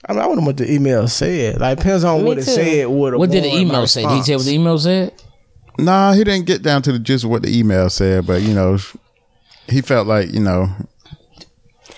I, 0.06 0.14
mean, 0.14 0.22
I 0.22 0.28
wonder 0.28 0.44
what 0.46 0.58
the 0.58 0.72
email 0.72 1.08
said. 1.08 1.60
Like, 1.60 1.78
depends 1.78 2.04
on 2.04 2.22
Me 2.22 2.28
what 2.28 2.38
it 2.40 2.46
too. 2.46 2.52
said. 2.52 2.88
What, 2.88 3.18
What 3.18 3.30
did 3.30 3.44
the 3.44 3.56
email 3.56 3.86
say? 3.86 4.02
Did 4.04 4.12
he 4.12 4.24
say 4.24 4.36
what 4.36 4.46
the 4.46 4.54
email 4.54 4.78
said? 4.80 5.14
Nah, 5.78 6.14
he 6.14 6.24
didn't 6.24 6.48
get 6.48 6.64
down 6.64 6.82
to 6.84 6.92
the 6.92 7.00
gist 7.00 7.24
of 7.24 7.30
what 7.30 7.44
the 7.44 7.58
email 7.58 7.90
said, 7.90 8.26
but 8.28 8.42
you 8.42 8.54
know, 8.54 8.78
he 9.68 9.82
felt 9.82 10.08
like 10.08 10.32
you 10.34 10.40
know, 10.40 10.70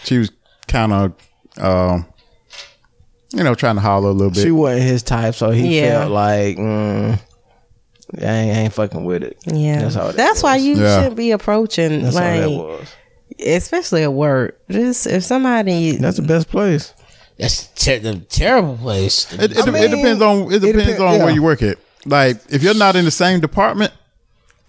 she 0.03 0.17
was 0.19 0.31
kind 0.67 0.91
of, 0.93 1.13
um, 1.57 2.05
you 3.33 3.43
know, 3.43 3.55
trying 3.55 3.75
to 3.75 3.81
holler 3.81 4.09
a 4.09 4.13
little 4.13 4.31
bit. 4.31 4.43
She 4.43 4.51
wasn't 4.51 4.83
his 4.83 5.01
type, 5.03 5.33
so 5.35 5.49
he 5.51 5.79
Yeah. 5.79 5.99
felt 6.01 6.11
like, 6.11 6.57
mm, 6.57 7.19
I, 8.21 8.25
ain't, 8.25 8.57
I 8.57 8.59
ain't 8.61 8.73
fucking 8.73 9.03
with 9.05 9.23
it. 9.23 9.37
Yeah, 9.45 9.79
That's 9.81 9.95
that's, 9.95 9.97
all 9.97 10.11
that 10.13 10.39
why 10.41 10.55
was. 10.55 10.63
you 10.65 10.75
Yeah. 10.77 10.97
shouldn't 10.99 11.15
be 11.15 11.31
approaching 11.31 12.03
That's 12.03 12.15
all 12.15 12.21
that 12.21 12.47
like, 12.47 12.57
was. 12.57 12.87
especially 13.39 14.03
at 14.03 14.13
work. 14.13 14.59
Just 14.69 15.07
if 15.07 15.23
somebody, 15.23 15.97
That's 15.97 16.17
the 16.17 16.23
best 16.23 16.49
place. 16.49 16.93
That's 17.37 17.67
ter- 17.67 17.99
the 17.99 18.19
terrible 18.19 18.77
place. 18.77 19.31
it, 19.33 19.51
it, 19.51 19.57
I 19.57 19.77
it 19.79 19.89
depends 19.89 20.21
on 20.21 20.51
it 20.53 20.63
it 20.63 20.73
depends 20.73 20.99
on 20.99 21.13
yeah. 21.15 21.23
where 21.25 21.33
you 21.33 21.41
work 21.41 21.63
at. 21.63 21.77
Like 22.05 22.37
if 22.49 22.61
you're 22.61 22.75
not 22.75 22.95
in 22.95 23.05
the 23.05 23.11
same 23.11 23.39
department, 23.39 23.91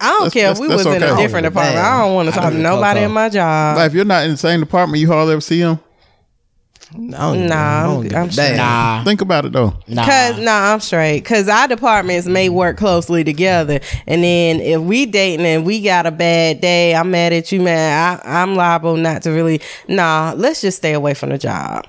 I 0.01 0.07
don't 0.09 0.19
That's- 0.25 0.33
care 0.33 0.51
if 0.51 0.59
we 0.59 0.67
that's 0.67 0.83
was 0.85 0.95
in 0.95 1.03
a 1.03 1.15
different 1.15 1.45
Oh, 1.45 1.49
department. 1.49 1.75
damn. 1.75 1.85
I 1.95 2.05
don't 2.05 2.15
want 2.15 2.29
to 2.29 2.35
talk 2.35 2.51
to 2.51 2.57
nobody 2.57 3.01
in 3.01 3.11
my 3.11 3.29
job. 3.29 3.77
like 3.77 3.87
if 3.87 3.93
you're 3.93 4.03
not 4.05 4.25
in 4.25 4.31
the 4.31 4.37
same 4.37 4.59
department, 4.61 4.99
you 4.99 5.07
hardly 5.07 5.33
ever 5.33 5.41
see 5.41 5.59
them. 5.61 5.79
I 6.93 6.97
don't 6.97 7.35
even- 7.35 7.47
Nah, 7.49 7.55
I 7.79 7.83
don't 7.83 7.93
I'm- 7.93 8.03
give 8.03 8.11
a 8.13 8.17
I'm 8.17 8.27
damn. 8.29 8.57
Nah, 8.57 9.03
Think 9.03 9.21
about 9.21 9.45
it 9.45 9.53
though. 9.53 9.73
nah. 9.87 10.05
Cause 10.05 10.39
nah, 10.39 10.73
I'm 10.73 10.79
straight. 10.79 11.21
Cause 11.25 11.47
our 11.47 11.67
departments 11.67 12.27
may 12.27 12.49
work 12.49 12.77
closely 12.77 13.23
together, 13.23 13.79
and 14.07 14.23
then 14.23 14.59
if 14.61 14.79
we 14.81 15.05
dating 15.05 15.45
and 15.45 15.65
we 15.65 15.81
got 15.81 16.05
a 16.05 16.11
bad 16.11 16.61
day, 16.61 16.95
I'm 16.95 17.11
mad 17.11 17.33
at 17.33 17.51
you, 17.51 17.61
man. 17.61 18.21
I, 18.25 18.41
I'm 18.41 18.55
liable 18.55 18.95
not 18.97 19.23
to 19.23 19.31
really. 19.31 19.61
Nah, 19.87 20.33
let's 20.35 20.61
just 20.61 20.77
stay 20.77 20.93
away 20.93 21.13
from 21.13 21.29
the 21.29 21.37
job. 21.37 21.85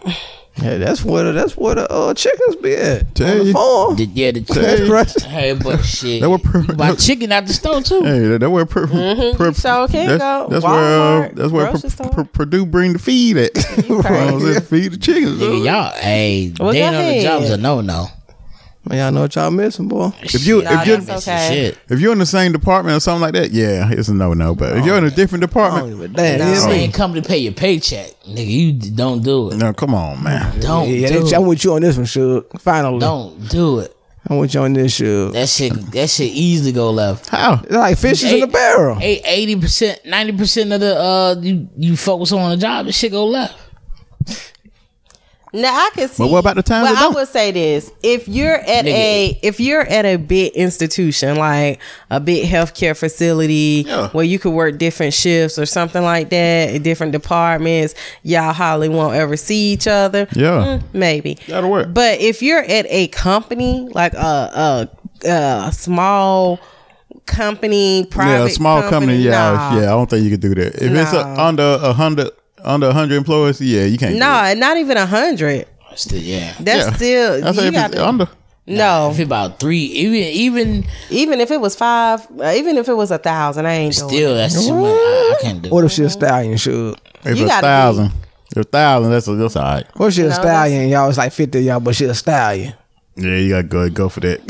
Yeah, 0.63 0.79
that's 0.79 1.05
where 1.05 1.25
the, 1.25 1.33
that's 1.33 1.55
where 1.57 1.75
the 1.75 1.91
uh, 1.91 2.15
chickens 2.15 2.57
be 2.57 2.75
at. 2.75 3.15
Tell 3.15 3.31
on 3.31 3.39
the 3.39 3.45
you. 3.45 3.53
farm. 3.53 3.97
The- 3.97 4.05
yeah, 4.07 4.31
the 4.31 4.41
That's 4.41 4.89
right. 4.89 5.23
Hey, 5.31 5.53
but 5.53 5.83
shit, 5.83 6.23
That 6.23 6.31
would 6.31 6.43
per- 6.43 6.61
you 6.63 6.73
buy 6.75 6.95
chicken 6.95 7.31
out 7.31 7.47
the 7.47 7.53
store 7.53 7.83
too. 7.83 8.03
Hey, 8.03 8.21
that, 8.21 8.39
that 8.41 8.51
where 8.51 8.65
per, 8.65 8.87
per, 8.87 8.93
Mm-hmm. 8.95 9.53
So 9.53 9.87
can 9.89 10.09
that's, 10.09 10.23
go 10.23 10.47
that's 10.49 10.65
where 10.65 10.73
uh, 10.73 11.29
Walmart, 11.29 11.35
that's 11.35 11.53
where 11.53 11.71
grocery 11.71 11.91
per, 11.91 11.95
store. 11.95 12.11
per, 12.11 12.25
Perdue 12.25 12.65
bring 12.67 12.95
the 12.95 12.99
feed 12.99 13.37
at. 13.37 13.51
You 13.87 13.89
know 13.91 13.97
what 13.97 14.07
I'm 14.07 14.61
feed 14.63 14.93
the 14.93 14.97
chickens. 14.97 15.39
Nigga, 15.41 15.65
y'all, 15.65 15.93
hey, 16.01 16.53
Well, 16.59 16.73
dating 16.73 16.91
go 16.93 16.99
on 16.99 17.15
the 17.17 17.23
job 17.23 17.43
is 17.43 17.51
a 17.51 17.57
no 17.59 17.81
no. 17.83 18.07
Man, 18.89 18.99
y'all 18.99 19.11
know 19.13 19.23
what 19.23 19.35
y'all 19.35 19.51
missing, 19.51 19.89
boy. 19.89 20.13
If 20.23 20.47
you 20.47 20.63
Nah, 20.63 20.81
if 20.83 20.87
you 20.87 20.97
that's 20.99 21.27
okay. 21.29 21.49
Shit. 21.49 21.79
if 21.89 21.99
you're 22.01 22.13
in 22.13 22.19
the 22.21 22.27
same 22.27 22.53
department 22.53 22.97
or 22.97 23.01
something 23.01 23.21
like 23.23 23.35
that, 23.35 23.51
yeah, 23.51 23.91
it's 23.91 24.09
a 24.09 24.15
no 24.15 24.33
no. 24.33 24.55
But 24.55 24.77
if 24.77 24.87
you're 24.87 24.97
in 24.97 25.05
a 25.05 25.11
different 25.11 25.43
department, 25.43 25.93
even 25.97 26.13
damn. 26.13 26.39
No. 26.39 26.45
you 26.47 26.55
hear 26.55 26.67
me? 26.69 26.73
Same 26.73 26.93
company 26.93 27.23
pay 27.27 27.39
your 27.39 27.53
paycheck, 27.53 28.11
nigga. 28.29 28.47
You 28.47 28.73
d- 28.75 28.91
don't 28.91 29.23
do 29.25 29.51
it. 29.51 29.57
no, 29.57 29.73
come 29.73 29.95
on, 29.95 30.23
man. 30.23 30.61
Don't 30.61 30.89
Yeah, 30.89 31.09
do 31.09 31.25
they, 31.25 31.35
I'm 31.37 31.47
with 31.47 31.65
you 31.65 31.75
on 31.75 31.83
this 31.83 31.97
one, 31.97 32.07
Suge. 32.07 32.61
Finally, 32.61 33.01
Don't 33.01 33.49
do 33.49 33.81
it. 33.81 33.93
I'm 34.29 34.39
with 34.39 34.55
you 34.55 34.61
on 34.61 34.73
this, 34.73 35.01
Suge. 35.01 35.33
That 35.33 35.49
shit. 35.49 35.73
That 35.93 36.09
shit 36.11 36.31
easily 36.33 36.73
go 36.73 36.91
left. 36.91 37.29
How? 37.29 37.61
It's 37.65 37.73
like 37.73 37.99
fishes 37.99 38.33
in 38.33 38.41
a 38.43 38.47
Eight- 38.47 38.53
barrel. 38.53 38.99
Eighty 39.01 39.57
percent, 39.57 40.01
ninety 40.07 40.33
percent 40.33 40.73
of 40.73 40.81
the 40.81 40.97
uh, 40.97 41.37
you 41.41 41.69
you 41.77 41.97
focus 41.97 42.31
on 42.31 42.51
the 42.51 42.57
job, 42.57 42.87
the 42.87 42.93
shit 42.93 43.11
go 43.11 43.25
left. 43.27 43.59
Now 45.53 45.75
I 45.75 45.91
can 45.95 46.09
see. 46.09 46.23
But 46.23 46.31
what 46.31 46.39
about 46.41 46.57
the 46.57 46.63
time? 46.63 46.83
Well, 46.83 46.97
I 46.97 47.15
would 47.15 47.29
say 47.29 47.51
this: 47.53 47.91
if 48.03 48.27
you're 48.29 48.55
at 48.57 48.85
Nigga. 48.85 48.89
a 48.93 49.41
if 49.43 49.61
you're 49.61 49.83
at 49.83 50.05
a 50.05 50.17
big 50.17 50.53
institution 50.55 51.37
like 51.37 51.81
a 52.11 52.19
big 52.21 52.47
healthcare 52.49 52.97
facility 52.97 53.85
Yeah. 53.87 54.09
where 54.11 54.25
you 54.25 54.39
could 54.39 54.53
work 54.53 54.77
different 54.79 55.15
shifts 55.15 55.59
or 55.59 55.65
something 55.65 56.03
like 56.03 56.31
that 56.31 56.83
different 56.83 57.13
departments, 57.13 57.95
y'all 58.23 58.53
hardly 58.53 58.89
won't 58.89 59.15
ever 59.15 59.37
see 59.37 59.73
each 59.73 59.87
other. 59.87 60.27
Yeah. 60.33 60.79
Mm, 60.81 60.83
maybe 60.93 61.39
That'll 61.49 61.71
work. 61.71 61.95
But 61.95 62.21
if 62.21 62.43
you're 62.43 62.63
at 62.63 62.87
a 62.89 63.09
company 63.09 63.89
like 63.93 64.15
a 64.15 64.89
a, 65.25 65.29
a 65.29 65.73
small 65.73 66.59
company, 67.25 68.07
private 68.11 68.33
yeah, 68.41 68.45
a 68.47 68.51
small 68.51 68.83
company. 68.89 69.17
yeah, 69.17 69.31
nah. 69.31 69.77
yeah. 69.77 69.83
I 69.85 69.91
don't 69.91 70.09
think 70.11 70.25
you 70.25 70.31
could 70.31 70.41
do 70.41 70.55
that. 70.57 70.75
If 70.77 70.93
it's 70.93 71.13
a, 71.13 71.25
under 71.41 71.79
a 71.81 71.93
hundred 71.93 72.31
under 72.65 72.89
a 72.89 72.93
hundred 72.93 73.17
employees, 73.17 73.61
yeah, 73.61 73.85
you 73.85 73.99
can't. 73.99 74.15
do 74.15 74.19
No, 74.19 74.45
it. 74.45 74.59
not 74.59 74.77
even 74.77 74.97
a 74.97 75.07
hundred. 75.07 75.67
Still, 75.95 76.21
yeah. 76.21 76.55
That's 76.61 76.87
Yeah. 76.89 76.95
still 76.97 77.47
I 77.49 77.53
say 77.53 77.63
you 77.63 77.69
if 77.69 77.75
gotta- 77.75 78.07
under. 78.07 78.29
no. 78.67 79.11
If 79.13 79.19
it 79.21 79.23
about 79.25 79.59
three, 79.61 79.79
even 79.85 80.19
even 80.19 80.87
Even 81.11 81.41
if 81.41 81.51
it 81.51 81.61
was 81.61 81.75
five, 81.75 82.27
uh, 82.39 82.53
even 82.55 82.77
if 82.77 82.89
it 82.89 82.95
was 82.95 83.11
a 83.11 83.19
thousand, 83.19 83.65
I 83.67 83.73
ain't 83.75 83.95
still, 83.95 84.33
it. 84.33 84.37
that's 84.37 84.67
too 84.67 84.75
much. 84.75 84.91
I, 84.93 85.35
I 85.39 85.43
can't 85.43 85.63
do. 85.63 85.71
What 85.71 85.85
it. 85.85 85.87
if 85.87 85.93
she 85.93 86.03
a 86.05 86.11
stallion, 86.11 86.55
Suge? 86.55 86.97
If 87.25 87.39
You 87.39 87.45
a 87.45 87.49
gotta 87.49 87.67
thousand, 87.67 88.13
if 88.51 88.57
a 88.59 88.65
thousand, 88.65 89.11
that's 89.11 89.27
that's 89.27 89.57
all 89.57 89.63
right. 89.63 89.87
What 89.97 90.09
if 90.09 90.15
she 90.15 90.23
a 90.23 90.29
No, 90.29 90.31
stallion? 90.35 90.89
Y'all 90.91 91.07
was 91.09 91.17
like 91.19 91.33
50 91.33 91.61
y'all, 91.63 91.81
but 91.81 91.95
she 91.95 92.05
a 92.05 92.15
stallion. 92.15 92.75
Yeah, 93.19 93.37
you 93.37 93.49
gotta 93.49 93.63
go 93.63 93.89
go 93.89 94.09
for 94.11 94.21
that. 94.21 94.41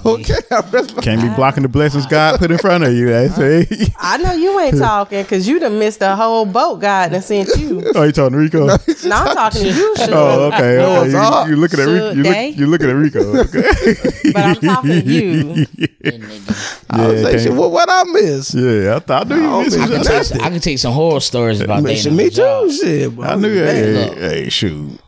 okay. 0.06 1.00
Can't 1.02 1.20
be 1.20 1.28
blocking 1.36 1.62
the 1.62 1.68
blessings 1.68 2.06
God 2.06 2.38
put 2.38 2.50
in 2.50 2.56
front 2.56 2.82
of 2.82 2.94
you. 2.94 3.10
Eh? 3.12 3.28
That's 3.28 3.38
it. 3.70 3.90
I 3.98 4.16
know 4.16 4.32
you 4.32 4.58
ain't 4.58 4.78
talking 4.78 5.22
because 5.22 5.46
you 5.46 5.58
done 5.60 5.78
missed 5.78 5.98
the 5.98 6.16
whole 6.16 6.46
boat 6.46 6.76
God 6.80 7.12
and 7.12 7.22
sent 7.22 7.50
you. 7.58 7.92
oh, 7.94 8.04
you 8.04 8.12
talking 8.12 8.32
to 8.32 8.38
Rico? 8.38 8.64
no, 8.68 8.72
I'm 8.74 9.34
talking 9.36 9.60
to 9.60 9.66
you, 9.68 9.94
Suge. 9.98 10.08
Oh, 10.12 10.44
okay. 10.46 10.76
No, 10.78 11.00
okay. 11.02 11.10
You, 11.10 11.18
eh? 11.18 11.46
you 11.48 11.56
looking 11.56 11.80
at 11.80 11.88
Rico? 11.88 12.10
You, 12.12 12.22
look, 12.22 12.56
you 12.56 12.66
looking 12.66 12.88
at 12.88 12.96
Rico? 12.96 13.36
Okay. 13.40 14.32
But 14.32 14.44
I'm 14.46 14.54
talking 14.56 14.90
to 14.90 15.02
you. 15.02 15.66
I 16.88 17.06
was 17.06 17.20
Yeah, 17.20 17.28
like, 17.28 17.36
can't- 17.38 17.54
what, 17.54 17.70
what 17.70 17.88
I 17.90 18.04
miss? 18.04 18.54
Yeah, 18.54 18.96
I 18.96 18.98
thought 19.00 19.30
I 19.30 19.34
knew 19.36 19.42
you. 19.42 19.64
Missed 19.64 19.78
I 19.78 19.84
it. 19.84 19.88
can 19.90 20.04
take 20.04 20.42
I 20.42 20.50
can 20.50 20.60
take 20.60 20.78
some 20.78 20.94
horror 20.94 21.20
stories 21.20 21.60
about 21.60 21.82
Me, 21.82 21.94
dating 21.94 22.12
on 22.12 22.16
me 22.16 22.30
too, 22.30 22.72
shit. 22.72 23.12
I 23.20 23.34
knew. 23.34 23.54
Man, 23.62 23.66
Hey, 23.66 24.14
hey, 24.44 24.48
shoot. 24.48 24.98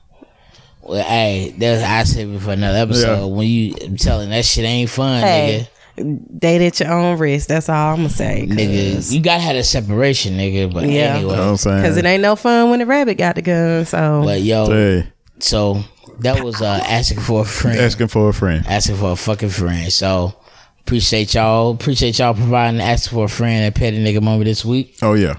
Well, 0.92 1.02
hey, 1.02 1.54
that's 1.56 1.82
I 1.82 2.02
said 2.04 2.30
before 2.30 2.52
another 2.52 2.78
episode. 2.78 3.20
Yeah. 3.20 3.24
When 3.24 3.46
you 3.46 3.74
I'm 3.82 3.96
telling 3.96 4.28
that 4.28 4.44
shit 4.44 4.64
ain't 4.66 4.90
fun, 4.90 5.22
Hey, 5.22 5.68
date 5.96 6.66
at 6.66 6.80
your 6.80 6.92
own 6.92 7.18
risk. 7.18 7.48
That's 7.48 7.70
all 7.70 7.92
I'm 7.94 7.96
gonna 7.96 8.10
say. 8.10 8.46
nigga. 8.46 8.92
Nigga, 8.96 9.12
you 9.12 9.20
gotta 9.22 9.40
have 9.40 9.56
a 9.56 9.64
separation, 9.64 10.34
nigga. 10.36 10.70
But 10.72 10.84
Yeah. 10.90 11.16
You 11.16 11.22
know 11.22 11.28
what 11.28 11.34
anyway, 11.38 11.48
I'm 11.50 11.56
saying? 11.56 11.76
Because 11.82 11.96
it 11.96 12.04
ain't 12.04 12.20
no 12.22 12.36
fun 12.36 12.68
when 12.68 12.80
the 12.80 12.86
rabbit 12.86 13.16
got 13.16 13.36
the 13.36 13.42
gun. 13.42 13.86
So 13.86 14.22
but 14.22 14.42
yo, 14.42 14.66
Hey, 14.66 15.12
so 15.38 15.82
that 16.20 16.44
was 16.44 16.60
uh 16.60 16.80
asking 16.86 17.20
for 17.20 17.40
a 17.40 17.44
friend, 17.46 17.78
asking 17.80 18.08
for 18.08 18.28
a 18.28 18.34
friend. 18.34 18.66
asking 18.66 18.96
for 18.96 19.12
a 19.12 19.16
fucking 19.16 19.48
friend. 19.48 19.90
So 19.90 20.34
appreciate 20.80 21.32
y'all, 21.32 21.70
appreciate 21.70 22.18
y'all 22.18 22.34
providing 22.34 22.82
asking 22.82 23.16
for 23.16 23.24
a 23.24 23.28
friend 23.28 23.64
at 23.64 23.74
Petty 23.74 24.04
Nigga 24.04 24.20
Moment 24.22 24.44
this 24.44 24.62
week. 24.62 24.96
Oh 25.00 25.14
yeah. 25.14 25.36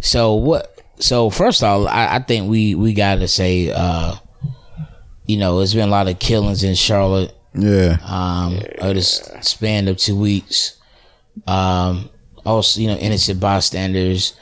So 0.00 0.34
what? 0.34 0.70
So 1.00 1.28
first 1.28 1.62
off, 1.62 1.86
I, 1.88 2.16
I 2.16 2.18
think 2.20 2.48
we 2.48 2.74
we 2.74 2.94
gotta 2.94 3.28
say, 3.28 3.70
uh, 3.70 4.14
you 5.26 5.36
know, 5.36 5.58
there's 5.58 5.74
been 5.74 5.88
a 5.88 5.92
lot 5.92 6.08
of 6.08 6.18
killings 6.18 6.62
in 6.64 6.74
Charlotte. 6.74 7.34
Yeah. 7.56 7.98
um, 8.04 8.60
over 8.80 8.94
this 8.94 9.30
span 9.42 9.86
of 9.86 9.96
two 9.96 10.16
weeks. 10.16 10.76
Um, 11.46 12.10
also, 12.44 12.80
you 12.80 12.88
know, 12.88 12.96
innocent 12.96 13.40
bystanders, 13.40 14.34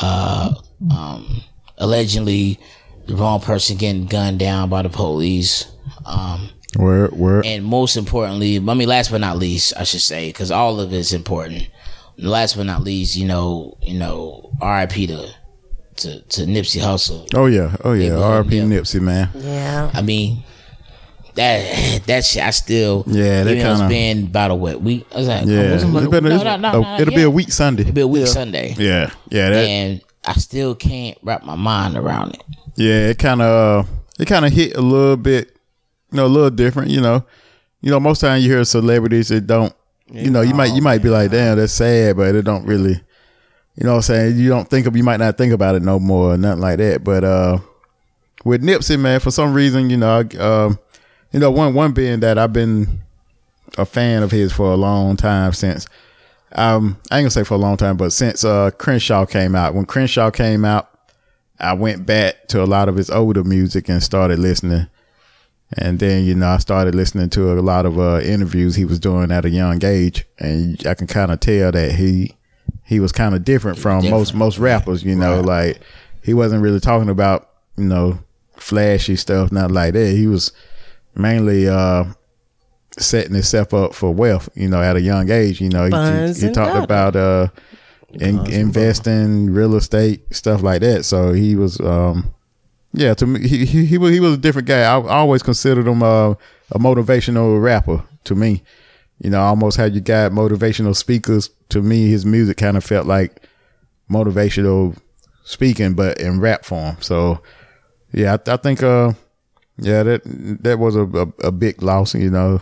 uh, 0.00 0.54
um, 0.90 1.42
allegedly 1.78 2.58
the 3.06 3.16
wrong 3.16 3.40
person 3.40 3.76
getting 3.76 4.06
gunned 4.06 4.38
down 4.38 4.68
by 4.68 4.82
the 4.82 4.88
police. 4.88 5.66
Um, 6.06 6.50
where, 6.76 7.08
word. 7.10 7.44
and 7.44 7.64
most 7.64 7.96
importantly, 7.96 8.56
I 8.56 8.60
mean, 8.74 8.88
last 8.88 9.10
but 9.10 9.20
not 9.20 9.38
least, 9.38 9.74
I 9.76 9.84
should 9.84 10.00
say, 10.00 10.28
because 10.28 10.50
all 10.50 10.80
of 10.80 10.92
it's 10.92 11.12
important. 11.12 11.68
Last 12.16 12.56
but 12.56 12.64
not 12.64 12.82
least, 12.82 13.16
you 13.16 13.26
know, 13.26 13.76
you 13.82 13.98
know, 13.98 14.56
R.I.P. 14.60 15.08
to 15.08 15.34
to, 15.96 16.20
to 16.20 16.40
Nipsey 16.42 16.80
Hussle. 16.80 17.28
Oh 17.34 17.46
yeah, 17.46 17.76
oh 17.84 17.92
yeah. 17.92 18.08
Yeah, 18.10 18.18
R.P. 18.22 18.56
yeah. 18.56 18.62
Nipsey, 18.64 19.00
man. 19.00 19.28
Yeah. 19.34 19.90
I 19.94 20.02
mean, 20.02 20.42
that 21.34 22.02
that 22.06 22.24
shit, 22.24 22.42
I 22.42 22.50
still 22.50 23.04
Yeah, 23.06 23.44
that 23.44 23.50
even 23.52 23.62
though 23.64 23.70
it's 23.72 23.80
kinda- 23.80 23.88
been 23.88 24.24
about 24.26 24.50
a 24.50 24.54
what 24.54 24.82
week? 24.82 25.06
I 25.14 25.18
was 25.18 25.28
like, 25.28 25.46
Yeah, 25.46 25.72
was 25.72 25.82
it- 25.82 25.86
It's 25.86 26.06
been- 26.08 26.24
no, 26.24 26.30
it's- 26.30 26.44
no, 26.44 26.56
no, 26.56 26.72
oh, 26.74 26.80
no, 26.82 26.96
it'll 27.00 27.14
be 27.14 27.22
a 27.22 27.30
week 27.30 27.50
Sunday. 27.52 27.82
It'll 27.82 27.94
be 27.94 28.00
a 28.02 28.06
week 28.06 28.26
Sunday, 28.26 28.74
Yeah, 28.78 29.10
yeah, 29.30 29.50
that, 29.50 29.64
and 29.66 30.00
I 30.24 30.34
still 30.34 30.74
can't 30.74 31.16
wrap 31.22 31.44
my 31.44 31.56
mind 31.56 31.96
around 31.96 32.34
it. 32.34 32.42
yeah. 32.76 33.08
It 33.08 33.18
kind 33.18 33.40
of, 33.42 33.84
uh, 33.86 33.88
it 34.18 34.26
kind 34.26 34.44
of 34.44 34.52
hit 34.52 34.76
a 34.76 34.80
little 34.82 35.16
bit, 35.16 35.56
you 36.10 36.16
know, 36.18 36.26
a 36.26 36.28
little 36.28 36.50
different. 36.50 36.90
You 36.90 37.00
know, 37.00 37.24
you 37.80 37.90
know, 37.90 37.98
most 37.98 38.20
time 38.20 38.42
you 38.42 38.50
hear 38.50 38.62
celebrities 38.64 39.28
that 39.28 39.46
don't, 39.46 39.72
you 40.12 40.30
know, 40.30 40.42
you 40.42 40.52
might, 40.54 40.74
you 40.74 40.82
might 40.82 41.02
be 41.02 41.08
like, 41.08 41.30
oh, 41.30 41.34
damn, 41.34 41.56
that's 41.58 41.72
sad, 41.72 42.16
but 42.18 42.34
it 42.34 42.42
don't 42.42 42.66
really, 42.66 43.00
you 43.76 43.84
know, 43.84 43.92
what 43.92 43.96
I'm 43.96 44.02
saying 44.02 44.36
you 44.36 44.48
don't 44.48 44.68
think 44.68 44.86
of, 44.86 44.96
you 44.96 45.02
might 45.02 45.20
not 45.20 45.38
think 45.38 45.52
about 45.52 45.74
it 45.74 45.82
no 45.82 45.98
more, 45.98 46.34
or 46.34 46.36
nothing 46.36 46.60
like 46.60 46.78
that. 46.78 47.02
But 47.04 47.24
uh, 47.24 47.58
with 48.44 48.62
Nipsey, 48.62 48.98
man, 48.98 49.20
for 49.20 49.30
some 49.30 49.54
reason, 49.54 49.90
you 49.90 49.96
know, 49.96 50.20
I, 50.20 50.36
um, 50.36 50.78
you 51.32 51.40
know, 51.40 51.50
one 51.50 51.74
one 51.74 51.92
being 51.92 52.20
that 52.20 52.38
I've 52.38 52.52
been 52.52 53.00
a 53.78 53.86
fan 53.86 54.22
of 54.22 54.30
his 54.30 54.52
for 54.52 54.72
a 54.72 54.76
long 54.76 55.16
time 55.16 55.52
since 55.52 55.86
um 56.54 56.98
I 57.10 57.18
ain't 57.18 57.24
gonna 57.24 57.30
say 57.30 57.44
for 57.44 57.54
a 57.54 57.58
long 57.58 57.76
time, 57.78 57.96
but 57.96 58.12
since 58.12 58.44
uh 58.44 58.70
Crenshaw 58.72 59.24
came 59.24 59.54
out. 59.54 59.74
When 59.74 59.86
Crenshaw 59.86 60.30
came 60.30 60.64
out, 60.64 60.90
I 61.58 61.72
went 61.72 62.04
back 62.04 62.48
to 62.48 62.62
a 62.62 62.66
lot 62.66 62.88
of 62.88 62.96
his 62.96 63.10
older 63.10 63.44
music 63.44 63.88
and 63.88 64.02
started 64.02 64.38
listening. 64.38 64.88
And 65.78 65.98
then, 65.98 66.24
you 66.24 66.34
know, 66.34 66.48
I 66.48 66.58
started 66.58 66.94
listening 66.94 67.30
to 67.30 67.58
a 67.58 67.62
lot 67.62 67.86
of 67.86 67.98
uh 67.98 68.20
interviews 68.20 68.74
he 68.74 68.84
was 68.84 69.00
doing 69.00 69.30
at 69.32 69.46
a 69.46 69.50
young 69.50 69.82
age 69.82 70.26
and 70.38 70.78
I 70.86 70.92
can 70.92 71.06
kind 71.06 71.32
of 71.32 71.40
tell 71.40 71.72
that 71.72 71.92
he 71.92 72.36
he 72.92 73.00
was 73.00 73.12
kind 73.12 73.34
of 73.34 73.44
different 73.44 73.78
from 73.78 74.02
most 74.10 74.34
most 74.34 74.58
rappers, 74.58 75.02
you 75.02 75.16
know, 75.16 75.40
like 75.40 75.80
he 76.22 76.34
wasn't 76.34 76.62
really 76.62 76.80
talking 76.80 77.08
about, 77.08 77.48
you 77.76 77.84
know, 77.84 78.18
flashy 78.56 79.16
stuff, 79.16 79.50
not 79.50 79.70
like 79.70 79.94
that. 79.94 80.14
He 80.14 80.26
was 80.26 80.52
mainly 81.14 81.68
uh 81.68 82.04
setting 82.98 83.32
himself 83.34 83.72
up 83.72 83.94
for 83.94 84.12
wealth, 84.12 84.48
you 84.54 84.68
know, 84.68 84.82
at 84.82 84.96
a 84.96 85.00
young 85.00 85.30
age. 85.30 85.60
You 85.60 85.70
know, 85.70 85.84
he- 85.86 85.90
Buns 85.90 86.40
he, 86.40 86.48
he 86.48 86.52
talked 86.52 86.72
gutters. 86.74 86.84
about 86.84 87.16
uh 87.16 87.48
in, 88.12 88.44
investing, 88.52 89.50
real 89.52 89.74
estate, 89.74 90.20
stuff 90.34 90.62
like 90.62 90.80
that. 90.82 91.04
So 91.04 91.32
he 91.32 91.56
was 91.56 91.80
um 91.80 92.34
yeah, 92.92 93.14
to 93.14 93.26
me 93.26 93.48
he 93.48 93.64
he, 93.64 93.86
he 93.86 93.98
was 93.98 94.12
he 94.12 94.20
was 94.20 94.34
a 94.34 94.38
different 94.38 94.68
guy. 94.68 94.82
I, 94.82 94.98
I 94.98 95.16
always 95.16 95.42
considered 95.42 95.86
him 95.86 96.02
uh, 96.02 96.32
a 96.70 96.78
motivational 96.78 97.60
rapper 97.62 98.04
to 98.24 98.34
me. 98.34 98.62
You 99.22 99.30
know, 99.30 99.40
almost 99.40 99.76
how 99.76 99.84
you 99.84 100.00
got 100.00 100.32
motivational 100.32 100.96
speakers. 100.96 101.48
To 101.68 101.80
me, 101.80 102.08
his 102.08 102.26
music 102.26 102.56
kind 102.56 102.76
of 102.76 102.82
felt 102.82 103.06
like 103.06 103.40
motivational 104.10 104.96
speaking, 105.44 105.94
but 105.94 106.20
in 106.20 106.40
rap 106.40 106.64
form. 106.64 106.96
So, 107.00 107.40
yeah, 108.12 108.36
I, 108.46 108.52
I 108.54 108.56
think, 108.56 108.82
uh, 108.82 109.12
yeah, 109.78 110.02
that 110.02 110.22
that 110.64 110.80
was 110.80 110.96
a, 110.96 111.04
a, 111.04 111.26
a 111.44 111.52
big 111.52 111.82
loss. 111.82 112.16
You 112.16 112.30
know, 112.30 112.60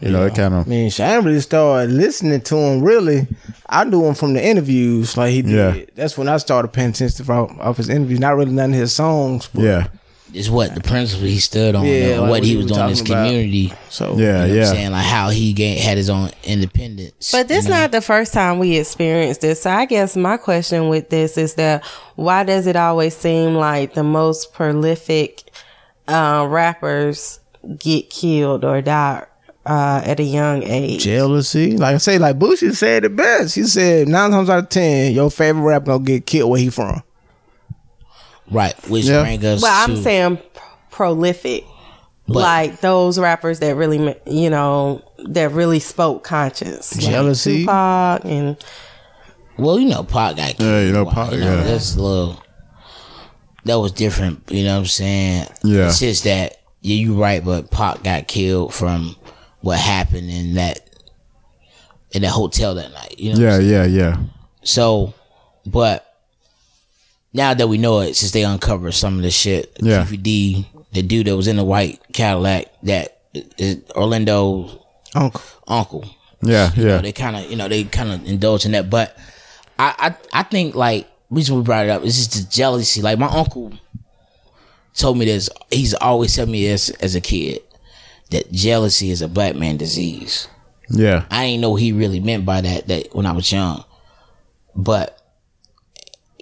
you 0.00 0.10
know, 0.10 0.26
it 0.26 0.34
kind 0.34 0.54
I 0.54 0.58
of 0.58 0.66
mean, 0.66 0.86
I 0.86 0.90
didn't 0.90 1.24
really 1.24 1.40
start 1.40 1.88
listening 1.88 2.40
to 2.40 2.56
him. 2.56 2.82
Really, 2.82 3.28
I 3.68 3.84
knew 3.84 4.04
him 4.04 4.14
from 4.14 4.34
the 4.34 4.44
interviews. 4.44 5.16
Like 5.16 5.30
he 5.30 5.42
did. 5.42 5.76
Yeah. 5.76 5.84
That's 5.94 6.18
when 6.18 6.28
I 6.28 6.36
started 6.38 6.72
paying 6.72 6.90
attention 6.90 7.24
to 7.24 7.32
off, 7.32 7.58
off 7.60 7.76
his 7.76 7.88
interviews. 7.88 8.18
Not 8.18 8.36
really 8.36 8.52
none 8.52 8.72
of 8.72 8.76
his 8.76 8.92
songs. 8.92 9.48
But 9.54 9.62
yeah, 9.62 9.86
Is 10.34 10.50
what 10.50 10.74
the 10.74 10.80
principle 10.80 11.26
he 11.26 11.38
stood 11.38 11.74
on, 11.76 11.86
Yeah, 11.86 12.18
like 12.18 12.20
what 12.22 12.30
what 12.30 12.42
he 12.44 12.50
he 12.50 12.56
was 12.56 12.64
was 12.64 12.72
doing 12.72 12.82
in 12.84 12.88
his 12.90 12.98
talking 13.00 13.12
about. 13.12 13.26
community. 13.28 13.72
So 13.90 14.16
yeah, 14.16 14.16
You 14.16 14.26
know 14.26 14.40
what 14.40 14.50
yeah. 14.50 14.60
I'm 14.68 14.74
saying? 14.74 14.92
Like 14.92 15.04
how 15.06 15.28
he 15.30 15.52
gained, 15.52 15.80
had 15.80 15.96
his 15.96 16.10
own 16.10 16.30
independence. 16.42 17.30
But 17.32 17.48
this 17.48 17.68
not 17.68 17.92
the 17.92 18.00
first 18.00 18.32
time 18.32 18.58
we 18.58 18.76
experienced 18.76 19.40
this. 19.40 19.62
So 19.62 19.70
I 19.70 19.84
guess 19.86 20.16
my 20.16 20.36
question 20.36 20.88
with 20.88 21.10
this 21.10 21.38
is 21.38 21.54
that 21.54 21.84
why 22.16 22.42
does 22.44 22.66
it 22.66 22.74
always 22.76 23.16
seem 23.16 23.54
like 23.54 23.94
the 23.94 24.02
most 24.02 24.52
prolific 24.52 25.48
uh, 26.08 26.46
rappers 26.48 27.40
get 27.78 28.10
killed 28.10 28.64
or 28.64 28.82
die 28.82 29.24
uh, 29.64 30.02
at 30.04 30.18
a 30.18 30.24
young 30.24 30.62
age? 30.64 31.02
jealousy. 31.04 31.76
Like 31.76 31.94
I 31.94 31.98
say, 31.98 32.18
like 32.18 32.36
Boosie 32.38 32.74
said 32.74 33.04
the 33.04 33.10
best. 33.10 33.54
He 33.54 33.62
said 33.64 34.08
nine 34.08 34.32
times 34.32 34.50
out 34.50 34.58
of 34.64 34.68
ten, 34.70 35.12
your 35.12 35.30
favorite 35.30 35.62
rapper 35.62 35.86
gonna 35.86 36.04
get 36.04 36.26
killed 36.26 36.50
where 36.50 36.60
he 36.60 36.68
from. 36.68 37.02
Right, 38.50 38.74
which 38.88 39.04
Yeah. 39.04 39.22
bring 39.22 39.44
us 39.44 39.62
Well, 39.62 39.72
I'm 39.72 39.96
to 39.96 40.02
saying 40.02 40.38
prolific. 40.90 41.64
But- 42.28 42.34
like 42.40 42.80
those 42.80 43.20
rappers 43.20 43.60
that 43.60 43.76
really, 43.76 44.16
you 44.26 44.50
know, 44.50 45.02
that 45.26 45.52
really 45.52 45.78
spoke 45.78 46.24
conscience. 46.24 46.96
Like 46.96 47.04
Jealousy. 47.04 47.60
Tupac 47.60 48.24
and 48.24 48.56
Well, 49.56 49.78
you 49.78 49.88
know, 49.88 50.02
Pac 50.02 50.36
got 50.36 50.56
killed. 50.56 50.60
Yeah, 50.60 50.80
you 50.80 50.92
know, 50.92 51.04
Wow, 51.04 51.12
Pac, 51.12 51.32
yeah. 51.32 51.62
That's 51.62 51.94
a 51.96 52.02
little. 52.02 52.42
That 53.64 53.76
was 53.78 53.92
different. 53.92 54.42
You 54.48 54.64
know 54.64 54.74
what 54.74 54.80
I'm 54.80 54.86
saying? 54.86 55.46
Yeah. 55.64 55.86
It's 55.86 56.00
just 56.00 56.24
that 56.24 56.56
yeah, 56.82 56.96
you're 56.96 57.14
right, 57.14 57.44
but 57.44 57.70
Pac 57.70 58.02
got 58.02 58.26
killed 58.28 58.74
from 58.74 59.16
what 59.60 59.78
happened 59.78 60.30
in 60.30 60.54
that 60.54 60.80
in 62.12 62.22
that 62.22 62.30
hotel 62.30 62.74
that 62.74 62.92
night. 62.92 63.14
You 63.18 63.34
know? 63.34 63.44
What 63.44 63.54
I'm 63.54 63.66
yeah, 63.68 63.84
yeah, 63.84 63.86
yeah. 63.86 64.16
So, 64.62 65.14
but 65.64 66.05
now 67.36 67.52
that 67.54 67.68
we 67.68 67.76
know 67.78 68.00
it, 68.00 68.14
since 68.16 68.32
they 68.32 68.42
uncovered 68.44 68.94
some 68.94 69.16
of 69.16 69.22
the 69.22 69.30
shit, 69.30 69.76
Yeah. 69.80 70.04
DVD, 70.04 70.64
the 70.92 71.02
dude 71.02 71.26
that 71.26 71.36
was 71.36 71.46
in 71.48 71.56
the 71.56 71.64
white 71.64 72.00
Cadillac, 72.12 72.66
that 72.84 73.18
is 73.58 73.78
Orlando 73.94 74.82
Uncle. 75.14 75.42
uncle. 75.68 76.04
Yeah, 76.42 76.72
You 76.74 76.84
know, 76.84 76.94
yeah. 76.96 77.00
they 77.02 77.12
kind 77.12 77.36
of, 77.36 77.50
you 77.50 77.56
know, 77.56 77.68
they 77.68 77.84
kind 77.84 78.10
of 78.12 78.26
indulge 78.26 78.64
in 78.66 78.72
that. 78.72 78.88
But 78.90 79.16
I, 79.78 80.14
I, 80.32 80.40
I 80.40 80.42
think 80.44 80.74
like 80.74 81.08
reason 81.30 81.56
we 81.56 81.62
brought 81.62 81.84
it 81.86 81.90
up 81.90 82.02
is 82.04 82.16
just 82.16 82.32
the 82.32 82.50
jealousy. 82.50 83.02
Like 83.02 83.18
my 83.18 83.26
uncle 83.28 83.72
told 84.94 85.18
me 85.18 85.24
this. 85.26 85.50
He's 85.70 85.94
always 85.94 86.34
told 86.36 86.48
me 86.48 86.66
this 86.66 86.90
as 86.90 87.14
a 87.14 87.20
kid 87.20 87.60
that 88.30 88.50
jealousy 88.52 89.10
is 89.10 89.22
a 89.22 89.28
black 89.28 89.54
man 89.56 89.76
disease. 89.76 90.48
Yeah, 90.88 91.24
I 91.30 91.46
didn't 91.46 91.62
know 91.62 91.74
he 91.74 91.92
really 91.92 92.20
meant 92.20 92.44
by 92.46 92.60
that. 92.60 92.86
That 92.88 93.14
when 93.14 93.26
I 93.26 93.32
was 93.32 93.50
young, 93.50 93.82
but 94.74 95.15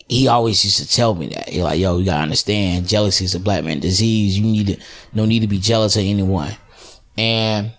he 0.09 0.29
always 0.29 0.65
used 0.65 0.79
to 0.79 0.89
tell 0.89 1.15
me 1.15 1.29
that. 1.29 1.49
He's 1.49 1.63
like, 1.63 1.79
"Yo, 1.79 1.99
you 1.99 2.05
gotta 2.05 2.23
understand, 2.23 2.89
jealousy 2.89 3.25
is 3.25 3.35
a 3.35 3.41
black 3.41 3.65
man 3.65 3.81
disease. 3.81 4.39
You 4.39 4.45
need 4.45 4.67
to 4.67 4.77
no 5.13 5.25
need 5.25 5.41
to 5.41 5.47
be 5.47 5.59
jealous 5.59 5.97
of 5.97 6.03
anyone." 6.03 6.57
And 7.17 7.73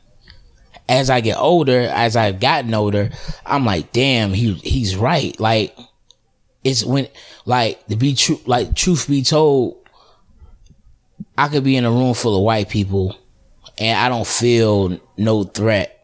as 0.88 1.10
I 1.10 1.22
get 1.22 1.38
older, 1.38 1.82
as 1.82 2.16
I've 2.16 2.40
gotten 2.40 2.74
older, 2.74 3.12
I'm 3.46 3.66
like, 3.66 3.92
"Damn, 3.92 4.34
he 4.34 4.54
he's 4.54 4.96
right." 4.96 5.40
Like 5.40 5.78
it's 6.64 6.84
when 6.84 7.08
like 7.46 7.86
to 7.88 7.96
be 7.96 8.16
true, 8.16 8.40
like 8.46 8.76
truth 8.76 9.08
be 9.08 9.22
told, 9.22 9.78
I 11.38 11.48
could 11.48 11.64
be 11.64 11.78
in 11.78 11.86
a 11.86 11.92
room 11.92 12.14
full 12.14 12.36
of 12.36 12.44
white 12.44 12.70
people, 12.70 13.16
and 13.78 13.98
I 13.98 14.10
don't 14.10 14.28
feel 14.28 15.00
no 15.18 15.44
threat 15.44 15.95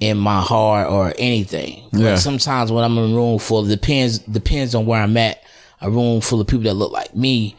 in 0.00 0.18
my 0.18 0.40
heart 0.40 0.90
or 0.90 1.12
anything. 1.18 1.88
Yeah. 1.92 2.10
Like 2.10 2.18
sometimes 2.18 2.70
when 2.70 2.84
I'm 2.84 2.96
in 2.98 3.12
a 3.12 3.14
room 3.14 3.38
full, 3.38 3.64
depends 3.64 4.18
depends 4.18 4.74
on 4.74 4.86
where 4.86 5.00
I'm 5.00 5.16
at. 5.16 5.42
A 5.82 5.90
room 5.90 6.22
full 6.22 6.40
of 6.40 6.46
people 6.46 6.64
that 6.64 6.74
look 6.74 6.90
like 6.92 7.14
me. 7.14 7.54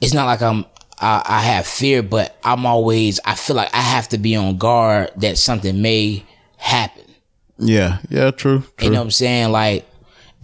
It's 0.00 0.12
not 0.12 0.26
like 0.26 0.42
I'm 0.42 0.66
I, 1.00 1.22
I 1.24 1.40
have 1.40 1.66
fear, 1.66 2.02
but 2.02 2.36
I'm 2.44 2.66
always 2.66 3.20
I 3.24 3.34
feel 3.34 3.56
like 3.56 3.74
I 3.74 3.80
have 3.80 4.08
to 4.10 4.18
be 4.18 4.36
on 4.36 4.58
guard 4.58 5.10
that 5.16 5.38
something 5.38 5.80
may 5.80 6.24
happen. 6.56 7.04
yeah, 7.58 7.98
yeah. 8.08 8.30
True, 8.30 8.60
true. 8.60 8.86
You 8.86 8.90
know 8.90 8.98
what 9.00 9.04
I'm 9.04 9.10
saying? 9.10 9.50
Like, 9.50 9.86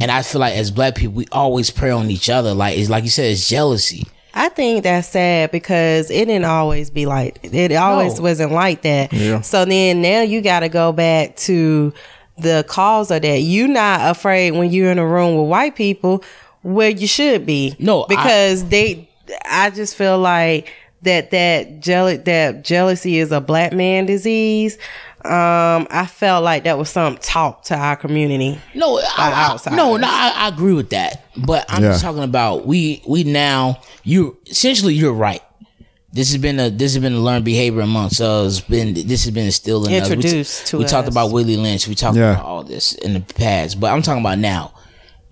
and 0.00 0.10
I 0.10 0.22
feel 0.22 0.40
like 0.40 0.54
as 0.54 0.70
black 0.70 0.94
people, 0.94 1.14
we 1.14 1.26
always 1.32 1.70
prey 1.70 1.90
on 1.90 2.10
each 2.10 2.30
other. 2.30 2.54
Like 2.54 2.78
it's 2.78 2.90
like 2.90 3.04
you 3.04 3.10
said, 3.10 3.32
it's 3.32 3.48
jealousy. 3.48 4.06
I 4.34 4.48
think 4.50 4.84
that's 4.84 5.08
sad 5.08 5.50
because 5.50 6.10
it 6.10 6.26
didn't 6.26 6.44
always 6.44 6.90
be 6.90 7.06
like 7.06 7.38
it 7.42 7.72
always 7.72 8.16
No. 8.16 8.22
wasn't 8.22 8.52
like 8.52 8.82
that. 8.82 9.12
Yeah. 9.12 9.40
So 9.40 9.64
then 9.64 10.02
now 10.02 10.20
you 10.22 10.40
got 10.42 10.60
to 10.60 10.68
go 10.68 10.92
back 10.92 11.36
to 11.36 11.92
the 12.38 12.64
cause 12.68 13.10
of 13.10 13.22
that. 13.22 13.40
You're 13.40 13.66
not 13.68 14.10
afraid 14.16 14.52
when 14.52 14.70
you're 14.70 14.90
in 14.92 14.98
a 14.98 15.06
room 15.06 15.36
with 15.36 15.48
white 15.48 15.74
people 15.76 16.22
where 16.62 16.90
you 16.90 17.06
should 17.06 17.46
be. 17.46 17.74
No, 17.78 18.04
I- 18.04 18.06
because 18.08 18.64
they. 18.66 19.08
I 19.50 19.70
just 19.70 19.94
feel 19.96 20.18
like 20.18 20.72
that 21.02 21.30
that 21.32 21.80
jealous 21.80 22.20
that 22.24 22.64
jealousy 22.64 23.18
is 23.18 23.30
a 23.32 23.40
black 23.40 23.72
man 23.72 24.06
disease. 24.06 24.78
Um, 25.24 25.88
I 25.90 26.06
felt 26.06 26.44
like 26.44 26.64
that 26.64 26.78
was 26.78 26.88
some 26.90 27.16
talk 27.18 27.64
to 27.64 27.76
our 27.76 27.96
community. 27.96 28.58
No, 28.74 28.98
I, 28.98 29.58
I, 29.66 29.74
no, 29.74 29.96
no, 29.96 30.06
I, 30.08 30.32
I 30.36 30.48
agree 30.48 30.74
with 30.74 30.90
that. 30.90 31.24
But 31.36 31.64
I'm 31.68 31.82
just 31.82 32.02
talking 32.02 32.22
about 32.22 32.66
we 32.66 33.02
we 33.06 33.24
now 33.24 33.80
you 34.04 34.38
essentially 34.46 34.94
you're 34.94 35.12
right. 35.12 35.42
This 36.12 36.32
has 36.32 36.40
been 36.40 36.58
a 36.60 36.70
this 36.70 36.94
has 36.94 37.02
been 37.02 37.14
a 37.14 37.18
learned 37.18 37.44
behavior 37.44 37.80
amongst 37.80 38.20
us. 38.20 38.60
Been 38.60 38.94
this 38.94 39.24
has 39.24 39.30
been 39.34 39.46
instilled 39.46 39.88
in 39.88 39.94
us. 39.94 40.08
We 40.08 40.08
t- 40.08 40.12
Introduced 40.14 40.66
to 40.68 40.78
We 40.78 40.84
talked 40.84 41.08
about 41.08 41.32
Willie 41.32 41.56
Lynch. 41.56 41.88
We 41.88 41.94
talked 41.94 42.16
Yeah. 42.16 42.32
about 42.32 42.44
all 42.44 42.62
this 42.64 42.92
in 42.94 43.14
the 43.14 43.20
past. 43.20 43.78
But 43.80 43.92
I'm 43.92 44.02
talking 44.02 44.22
about 44.22 44.38
now 44.38 44.72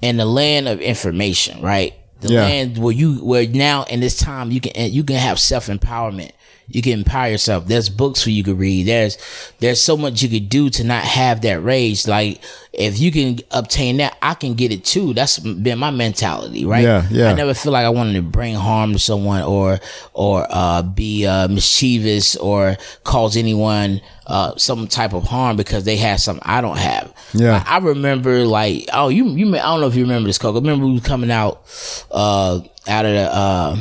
in 0.03 0.16
the 0.16 0.26
land 0.26 0.68
of 0.68 0.80
information. 0.80 1.62
Right? 1.62 1.95
The 2.20 2.32
Yeah. 2.32 2.43
land 2.43 2.78
where 2.78 2.93
you 2.93 3.24
where 3.24 3.47
now 3.47 3.84
in 3.84 4.01
this 4.01 4.16
time 4.18 4.51
you 4.51 4.61
can 4.61 4.93
you 4.93 5.05
can 5.05 5.16
have 5.16 5.39
self 5.39 5.68
empowerment. 5.68 6.32
You 6.69 6.83
can 6.83 6.95
empower 6.95 7.29
yourself. 7.29 7.67
There's 7.67 7.89
books 7.89 8.23
for 8.23 8.31
you 8.31 8.43
to 8.43 8.55
read. 8.55 8.87
There's 8.89 9.17
there's 9.61 9.81
so 9.81 9.97
much 9.97 10.21
you 10.23 10.29
could 10.29 10.49
do 10.49 10.69
to 10.71 10.83
not 10.85 11.05
have 11.05 11.43
that 11.43 11.62
rage. 11.62 12.09
Like 12.09 12.41
if 12.73 12.99
you 12.99 13.12
can 13.12 13.39
obtain 13.53 13.99
that, 13.99 14.17
I 14.21 14.35
can 14.35 14.55
get 14.55 14.73
it 14.73 14.85
too. 14.85 15.14
That's 15.14 15.39
been 15.39 15.79
my 15.79 15.91
mentality, 15.93 16.64
right? 16.64 16.83
Yeah, 16.83 17.07
yeah. 17.11 17.31
I 17.31 17.35
never 17.35 17.55
feel 17.55 17.71
like 17.73 17.87
I 17.87 17.89
wanted 17.91 18.14
to 18.14 18.23
bring 18.23 18.57
harm 18.57 18.93
to 18.95 18.99
someone 18.99 19.43
or 19.43 19.79
or 20.12 20.45
uh, 20.51 20.83
be 20.83 21.25
uh, 21.25 21.47
mischievous 21.47 22.35
or 22.37 22.77
cause 23.05 23.37
anyone 23.37 24.01
uh, 24.27 24.57
some 24.57 24.89
type 24.89 25.12
of 25.14 25.23
harm 25.23 25.57
because 25.57 25.85
they 25.85 25.97
had 25.97 26.19
something 26.19 26.43
I 26.45 26.61
don't 26.62 26.79
have. 26.79 27.14
Yeah. 27.33 27.53
Like, 27.53 27.69
I 27.71 27.79
remember 27.79 28.45
like 28.45 28.89
oh 28.93 29.09
you 29.09 29.27
you 29.29 29.47
may- 29.47 29.61
I 29.61 29.67
don't 29.67 29.81
know 29.83 29.87
if 29.87 29.95
you 29.95 30.03
remember 30.03 30.27
this 30.27 30.39
Coco. 30.39 30.59
I 30.59 30.61
remember 30.62 30.87
we 30.89 30.99
coming 30.99 31.31
out 31.31 31.62
uh, 32.11 32.61
out 32.89 33.05
of 33.07 33.12
the 33.12 33.33
uh, 33.33 33.77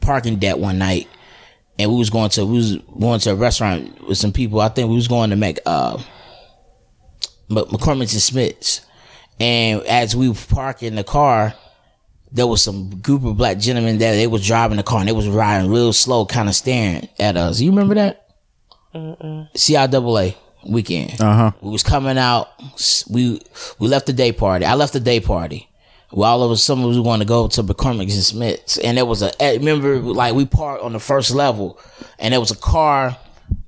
parking 0.00 0.36
deck 0.36 0.56
one 0.56 0.78
night 0.78 1.06
and 1.78 1.90
we 1.90 1.96
was 1.96 2.10
going 2.10 2.30
to 2.30 2.44
we 2.46 2.56
was 2.56 2.76
going 2.98 3.20
to 3.20 3.30
a 3.32 3.34
restaurant 3.34 4.06
with 4.08 4.18
some 4.18 4.32
people. 4.32 4.60
I 4.60 4.68
think 4.68 4.88
we 4.88 4.94
was 4.96 5.08
going 5.08 5.30
to 5.30 5.36
make 5.36 5.58
uh 5.66 5.98
Mc- 7.48 7.66
McCormick 7.66 8.00
and 8.00 8.08
Schmick's. 8.08 8.82
And 9.40 9.82
as 9.82 10.14
we 10.14 10.28
were 10.28 10.34
parking 10.50 10.94
the 10.94 11.04
car, 11.04 11.54
there 12.30 12.46
was 12.46 12.62
some 12.62 12.90
group 13.00 13.24
of 13.24 13.36
black 13.36 13.58
gentlemen 13.58 13.98
that 13.98 14.12
they 14.12 14.26
was 14.26 14.46
driving 14.46 14.76
the 14.76 14.82
car 14.82 15.00
and 15.00 15.08
they 15.08 15.12
was 15.12 15.28
riding 15.28 15.70
real 15.70 15.92
slow, 15.92 16.24
kind 16.26 16.48
of 16.48 16.54
staring 16.54 17.08
at 17.18 17.36
us. 17.36 17.60
You 17.60 17.70
remember 17.70 17.94
that? 17.96 18.26
CIAA 18.94 20.34
weekend. 20.66 21.20
Uh 21.20 21.34
huh. 21.34 21.52
We 21.60 21.70
was 21.70 21.82
coming 21.82 22.18
out. 22.18 22.48
We 23.10 23.40
we 23.78 23.88
left 23.88 24.06
the 24.06 24.12
day 24.12 24.32
party. 24.32 24.64
I 24.64 24.74
left 24.74 24.92
the 24.92 25.00
day 25.00 25.20
party. 25.20 25.68
Well, 26.12 26.30
all 26.30 26.42
of 26.42 26.50
a 26.50 26.56
sudden 26.56 26.82
we 26.82 26.90
was 26.90 26.98
going 26.98 27.20
to 27.20 27.26
go 27.26 27.48
to 27.48 27.62
McCormick 27.62 28.02
and 28.02 28.10
Schmick's, 28.10 28.76
and 28.78 28.98
there 28.98 29.06
was 29.06 29.22
a 29.22 29.32
remember, 29.40 29.98
like 29.98 30.34
we 30.34 30.44
parked 30.44 30.82
on 30.82 30.92
the 30.92 31.00
first 31.00 31.30
level, 31.30 31.80
and 32.18 32.32
there 32.32 32.40
was 32.40 32.50
a 32.50 32.56
car. 32.56 33.16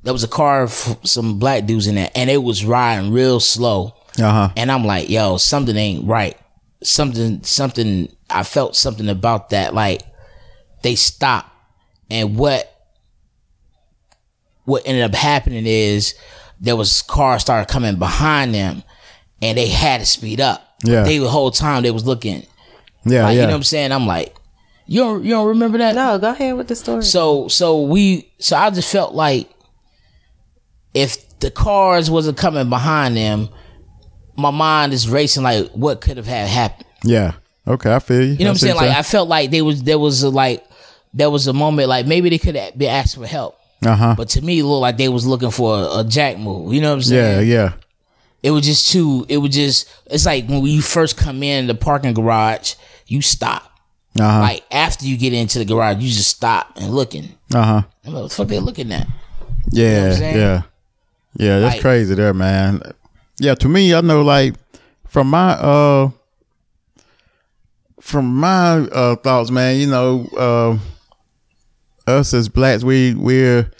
There 0.02 0.12
was 0.12 0.24
a 0.24 0.28
car, 0.28 0.68
some 0.68 1.38
black 1.38 1.64
dudes 1.64 1.86
in 1.86 1.94
there, 1.94 2.10
and 2.14 2.28
it 2.28 2.42
was 2.42 2.64
riding 2.64 3.12
real 3.12 3.40
slow. 3.40 3.94
Uh 4.20 4.30
huh. 4.30 4.50
And 4.56 4.70
I'm 4.70 4.84
like, 4.84 5.08
yo, 5.08 5.38
something 5.38 5.76
ain't 5.76 6.06
right. 6.06 6.38
Something, 6.82 7.42
something. 7.42 8.14
I 8.28 8.42
felt 8.42 8.76
something 8.76 9.08
about 9.08 9.50
that. 9.50 9.72
Like 9.72 10.02
they 10.82 10.94
stopped, 10.96 11.50
and 12.10 12.36
what 12.36 12.70
what 14.64 14.82
ended 14.84 15.04
up 15.04 15.14
happening 15.14 15.64
is 15.66 16.14
there 16.60 16.76
was 16.76 17.02
cars 17.02 17.42
started 17.42 17.72
coming 17.72 17.96
behind 17.96 18.54
them, 18.54 18.82
and 19.40 19.56
they 19.56 19.68
had 19.68 20.00
to 20.00 20.06
speed 20.06 20.40
up. 20.40 20.73
Yeah. 20.84 21.02
they 21.02 21.18
the 21.18 21.28
whole 21.28 21.50
time 21.50 21.82
they 21.82 21.90
was 21.90 22.06
looking. 22.06 22.46
Yeah, 23.04 23.24
Like, 23.24 23.34
yeah. 23.34 23.40
You 23.42 23.46
know 23.46 23.46
what 23.48 23.54
I'm 23.56 23.62
saying? 23.64 23.92
I'm 23.92 24.06
like, 24.06 24.34
you 24.86 25.00
don't 25.00 25.24
you 25.24 25.30
don't 25.30 25.48
remember 25.48 25.78
that? 25.78 25.94
No, 25.94 26.18
go 26.18 26.30
ahead 26.30 26.56
with 26.56 26.68
the 26.68 26.76
story. 26.76 27.02
So 27.02 27.48
so 27.48 27.82
we 27.82 28.30
so 28.38 28.56
I 28.56 28.70
just 28.70 28.90
felt 28.92 29.14
like 29.14 29.48
if 30.94 31.38
the 31.40 31.50
cars 31.50 32.10
wasn't 32.10 32.38
coming 32.38 32.68
behind 32.68 33.16
them, 33.16 33.48
my 34.36 34.50
mind 34.50 34.92
is 34.92 35.08
racing 35.08 35.42
like 35.42 35.70
what 35.72 36.00
could 36.00 36.16
have 36.16 36.26
had 36.26 36.48
happened. 36.48 36.86
yeah. 37.04 37.32
Okay, 37.66 37.94
I 37.94 37.98
feel 37.98 38.20
you. 38.20 38.26
You 38.32 38.38
know 38.40 38.44
what 38.44 38.50
I'm 38.50 38.56
saying? 38.58 38.76
Like 38.76 38.90
I 38.90 39.02
felt 39.02 39.26
like 39.26 39.50
there 39.50 39.64
was 39.64 39.82
there 39.84 39.98
was 39.98 40.22
a 40.22 40.28
like 40.28 40.62
there 41.14 41.30
was 41.30 41.46
a 41.46 41.54
moment 41.54 41.88
like 41.88 42.06
maybe 42.06 42.28
they 42.28 42.36
could 42.36 42.56
have 42.56 42.76
been 42.76 42.90
asked 42.90 43.16
for 43.16 43.26
help. 43.26 43.56
uh 43.86 43.96
huh. 43.96 44.14
But 44.18 44.28
to 44.30 44.42
me 44.42 44.58
it 44.58 44.64
looked 44.64 44.82
like 44.82 44.98
they 44.98 45.08
was 45.08 45.26
looking 45.26 45.50
for 45.50 45.78
a, 45.78 46.00
a 46.00 46.04
jack 46.04 46.36
move. 46.38 46.74
You 46.74 46.82
know 46.82 46.90
what 46.90 46.96
I'm 46.96 47.02
saying? 47.02 47.48
Yeah, 47.48 47.54
yeah. 47.54 47.72
It 48.44 48.50
was 48.50 48.66
just 48.66 48.92
too 48.92 49.24
it 49.30 49.38
was 49.38 49.54
just 49.54 49.88
it's 50.06 50.26
like 50.26 50.46
when 50.46 50.62
you 50.66 50.82
first 50.82 51.16
come 51.16 51.42
in 51.42 51.66
the 51.66 51.74
parking 51.74 52.12
garage, 52.12 52.74
you 53.06 53.22
stop. 53.22 53.62
Uh 54.20 54.30
huh. 54.30 54.40
Like 54.40 54.64
after 54.70 55.06
you 55.06 55.16
get 55.16 55.32
into 55.32 55.58
the 55.58 55.64
garage, 55.64 55.96
you 56.02 56.08
just 56.10 56.28
stop 56.36 56.76
and 56.76 56.90
looking. 56.90 57.30
Uh 57.54 57.64
huh. 57.64 57.82
I'm 58.04 58.12
like, 58.12 58.22
what 58.24 58.28
the 58.28 58.34
fuck 58.36 58.48
they 58.48 58.60
looking 58.60 58.92
at? 58.92 59.08
Yeah, 59.70 60.10
what 60.10 60.16
I'm 60.18 60.22
yeah, 60.22 60.62
yeah. 61.38 61.58
That's 61.60 61.74
Like- 61.76 61.80
crazy 61.80 62.14
there, 62.14 62.34
man. 62.34 62.82
Yeah, 63.38 63.54
to 63.54 63.68
me, 63.68 63.94
I 63.94 64.02
know 64.02 64.20
like 64.20 64.54
from 65.08 65.30
my 65.30 65.52
uh 65.52 66.10
from 68.00 68.36
my 68.36 68.80
uh 68.80 69.16
thoughts, 69.16 69.50
man. 69.50 69.76
You 69.80 69.86
know, 69.86 70.28
uh, 72.06 72.10
us 72.12 72.34
as 72.34 72.50
blacks, 72.50 72.84
we 72.84 73.14
we're 73.14 73.70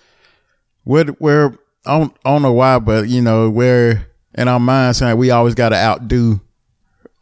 we're 0.86 1.14
we're 1.18 1.54
I 1.86 1.98
don't, 1.98 2.16
I 2.24 2.30
don't 2.30 2.42
know 2.42 2.52
why, 2.54 2.78
but 2.78 3.08
you 3.08 3.20
know, 3.20 3.50
we're 3.50 4.06
in 4.34 4.48
our 4.48 4.60
minds 4.60 4.98
saying 4.98 5.16
we 5.16 5.30
always 5.30 5.54
got 5.54 5.70
to 5.70 5.76
outdo 5.76 6.40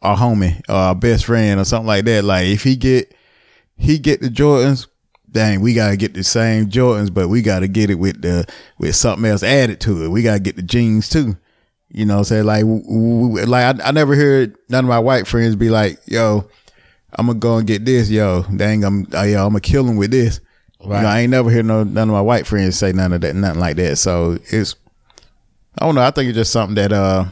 our 0.01 0.17
homie 0.17 0.61
or 0.67 0.75
our 0.75 0.95
best 0.95 1.25
friend 1.25 1.59
or 1.59 1.65
something 1.65 1.87
like 1.87 2.05
that. 2.05 2.23
Like 2.23 2.47
if 2.47 2.63
he 2.63 2.75
get 2.75 3.13
he 3.77 3.97
get 3.97 4.21
the 4.21 4.29
Jordans, 4.29 4.87
dang, 5.31 5.61
we 5.61 5.73
gotta 5.73 5.97
get 5.97 6.13
the 6.13 6.23
same 6.23 6.69
Jordans, 6.69 7.13
but 7.13 7.29
we 7.29 7.41
gotta 7.41 7.67
get 7.67 7.89
it 7.89 7.95
with 7.95 8.21
the 8.21 8.45
with 8.77 8.95
something 8.95 9.29
else 9.29 9.43
added 9.43 9.79
to 9.81 10.03
it. 10.05 10.09
We 10.09 10.21
gotta 10.21 10.39
get 10.39 10.55
the 10.55 10.61
jeans 10.61 11.09
too. 11.09 11.37
You 11.89 12.05
know, 12.05 12.15
what 12.15 12.19
I'm 12.19 12.25
saying 12.25 12.45
like, 12.45 12.61
w- 12.61 12.83
w- 12.83 13.45
like 13.45 13.79
I, 13.81 13.89
I 13.89 13.91
never 13.91 14.15
heard 14.15 14.55
none 14.67 14.83
of 14.83 14.89
my 14.89 14.99
white 14.99 15.27
friends 15.27 15.55
be 15.55 15.69
like, 15.69 15.99
"Yo, 16.05 16.49
I'm 17.13 17.27
gonna 17.27 17.37
go 17.37 17.57
and 17.57 17.67
get 17.67 17.85
this, 17.85 18.09
yo, 18.09 18.43
dang, 18.55 18.83
I'm, 18.83 19.05
uh, 19.13 19.21
yo, 19.23 19.45
I'm 19.45 19.49
gonna 19.49 19.61
kill 19.61 19.87
him 19.87 19.97
with 19.97 20.09
this." 20.09 20.39
Right. 20.83 20.97
You 20.97 21.03
know, 21.03 21.09
I 21.09 21.19
ain't 21.21 21.31
never 21.31 21.51
heard 21.51 21.65
no 21.65 21.83
none 21.83 22.09
of 22.09 22.13
my 22.13 22.21
white 22.21 22.47
friends 22.47 22.77
say 22.77 22.91
none 22.93 23.13
of 23.13 23.21
that, 23.21 23.35
nothing 23.35 23.59
like 23.59 23.75
that. 23.77 23.97
So 23.97 24.39
it's, 24.51 24.75
I 25.79 25.85
don't 25.85 25.95
know. 25.95 26.01
I 26.01 26.11
think 26.11 26.29
it's 26.29 26.35
just 26.37 26.51
something 26.51 26.75
that, 26.75 26.91
uh, 26.91 27.25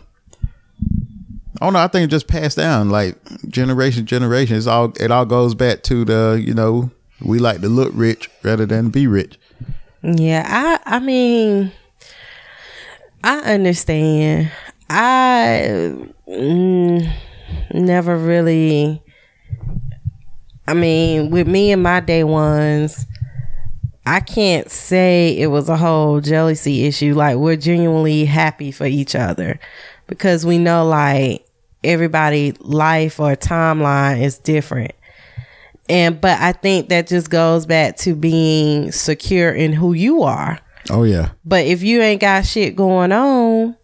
I 1.61 1.65
don't 1.65 1.73
know. 1.73 1.79
I 1.79 1.87
think 1.87 2.05
it 2.05 2.11
just 2.11 2.27
passed 2.27 2.57
down 2.57 2.89
like 2.89 3.17
generation, 3.47 4.05
generation. 4.05 4.57
It's 4.57 4.65
all 4.65 4.93
it 4.99 5.11
all 5.11 5.25
goes 5.25 5.53
back 5.53 5.83
to 5.83 6.03
the 6.03 6.41
you 6.43 6.55
know 6.55 6.89
we 7.23 7.37
like 7.37 7.61
to 7.61 7.69
look 7.69 7.91
rich 7.93 8.31
rather 8.41 8.65
than 8.65 8.89
be 8.89 9.05
rich. 9.05 9.37
Yeah, 10.01 10.43
I 10.47 10.95
I 10.95 10.99
mean 10.99 11.71
I 13.23 13.41
understand. 13.41 14.51
I 14.89 15.95
mm, 16.27 17.13
never 17.73 18.17
really 18.17 19.03
I 20.67 20.73
mean, 20.73 21.31
with 21.31 21.47
me 21.47 21.71
and 21.71 21.83
my 21.83 21.99
day 21.99 22.23
ones, 22.23 23.05
I 24.05 24.19
can't 24.19 24.69
say 24.69 25.37
it 25.37 25.47
was 25.47 25.69
a 25.69 25.77
whole 25.77 26.21
jealousy 26.21 26.85
issue. 26.85 27.13
Like 27.13 27.37
we're 27.37 27.55
genuinely 27.55 28.25
happy 28.25 28.71
for 28.71 28.85
each 28.85 29.15
other 29.15 29.59
because 30.07 30.45
we 30.45 30.57
know 30.57 30.85
like 30.85 31.45
everybody 31.83 32.53
life 32.59 33.19
or 33.19 33.35
timeline 33.35 34.21
is 34.21 34.37
different. 34.39 34.93
And 35.89 36.19
but 36.19 36.39
I 36.39 36.53
think 36.53 36.89
that 36.89 37.07
just 37.07 37.29
goes 37.29 37.65
back 37.65 37.97
to 37.97 38.15
being 38.15 38.91
secure 38.91 39.51
in 39.51 39.73
who 39.73 39.93
you 39.93 40.23
are. 40.23 40.59
Oh 40.89 41.03
yeah, 41.03 41.29
But 41.45 41.65
if 41.65 41.83
you 41.83 42.01
ain't 42.01 42.21
got 42.21 42.45
shit 42.45 42.75
going 42.75 43.11
on 43.11 43.75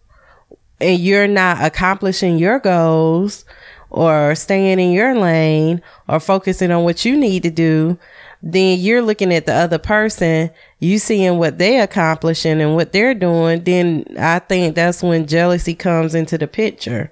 and 0.80 0.98
you're 0.98 1.28
not 1.28 1.64
accomplishing 1.64 2.38
your 2.38 2.58
goals 2.58 3.44
or 3.90 4.34
staying 4.34 4.80
in 4.80 4.90
your 4.90 5.14
lane 5.14 5.80
or 6.08 6.18
focusing 6.18 6.72
on 6.72 6.82
what 6.82 7.04
you 7.04 7.16
need 7.16 7.44
to 7.44 7.50
do, 7.50 7.98
then 8.42 8.78
you're 8.78 9.02
looking 9.02 9.32
at 9.32 9.46
the 9.46 9.54
other 9.54 9.78
person, 9.78 10.50
you 10.78 10.98
seeing 10.98 11.38
what 11.38 11.58
they're 11.58 11.82
accomplishing 11.82 12.60
and 12.60 12.74
what 12.74 12.92
they're 12.92 13.14
doing, 13.14 13.64
then 13.64 14.04
I 14.18 14.38
think 14.38 14.74
that's 14.74 15.02
when 15.02 15.26
jealousy 15.26 15.74
comes 15.74 16.14
into 16.14 16.38
the 16.38 16.46
picture. 16.46 17.10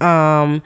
Um 0.00 0.62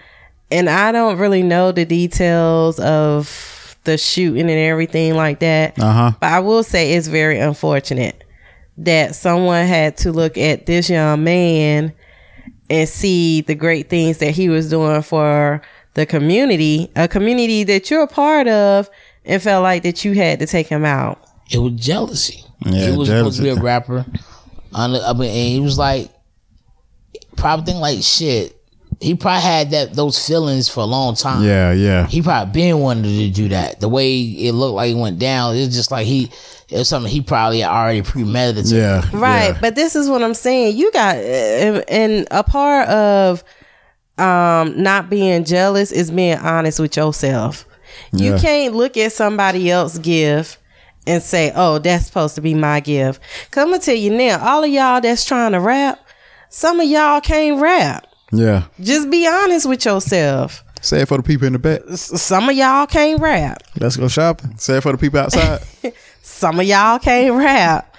and 0.51 0.69
I 0.69 0.93
don't 0.93 1.19
really 1.19 1.43
know 1.43 1.73
the 1.73 1.85
details 1.87 2.79
of 2.79 3.77
the 3.85 3.97
shooting 3.99 4.43
and 4.43 4.51
everything 4.51 5.15
like 5.15 5.41
that. 5.41 5.79
uh 5.81 5.93
huh, 5.93 6.13
But 6.21 6.31
I 6.33 6.41
will 6.41 6.63
say 6.63 6.93
it's 6.93 7.09
very 7.09 7.39
unfortunate 7.41 8.23
that 8.79 9.15
someone 9.15 9.67
had 9.67 9.97
to 9.99 10.13
look 10.13 10.37
at 10.39 10.67
this 10.67 10.89
young 10.91 11.25
man 11.25 11.93
and 12.71 12.89
see 12.89 13.41
the 13.41 13.55
great 13.55 13.89
things 13.91 14.19
that 14.19 14.31
he 14.33 14.49
was 14.49 14.71
doing 14.71 15.03
for 15.03 15.61
the 15.95 16.07
community, 16.07 16.91
a 16.97 17.09
community 17.09 17.65
that 17.65 17.91
you're 17.91 18.03
a 18.03 18.07
part 18.09 18.49
of, 18.49 18.89
and 19.25 19.43
felt 19.43 19.63
like 19.63 19.83
that 19.85 20.05
you 20.05 20.13
had 20.15 20.39
to 20.41 20.47
take 20.47 20.67
him 20.67 20.85
out. 20.85 21.19
It 21.51 21.59
was 21.59 21.73
jealousy. 21.75 22.45
Yeah, 22.65 22.91
he 22.91 22.97
was 22.97 23.09
supposed 23.09 23.37
to 23.39 23.43
be 23.43 23.49
a 23.51 23.57
rapper. 23.57 24.05
On 24.75 24.93
the- 24.93 25.07
I 25.07 25.13
mean, 25.13 25.29
and 25.31 25.49
he 25.49 25.61
was 25.61 25.77
like, 25.79 26.11
probably 27.37 27.65
think 27.67 27.79
like 27.81 28.03
shit. 28.03 28.57
He 29.01 29.17
probably 29.17 29.43
had 29.43 29.71
that 29.73 29.95
those 29.95 30.25
feelings 30.25 30.69
for 30.69 30.81
a 30.81 30.85
long 30.87 31.17
time. 31.17 31.43
yeah, 31.43 31.73
yeah, 31.73 32.07
He 32.07 32.23
probably 32.23 32.53
been 32.53 32.79
wanted 32.79 33.03
to 33.05 33.31
do 33.31 33.49
that. 33.49 33.81
The 33.81 33.89
way 33.89 34.21
it 34.21 34.53
looked 34.53 34.77
like 34.77 34.93
it 34.93 34.97
went 34.97 35.19
down, 35.19 35.57
it's 35.57 35.75
just 35.75 35.91
like 35.91 36.07
he 36.07 36.31
it 36.69 36.79
was 36.79 36.89
something 36.89 37.11
he 37.11 37.21
probably 37.21 37.65
already 37.65 38.03
premeditated. 38.03 38.71
yeah, 38.79 39.03
Right. 39.13 39.49
yeah. 39.55 39.59
But 39.61 39.75
this 39.75 39.97
is 39.97 40.09
what 40.09 40.23
I'm 40.23 40.35
saying. 40.35 40.77
You 40.77 40.93
got, 40.93 41.17
and 41.17 41.85
and 41.89 42.29
a 42.31 42.45
part 42.45 42.89
of 42.89 43.43
um, 44.19 44.81
not 44.81 45.11
being 45.11 45.45
jealous 45.45 45.91
is 45.91 46.11
being 46.13 46.39
honest 46.39 46.79
with 46.79 46.97
yourself. 46.97 47.67
You 48.13 48.33
Yeah. 48.33 48.39
can't 48.39 48.75
look 48.75 48.97
at 48.97 49.13
somebody 49.13 49.71
else's 49.71 49.99
gift 49.99 50.59
and 51.07 51.23
say, 51.23 51.53
oh, 51.55 51.79
that's 51.79 52.07
supposed 52.07 52.35
to 52.37 52.41
be 52.41 52.55
my 52.55 52.81
gift. 52.81 53.21
I'm 53.57 53.73
to 53.73 53.79
tell 53.79 53.95
you 53.95 54.11
now, 54.11 54.39
all 54.47 54.63
of 54.65 54.71
y'all 54.71 55.01
that's 55.01 55.25
trying 55.25 55.53
to 55.53 55.61
rap, 55.61 55.99
some 56.49 56.79
of 56.81 56.87
y'all 56.89 57.21
can't 57.21 57.61
rap. 57.61 58.07
yeah. 58.31 58.65
Just 58.81 59.11
be 59.11 59.27
honest 59.27 59.67
with 59.69 59.85
yourself. 59.85 60.63
Say 60.81 61.03
it 61.03 61.09
for 61.09 61.17
the 61.17 61.23
people 61.23 61.47
in 61.47 61.53
the 61.53 61.59
back. 61.61 61.81
Some 61.95 62.49
of 62.49 62.57
y'all 62.57 62.87
can't 62.87 63.21
rap. 63.21 63.63
Let's 63.79 63.97
go 63.97 64.09
shopping. 64.09 64.57
Say 64.59 64.79
it 64.79 64.81
for 64.83 64.91
the 64.93 64.99
people 64.99 65.21
outside. 65.21 65.61
Some 66.23 66.59
of 66.59 66.67
y'all 66.67 66.99
can't 66.99 67.35
rap. 67.37 67.92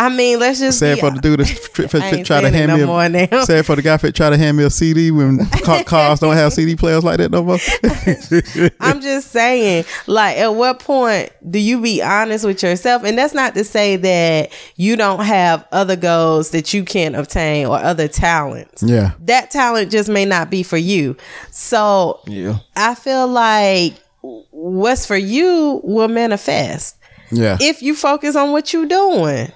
I 0.00 0.08
mean, 0.10 0.38
let's 0.38 0.60
just 0.60 0.78
Say 0.78 0.94
be- 0.94 1.00
for 1.00 1.10
the 1.10 1.20
dude 1.20 1.40
that 1.40 1.46
fit, 1.48 1.90
fit, 1.90 2.02
I 2.02 2.10
fit, 2.10 2.18
ain't 2.18 2.26
try 2.26 2.40
to 2.40 2.50
hand 2.50 2.68
no 2.70 2.76
me. 2.78 2.84
more 2.84 3.08
now. 3.08 3.26
A, 3.32 3.44
say 3.44 3.62
for 3.62 3.74
the 3.74 3.82
guy 3.82 3.96
fit 3.96 4.14
try 4.14 4.30
to 4.30 4.36
hand 4.38 4.56
me 4.56 4.62
a 4.64 4.70
CD 4.70 5.10
when 5.10 5.44
cars 5.84 6.20
don't 6.20 6.34
have 6.36 6.52
CD 6.52 6.76
players 6.76 7.02
like 7.02 7.18
that 7.18 7.30
no 7.32 7.42
more. 7.42 7.58
I'm 8.80 9.00
just 9.00 9.30
saying, 9.32 9.84
like, 10.06 10.36
at 10.36 10.54
what 10.54 10.78
point 10.78 11.30
do 11.50 11.58
you 11.58 11.80
be 11.80 12.00
honest 12.02 12.44
with 12.44 12.62
yourself? 12.62 13.02
And 13.04 13.18
that's 13.18 13.34
not 13.34 13.54
to 13.54 13.64
say 13.64 13.96
that 13.96 14.52
you 14.76 14.94
don't 14.96 15.24
have 15.24 15.66
other 15.72 15.96
goals 15.96 16.50
that 16.50 16.72
you 16.72 16.84
can't 16.84 17.16
obtain 17.16 17.66
or 17.66 17.76
other 17.78 18.06
talents. 18.08 18.82
yeah, 18.82 19.12
That 19.20 19.50
talent 19.50 19.90
just 19.90 20.08
may 20.08 20.24
not 20.24 20.48
be 20.50 20.62
for 20.62 20.76
you. 20.78 21.16
So 21.50 22.20
Yeah. 22.26 22.58
I 22.76 22.94
feel 22.94 23.26
like 23.26 23.94
what's 24.20 25.06
for 25.06 25.16
you 25.16 25.80
will 25.84 26.08
manifest 26.08 26.96
yeah, 27.30 27.58
if 27.60 27.82
you 27.82 27.94
focus 27.94 28.36
on 28.36 28.52
what 28.52 28.72
you're 28.72 28.86
doing. 28.86 29.50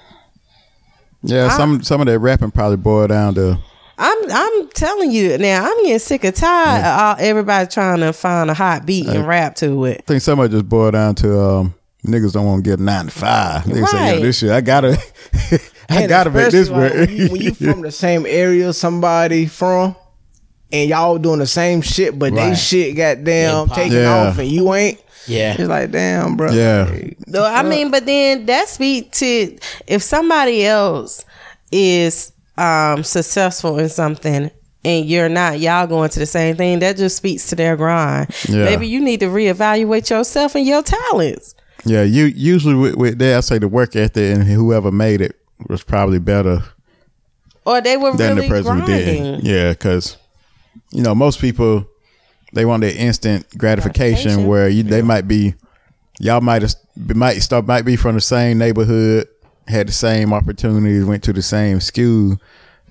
Yeah. 1.23 1.49
Some 1.49 1.81
some 1.83 2.01
of 2.01 2.07
that 2.07 2.19
rapping 2.19 2.51
probably 2.51 2.77
boiled 2.77 3.09
down 3.09 3.35
to 3.35 3.57
I'm 3.97 4.17
I'm 4.31 4.69
telling 4.69 5.11
you 5.11 5.37
now, 5.37 5.65
I'm 5.65 5.83
getting 5.83 5.99
sick 5.99 6.23
of 6.23 6.33
tired 6.35 6.79
of 6.83 6.99
all, 6.99 7.15
everybody 7.19 7.67
trying 7.67 7.99
to 8.01 8.11
find 8.13 8.49
a 8.49 8.53
hot 8.53 8.85
beat 8.85 9.07
and 9.07 9.27
rap 9.27 9.55
to 9.57 9.85
it. 9.85 9.99
I 9.99 10.01
think 10.03 10.21
some 10.21 10.39
of 10.39 10.45
it 10.45 10.49
just 10.55 10.67
boiled 10.67 10.93
down 10.93 11.13
to 11.15 11.39
um, 11.39 11.75
niggas 12.05 12.33
don't 12.33 12.45
want 12.45 12.63
to 12.63 12.69
get 12.69 12.79
nine 12.79 13.05
to 13.05 13.11
five. 13.11 13.63
Niggas 13.63 13.87
say, 13.87 13.97
Right. 13.97 14.15
yo, 14.15 14.21
this 14.21 14.37
shit, 14.39 14.49
I 14.51 14.61
gotta, 14.61 14.97
I 15.89 16.01
And 16.01 16.09
gotta 16.09 16.31
make 16.31 16.49
this 16.51 16.69
especially, 16.69 16.75
work. 16.81 16.93
like, 16.95 17.09
when, 17.09 17.17
you, 17.17 17.29
when 17.31 17.41
you 17.41 17.53
from 17.73 17.81
the 17.81 17.91
same 17.91 18.25
area 18.25 18.73
somebody 18.73 19.45
from 19.45 19.95
and 20.71 20.89
y'all 20.89 21.19
doing 21.19 21.37
the 21.37 21.45
same 21.47 21.81
shit, 21.83 22.17
but 22.17 22.33
they 22.33 22.55
shit 22.55 22.95
got 22.97 23.23
damn 23.23 23.69
taking 23.69 23.99
Yeah. 23.99 24.27
off 24.27 24.39
and 24.39 24.49
you 24.49 24.73
ain't. 24.73 24.99
Yeah. 25.27 25.55
It's 25.57 25.69
like 25.69 25.91
damn, 25.91 26.35
bro. 26.35 26.51
Yeah. 26.51 26.93
Though 27.27 27.45
I 27.45 27.63
mean, 27.63 27.91
but 27.91 28.05
then 28.05 28.45
that 28.47 28.67
speak 28.69 29.11
to 29.13 29.57
if 29.87 30.01
somebody 30.01 30.65
else 30.65 31.25
is 31.71 32.31
um 32.57 33.03
successful 33.03 33.79
in 33.79 33.89
something 33.89 34.51
and 34.85 35.05
you're 35.05 35.29
not, 35.29 35.59
y'all 35.61 35.87
going 35.87 36.09
to 36.09 36.19
the 36.19 36.25
same 36.25 36.55
thing. 36.57 36.79
That 36.79 36.97
just 36.97 37.15
speaks 37.17 37.47
to 37.49 37.55
their 37.55 37.77
grind. 37.77 38.29
Yeah. 38.49 38.65
Maybe 38.65 38.87
you 38.87 38.99
need 38.99 39.21
to 39.21 39.27
reevaluate 39.27 40.09
yourself 40.09 40.55
and 40.55 40.65
your 40.67 40.83
talents. 40.83 41.55
yeah, 41.85 42.03
you 42.03 42.25
usually 42.25 42.75
with, 42.75 42.95
with 42.95 43.17
that, 43.19 43.37
I 43.37 43.39
say 43.39 43.59
the 43.59 43.67
work 43.69 43.95
ethic 43.95 44.35
and 44.35 44.43
whoever 44.43 44.91
made 44.91 45.21
it 45.21 45.39
was 45.69 45.83
probably 45.83 46.19
better 46.19 46.61
Or 47.65 47.79
they 47.81 47.95
were 47.95 48.11
than 48.17 48.35
really 48.35 48.47
the 48.49 48.53
person 48.53 48.79
who 48.81 48.85
did. 48.87 49.43
Yeah, 49.43 49.71
because 49.71 50.17
you 50.91 51.01
know 51.01 51.15
most 51.15 51.39
people 51.39 51.85
they 52.53 52.65
want 52.65 52.81
that 52.81 52.95
instant 52.95 53.45
gratification, 53.57 54.23
Gratification. 54.23 54.47
where 54.47 54.69
you 54.69 54.83
they 54.83 55.01
might 55.01 55.27
be 55.27 55.55
y'all 56.19 56.41
might 56.41 56.61
have 56.61 56.75
might 56.95 57.39
start 57.39 57.65
might 57.65 57.83
be 57.83 57.95
from 57.95 58.15
the 58.15 58.21
same 58.21 58.57
neighborhood, 58.57 59.27
had 59.67 59.87
the 59.87 59.91
same 59.91 60.33
opportunities, 60.33 61.03
went 61.05 61.23
to 61.23 61.33
the 61.33 61.41
same 61.41 61.79
school, 61.79 62.37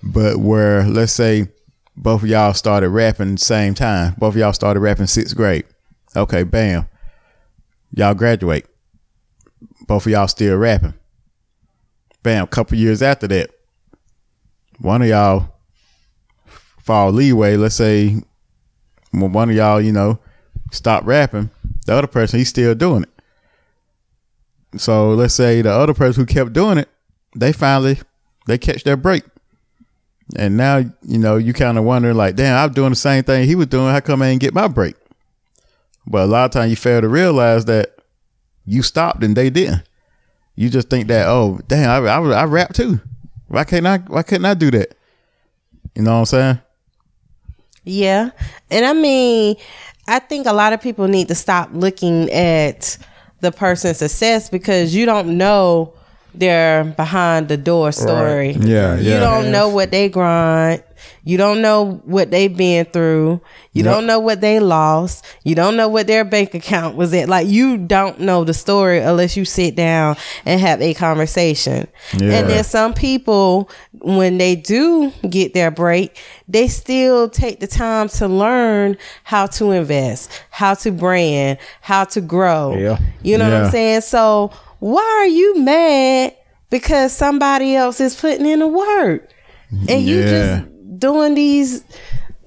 but 0.02 0.38
where 0.38 0.84
let's 0.84 1.12
say 1.12 1.48
both 1.96 2.22
of 2.22 2.28
y'all 2.28 2.54
started 2.54 2.90
rapping 2.90 3.36
same 3.36 3.74
time, 3.74 4.14
both 4.18 4.34
of 4.34 4.38
y'all 4.38 4.52
started 4.52 4.80
rapping 4.80 5.06
sixth 5.06 5.36
grade. 5.36 5.64
Okay, 6.16 6.42
bam, 6.42 6.88
y'all 7.94 8.14
graduate. 8.14 8.66
Both 9.86 10.06
of 10.06 10.12
y'all 10.12 10.28
still 10.28 10.56
rapping. 10.56 10.94
Bam, 12.22 12.46
couple 12.46 12.78
years 12.78 13.02
after 13.02 13.26
that, 13.28 13.50
one 14.78 15.02
of 15.02 15.08
y'all 15.08 15.52
fall 16.82 17.10
leeway. 17.10 17.56
Let's 17.56 17.74
say 17.74 18.22
when 19.12 19.32
one 19.32 19.50
of 19.50 19.56
y'all, 19.56 19.80
you 19.80 19.92
know, 19.92 20.18
stop 20.70 21.06
rapping, 21.06 21.50
the 21.86 21.94
other 21.94 22.06
person 22.06 22.38
he's 22.38 22.48
still 22.48 22.74
doing 22.74 23.04
it. 23.04 24.80
So 24.80 25.10
let's 25.10 25.34
say 25.34 25.62
the 25.62 25.70
other 25.70 25.94
person 25.94 26.22
who 26.22 26.26
kept 26.26 26.52
doing 26.52 26.78
it, 26.78 26.88
they 27.36 27.52
finally 27.52 27.98
they 28.46 28.58
catch 28.58 28.84
their 28.84 28.96
break. 28.96 29.22
And 30.36 30.56
now, 30.56 30.78
you 30.78 31.18
know, 31.18 31.36
you 31.36 31.52
kind 31.52 31.76
of 31.76 31.84
wonder 31.84 32.14
like, 32.14 32.36
damn, 32.36 32.56
I'm 32.56 32.72
doing 32.72 32.90
the 32.90 32.96
same 32.96 33.22
thing 33.22 33.46
he 33.46 33.54
was 33.54 33.66
doing. 33.66 33.92
How 33.92 34.00
come 34.00 34.22
I 34.22 34.28
ain't 34.28 34.40
get 34.40 34.54
my 34.54 34.68
break? 34.68 34.96
But 36.06 36.22
a 36.22 36.26
lot 36.26 36.46
of 36.46 36.50
times 36.50 36.70
you 36.70 36.76
fail 36.76 37.00
to 37.00 37.08
realize 37.08 37.66
that 37.66 37.96
you 38.64 38.82
stopped 38.82 39.22
and 39.22 39.36
they 39.36 39.50
didn't. 39.50 39.82
You 40.54 40.68
just 40.68 40.88
think 40.88 41.08
that, 41.08 41.28
oh, 41.28 41.60
damn, 41.66 42.04
I, 42.04 42.08
I, 42.08 42.42
I 42.42 42.44
rap 42.44 42.72
too. 42.72 43.00
Why 43.48 43.64
can't 43.64 43.86
I? 43.86 43.98
Why 43.98 44.22
couldn't 44.22 44.46
I 44.46 44.54
do 44.54 44.70
that? 44.70 44.94
You 45.94 46.02
know 46.02 46.12
what 46.12 46.18
I'm 46.18 46.26
saying? 46.26 46.60
Yeah. 47.84 48.30
And 48.70 48.84
I 48.84 48.92
mean, 48.92 49.56
I 50.06 50.18
think 50.18 50.46
a 50.46 50.52
lot 50.52 50.72
of 50.72 50.80
people 50.80 51.08
need 51.08 51.28
to 51.28 51.34
stop 51.34 51.70
looking 51.72 52.30
at 52.30 52.96
the 53.40 53.52
person's 53.52 53.98
success 53.98 54.48
because 54.48 54.94
you 54.94 55.06
don't 55.06 55.36
know 55.36 55.94
their 56.34 56.84
behind 56.84 57.48
the 57.48 57.56
door 57.56 57.92
story. 57.92 58.52
Yeah, 58.52 58.96
You 58.96 59.10
yeah. 59.10 59.20
don't 59.20 59.50
know 59.50 59.68
what 59.68 59.90
they 59.90 60.08
grind. 60.08 60.82
You 61.24 61.36
don't 61.36 61.62
know 61.62 62.02
what 62.04 62.30
they've 62.30 62.54
been 62.56 62.84
through. 62.86 63.40
You 63.72 63.84
Yep. 63.84 63.94
don't 63.94 64.06
know 64.06 64.18
what 64.18 64.40
they 64.40 64.58
lost. 64.60 65.24
You 65.44 65.54
don't 65.54 65.76
know 65.76 65.88
what 65.88 66.06
their 66.06 66.24
bank 66.24 66.54
account 66.54 66.96
was 66.96 67.14
at. 67.14 67.28
Like 67.28 67.46
you 67.48 67.78
don't 67.78 68.20
know 68.20 68.44
the 68.44 68.52
story 68.54 68.98
unless 68.98 69.36
you 69.36 69.44
sit 69.44 69.76
down 69.76 70.16
and 70.44 70.60
have 70.60 70.82
a 70.82 70.94
conversation. 70.94 71.86
Yeah. 72.12 72.32
And 72.38 72.50
then 72.50 72.64
some 72.64 72.92
people, 72.92 73.70
when 74.00 74.38
they 74.38 74.56
do 74.56 75.12
get 75.30 75.54
their 75.54 75.70
break, 75.70 76.18
they 76.48 76.68
still 76.68 77.28
take 77.30 77.60
the 77.60 77.66
time 77.66 78.08
to 78.10 78.28
learn 78.28 78.96
how 79.24 79.46
to 79.46 79.70
invest, 79.70 80.30
how 80.50 80.74
to 80.74 80.90
brand, 80.90 81.58
how 81.80 82.04
to 82.04 82.20
grow. 82.20 82.76
Yeah. 82.76 82.98
You 83.22 83.38
know 83.38 83.44
what 83.50 83.62
I'm 83.66 83.70
saying? 83.70 84.00
So 84.02 84.50
why 84.80 85.02
are 85.22 85.26
you 85.28 85.60
mad 85.60 86.34
because 86.70 87.12
somebody 87.12 87.76
else 87.76 88.00
is 88.00 88.16
putting 88.16 88.44
in 88.46 88.58
the 88.58 88.66
work 88.66 89.30
and 89.88 90.02
you 90.02 90.20
Yeah. 90.20 90.26
just 90.58 90.71
doing 90.98 91.34
these? 91.34 91.84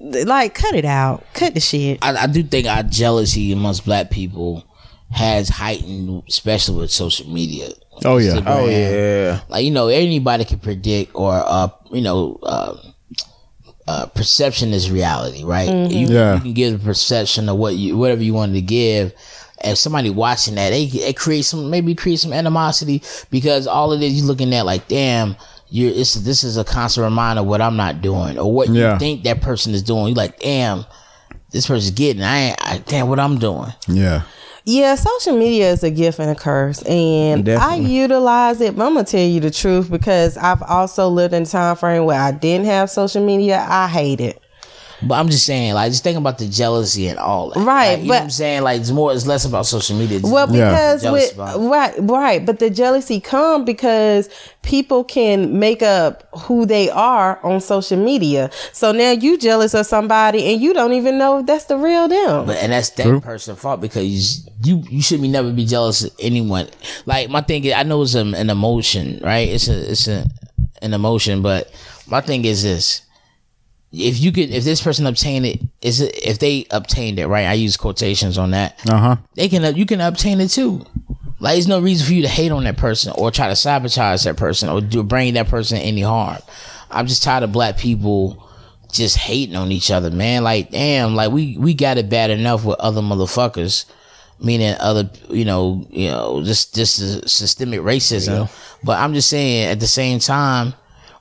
Like, 0.00 0.54
cut 0.54 0.74
it 0.74 0.84
out. 0.84 1.24
Cut 1.34 1.54
the 1.54 1.60
shit. 1.60 1.98
I, 2.02 2.14
I 2.16 2.26
do 2.26 2.42
think 2.42 2.66
our 2.66 2.82
jealousy 2.82 3.52
amongst 3.52 3.84
black 3.84 4.10
people 4.10 4.64
has 5.10 5.48
heightened, 5.48 6.22
especially 6.28 6.80
with 6.80 6.90
social 6.90 7.28
media. 7.28 7.68
Oh, 8.04 8.18
yeah. 8.18 8.32
Instagram. 8.34 8.44
Oh 8.46 8.66
yeah. 8.66 9.40
Like 9.48 9.64
you 9.64 9.70
know, 9.70 9.88
anybody 9.88 10.44
can 10.44 10.58
predict 10.58 11.12
or 11.14 11.32
uh, 11.34 11.68
you 11.90 12.02
know, 12.02 12.38
uh, 12.42 12.76
uh, 13.88 14.06
perception 14.06 14.72
is 14.72 14.90
reality, 14.90 15.44
right? 15.44 15.68
You, 15.90 16.06
Yeah. 16.08 16.34
you 16.34 16.40
can 16.40 16.52
give 16.54 16.74
a 16.74 16.84
perception 16.84 17.48
of 17.48 17.56
what 17.56 17.74
you 17.76 17.96
whatever 17.96 18.22
you 18.22 18.34
wanted 18.34 18.54
to 18.54 18.60
give. 18.62 19.14
If 19.64 19.78
somebody 19.78 20.10
watching 20.10 20.56
that, 20.56 20.70
they 20.70 20.84
it 20.84 21.16
creates 21.16 21.48
some 21.48 21.70
maybe 21.70 21.94
create 21.94 22.18
some 22.18 22.32
animosity 22.34 23.02
because 23.30 23.66
all 23.66 23.92
of 23.92 24.00
this 24.00 24.12
you're 24.12 24.26
looking 24.26 24.52
at 24.54 24.66
like, 24.66 24.88
damn, 24.88 25.36
you're 25.68 25.92
it's 25.92 26.14
this 26.14 26.44
is 26.44 26.56
a 26.56 26.64
constant 26.64 27.04
reminder 27.04 27.40
of 27.42 27.46
what 27.46 27.60
I'm 27.60 27.76
not 27.76 28.00
doing 28.02 28.38
or 28.38 28.52
what 28.52 28.68
Yeah. 28.68 28.92
you 28.94 28.98
think 28.98 29.24
that 29.24 29.40
person 29.40 29.74
is 29.74 29.82
doing. 29.82 30.06
You're 30.08 30.14
like, 30.16 30.38
damn, 30.40 30.84
this 31.50 31.66
person's 31.66 31.90
getting. 31.96 32.22
I 32.22 32.38
ain't. 32.38 32.56
I, 32.60 32.78
damn, 32.78 33.08
what 33.08 33.18
I'm 33.20 33.38
doing. 33.38 33.72
Yeah. 33.88 34.22
Yeah, 34.68 34.96
social 34.96 35.38
media 35.38 35.70
is 35.70 35.84
a 35.84 35.92
gift 35.92 36.18
and 36.18 36.28
a 36.28 36.34
curse, 36.34 36.82
and 36.82 37.44
Definitely. 37.44 37.86
I 37.86 37.88
utilize 37.88 38.60
it. 38.60 38.76
But 38.76 38.86
I'm 38.86 38.94
gonna 38.94 39.06
tell 39.06 39.20
you 39.24 39.38
the 39.38 39.50
truth 39.52 39.88
because 39.88 40.36
I've 40.36 40.60
also 40.62 41.08
lived 41.08 41.34
in 41.34 41.44
a 41.44 41.46
time 41.46 41.76
frame 41.76 42.04
where 42.04 42.20
I 42.20 42.32
didn't 42.32 42.66
have 42.66 42.90
social 42.90 43.24
media. 43.24 43.64
I 43.68 43.86
hate 43.86 44.20
it. 44.20 44.42
But 45.02 45.16
I'm 45.16 45.28
just 45.28 45.44
saying, 45.44 45.74
like, 45.74 45.90
just 45.92 46.02
thinking 46.02 46.22
about 46.22 46.38
the 46.38 46.46
jealousy 46.48 47.08
and 47.08 47.18
all 47.18 47.50
that. 47.50 47.60
Right, 47.60 47.90
Like, 47.90 47.98
you 47.98 48.04
know 48.04 48.08
but- 48.08 48.14
what 48.14 48.22
I'm 48.22 48.30
saying? 48.30 48.62
Like, 48.62 48.80
it's 48.80 48.90
more, 48.90 49.12
it's 49.12 49.26
less 49.26 49.44
about 49.44 49.66
social 49.66 49.96
media. 49.96 50.18
It's 50.18 50.28
Well, 50.28 50.46
Yeah. 50.54 50.70
because 50.70 51.02
Jealous 51.02 51.24
with 51.26 51.34
about 51.34 51.56
it. 51.56 51.60
right, 51.68 51.94
right, 51.98 52.46
but 52.46 52.58
the 52.60 52.70
jealousy 52.70 53.20
come 53.20 53.64
because 53.64 54.28
people 54.62 55.04
can 55.04 55.58
make 55.58 55.82
up 55.82 56.24
who 56.40 56.64
they 56.66 56.88
are 56.90 57.38
on 57.44 57.60
social 57.60 57.98
media. 57.98 58.50
So 58.72 58.92
now 58.92 59.10
you 59.10 59.36
jealous 59.38 59.74
of 59.74 59.86
somebody 59.86 60.50
and 60.52 60.60
you 60.60 60.72
don't 60.72 60.92
even 60.94 61.18
know 61.18 61.38
if 61.40 61.46
that's 61.46 61.64
the 61.66 61.76
real 61.76 62.08
them. 62.08 62.46
But 62.46 62.56
and 62.62 62.72
that's 62.72 62.90
that 62.90 63.22
person's 63.22 63.58
fault 63.60 63.80
because 63.80 64.48
you 64.64 64.82
you 64.90 65.02
should 65.02 65.20
be 65.22 65.28
never 65.28 65.52
be 65.52 65.64
jealous 65.66 66.04
of 66.04 66.10
anyone. 66.20 66.68
Like 67.04 67.28
my 67.30 67.42
thing 67.42 67.64
is, 67.64 67.74
I 67.74 67.82
know 67.84 68.02
it's 68.02 68.14
an, 68.14 68.34
an 68.34 68.50
emotion, 68.50 69.20
right? 69.22 69.48
It's 69.48 69.68
a 69.68 69.90
it's 69.92 70.08
a 70.08 70.24
an 70.82 70.94
emotion, 70.94 71.42
but 71.42 71.70
my 72.08 72.20
thing 72.20 72.44
is 72.44 72.62
this: 72.64 73.02
if 73.92 74.20
you 74.20 74.32
could, 74.32 74.50
if 74.50 74.64
this 74.64 74.82
person 74.82 75.06
obtained 75.06 75.46
it, 75.46 75.60
is 75.80 76.00
it 76.00 76.14
if 76.22 76.38
they 76.38 76.66
obtained 76.70 77.18
it, 77.18 77.26
right? 77.28 77.46
I 77.46 77.54
use 77.54 77.76
quotations 77.76 78.38
on 78.38 78.50
that. 78.50 78.80
Uh 78.88 78.98
huh. 78.98 79.16
They 79.34 79.48
can 79.48 79.74
you 79.76 79.86
can 79.86 80.00
obtain 80.00 80.40
it 80.40 80.48
too. 80.48 80.84
Like 81.38 81.54
there's 81.54 81.68
no 81.68 81.80
reason 81.80 82.06
for 82.06 82.14
you 82.14 82.22
to 82.22 82.28
hate 82.28 82.50
on 82.50 82.64
that 82.64 82.78
person 82.78 83.12
or 83.16 83.30
try 83.30 83.48
to 83.48 83.56
sabotage 83.56 84.24
that 84.24 84.36
person 84.36 84.68
or 84.68 84.80
do 84.80 85.02
bring 85.02 85.34
that 85.34 85.48
person 85.48 85.78
any 85.78 86.00
harm. 86.00 86.38
I'm 86.90 87.06
just 87.06 87.22
tired 87.22 87.42
of 87.42 87.52
black 87.52 87.76
people 87.76 88.42
just 88.92 89.16
hating 89.18 89.56
on 89.56 89.70
each 89.70 89.90
other, 89.90 90.10
man. 90.10 90.42
Like, 90.44 90.70
damn, 90.70 91.14
like 91.14 91.30
we 91.30 91.56
we 91.58 91.74
got 91.74 91.98
it 91.98 92.08
bad 92.08 92.30
enough 92.30 92.64
with 92.64 92.78
other 92.80 93.02
motherfuckers, 93.02 93.84
meaning 94.40 94.74
other, 94.80 95.10
you 95.28 95.44
know, 95.44 95.86
you 95.90 96.08
know, 96.08 96.42
just 96.42 96.74
just 96.74 97.28
systemic 97.28 97.80
racism. 97.80 98.50
But 98.82 98.98
I'm 98.98 99.14
just 99.14 99.28
saying, 99.28 99.70
at 99.70 99.80
the 99.80 99.86
same 99.86 100.18
time, 100.18 100.74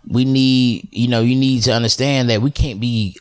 we 0.08 0.26
need, 0.26 0.88
you 0.92 1.08
know, 1.08 1.22
you 1.22 1.36
need 1.36 1.64
to 1.64 1.72
understand 1.74 2.30
that 2.30 2.42
we 2.42 2.52
can't 2.52 2.80
be 2.80 3.18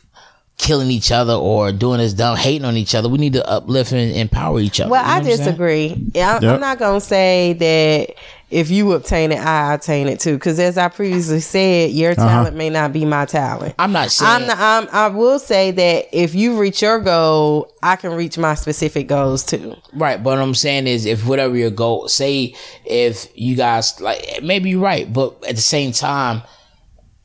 killing 0.57 0.89
each 0.89 1.11
other 1.11 1.33
or 1.33 1.71
doing 1.71 1.99
this 1.99 2.13
dumb 2.13 2.37
hating 2.37 2.65
on 2.65 2.77
each 2.77 2.95
other. 2.95 3.09
We 3.09 3.17
need 3.17 3.33
to 3.33 3.47
uplift 3.47 3.91
and 3.91 4.15
empower 4.15 4.59
each 4.59 4.79
other. 4.79 4.89
Well, 4.89 5.01
You 5.01 5.07
know 5.07 5.11
I 5.11 5.15
what 5.15 5.25
I'm 5.25 5.25
saying? 5.25 5.37
disagree. 5.39 5.91
I'm, 5.91 6.11
Yep. 6.13 6.43
I'm 6.43 6.61
not 6.61 6.79
gonna 6.79 7.01
say 7.01 7.53
that 7.53 8.15
if 8.51 8.69
you 8.69 8.93
obtain 8.93 9.31
it, 9.33 9.39
I 9.39 9.73
obtain 9.73 10.07
it 10.07 10.19
too. 10.21 10.35
Because 10.35 10.59
as 10.59 10.77
I 10.77 10.87
previously 10.87 11.41
said, 11.41 11.91
your 11.91 12.11
uh-huh. 12.11 12.25
talent 12.25 12.55
may 12.55 12.69
not 12.69 12.93
be 12.93 13.03
my 13.03 13.25
talent. 13.25 13.75
I'm 13.77 13.91
not 13.91 14.11
saying. 14.11 14.31
I'm, 14.31 14.47
not, 14.47 14.57
I'm 14.59 14.87
I 14.93 15.07
will 15.07 15.39
say 15.39 15.71
that 15.71 16.07
if 16.13 16.33
you 16.35 16.57
reach 16.59 16.81
your 16.81 16.99
goal, 17.01 17.73
I 17.83 17.97
can 17.97 18.13
reach 18.13 18.37
my 18.37 18.55
specific 18.55 19.07
goals 19.07 19.43
too. 19.43 19.75
Right, 19.93 20.23
but 20.23 20.31
what 20.31 20.39
I'm 20.39 20.53
saying 20.55 20.87
is, 20.87 21.05
if 21.05 21.25
whatever 21.27 21.57
your 21.57 21.71
goal, 21.71 22.07
say 22.07 22.55
if 22.85 23.27
you 23.35 23.55
guys 23.57 23.99
like, 23.99 24.23
maybe 24.41 24.69
you're 24.69 24.79
right, 24.79 25.11
but 25.11 25.43
at 25.43 25.55
the 25.55 25.61
same 25.61 25.91
time, 25.91 26.43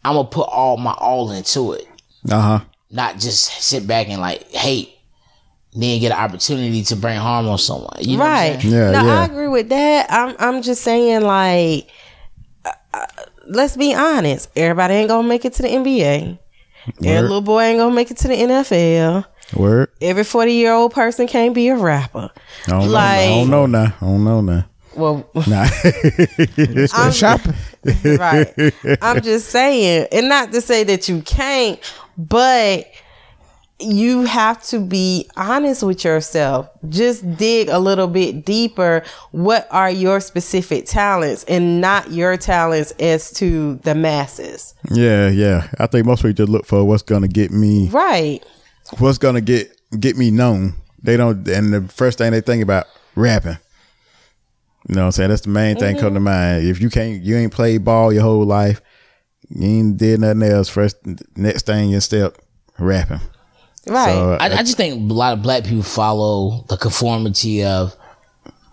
I'm 0.05 0.15
gonna 0.15 0.29
put 0.29 0.49
all 0.49 0.77
my 0.77 0.93
all 0.93 1.31
into 1.33 1.73
it, 1.73 1.87
Uh 2.31 2.41
huh. 2.41 2.61
not 2.91 3.19
just 3.19 3.45
sit 3.63 3.87
back 3.87 4.09
and 4.09 4.21
like 4.21 4.51
hate, 4.51 4.91
then 5.75 6.01
get 6.01 6.13
an 6.13 6.19
opportunity 6.19 6.83
to 6.85 6.97
bring 6.97 7.19
harm 7.19 7.49
on 7.49 7.59
someone. 7.59 7.97
You 8.01 8.17
know 8.17 8.25
right. 8.25 8.57
What 8.57 8.65
I'm? 8.65 8.71
Yeah, 8.71 8.91
no, 8.93 9.05
yeah. 9.07 9.21
I 9.21 9.25
agree 9.27 9.49
with 9.49 9.69
that. 9.69 10.07
I'm 10.11 10.35
I'm 10.39 10.63
just 10.63 10.83
saying 10.83 11.23
like 11.23 11.89
uh, 12.65 13.07
let's 13.47 13.77
be 13.77 13.95
honest. 13.95 14.49
Everybody 14.57 14.95
ain't 14.95 15.09
gonna 15.09 15.29
make 15.29 15.45
it 15.45 15.53
to 15.55 15.63
the 15.63 15.69
NBA. 15.69 16.39
Every 17.05 17.23
little 17.23 17.41
boy 17.43 17.63
ain't 17.63 17.79
gonna 17.79 17.95
make 17.95 18.11
it 18.11 18.17
to 18.19 18.29
the 18.29 18.35
NFL. 18.35 19.27
Word. 19.55 19.91
Every 20.01 20.25
40 20.25 20.53
year 20.53 20.73
old 20.73 20.93
person 20.95 21.27
can't 21.27 21.55
be 21.55 21.69
a 21.69 21.77
rapper. 21.77 22.31
I 22.67 22.71
don't, 22.71 22.89
Like- 22.89 22.91
know, 22.91 22.93
I 22.93 23.27
don't 23.27 23.51
know 23.51 23.67
now. 23.67 23.85
I 24.01 24.01
don't 24.01 24.25
know 24.25 24.41
now. 24.41 24.65
Well, 25.01 25.29
Nah. 25.47 25.67
I'm 26.95 27.13
shopping. 27.13 27.55
right. 28.05 28.53
I'm 29.03 29.21
just 29.23 29.49
saying, 29.51 30.07
and 30.13 30.29
not 30.29 30.53
to 30.53 30.61
say 30.61 30.85
that 30.85 31.09
you 31.09 31.23
can't, 31.23 31.81
but 32.19 32.87
you 33.83 34.25
have 34.27 34.63
to 34.65 34.79
be 34.79 35.27
honest 35.39 35.83
with 35.83 36.05
yourself. 36.05 36.69
Just 36.91 37.37
dig 37.39 37.71
a 37.71 37.79
little 37.79 38.09
bit 38.09 38.45
deeper. 38.45 39.03
What 39.31 39.67
are 39.71 39.91
your 39.91 40.21
specific 40.21 40.85
talents 40.85 41.45
and 41.45 41.81
not 41.81 42.11
your 42.13 42.37
talents 42.37 42.91
as 43.01 43.33
to 43.35 43.77
the 43.77 43.95
masses? 43.95 44.75
yeah, 44.91 45.29
yeah. 45.31 45.69
I 45.79 45.87
think 45.87 46.05
most 46.05 46.19
people 46.21 46.35
just 46.35 46.51
look 46.51 46.67
for 46.67 46.85
what's 46.85 47.03
gonna 47.03 47.29
get 47.29 47.51
me, 47.53 47.89
Right. 47.89 48.41
what's 48.99 49.17
gonna 49.19 49.41
get 49.41 49.75
get 49.99 50.17
me 50.19 50.31
known. 50.31 50.75
They 51.03 51.17
don't, 51.17 51.49
and 51.49 51.73
the 51.73 51.81
first 51.91 52.19
thing 52.19 52.33
they 52.33 52.43
think 52.43 52.63
about 52.63 52.85
rapping. 53.15 53.57
You 54.89 54.95
know 54.95 55.03
what 55.03 55.07
I'm 55.07 55.13
saying? 55.13 55.31
That's 55.31 55.43
the 55.43 55.51
main 55.51 55.77
thing 55.77 55.97
come 55.97 56.15
to 56.15 56.21
mm-hmm. 56.21 56.25
mind. 56.25 56.67
If 56.67 56.81
you 56.81 56.91
can't, 56.91 57.23
you 57.23 57.37
ain't 57.37 57.53
played 57.53 57.85
ball 57.85 58.13
your 58.13 58.23
whole 58.23 58.45
life, 58.45 58.81
you 59.49 59.67
ain't 59.67 59.97
did 59.97 60.21
nothing 60.21 60.43
else. 60.43 60.69
First, 60.69 60.97
next 61.37 61.67
thing 61.67 61.91
you 61.91 62.01
step, 62.01 62.37
rapping. 62.79 63.21
Right. 63.87 64.13
So, 64.13 64.39
I, 64.41 64.47
I 64.47 64.59
just 64.59 64.77
think 64.77 65.11
a 65.11 65.15
lot 65.15 65.35
of 65.35 65.43
black 65.43 65.65
people 65.65 65.83
follow 65.83 66.65
the 66.69 66.77
conformity 66.77 67.65
of 67.65 67.95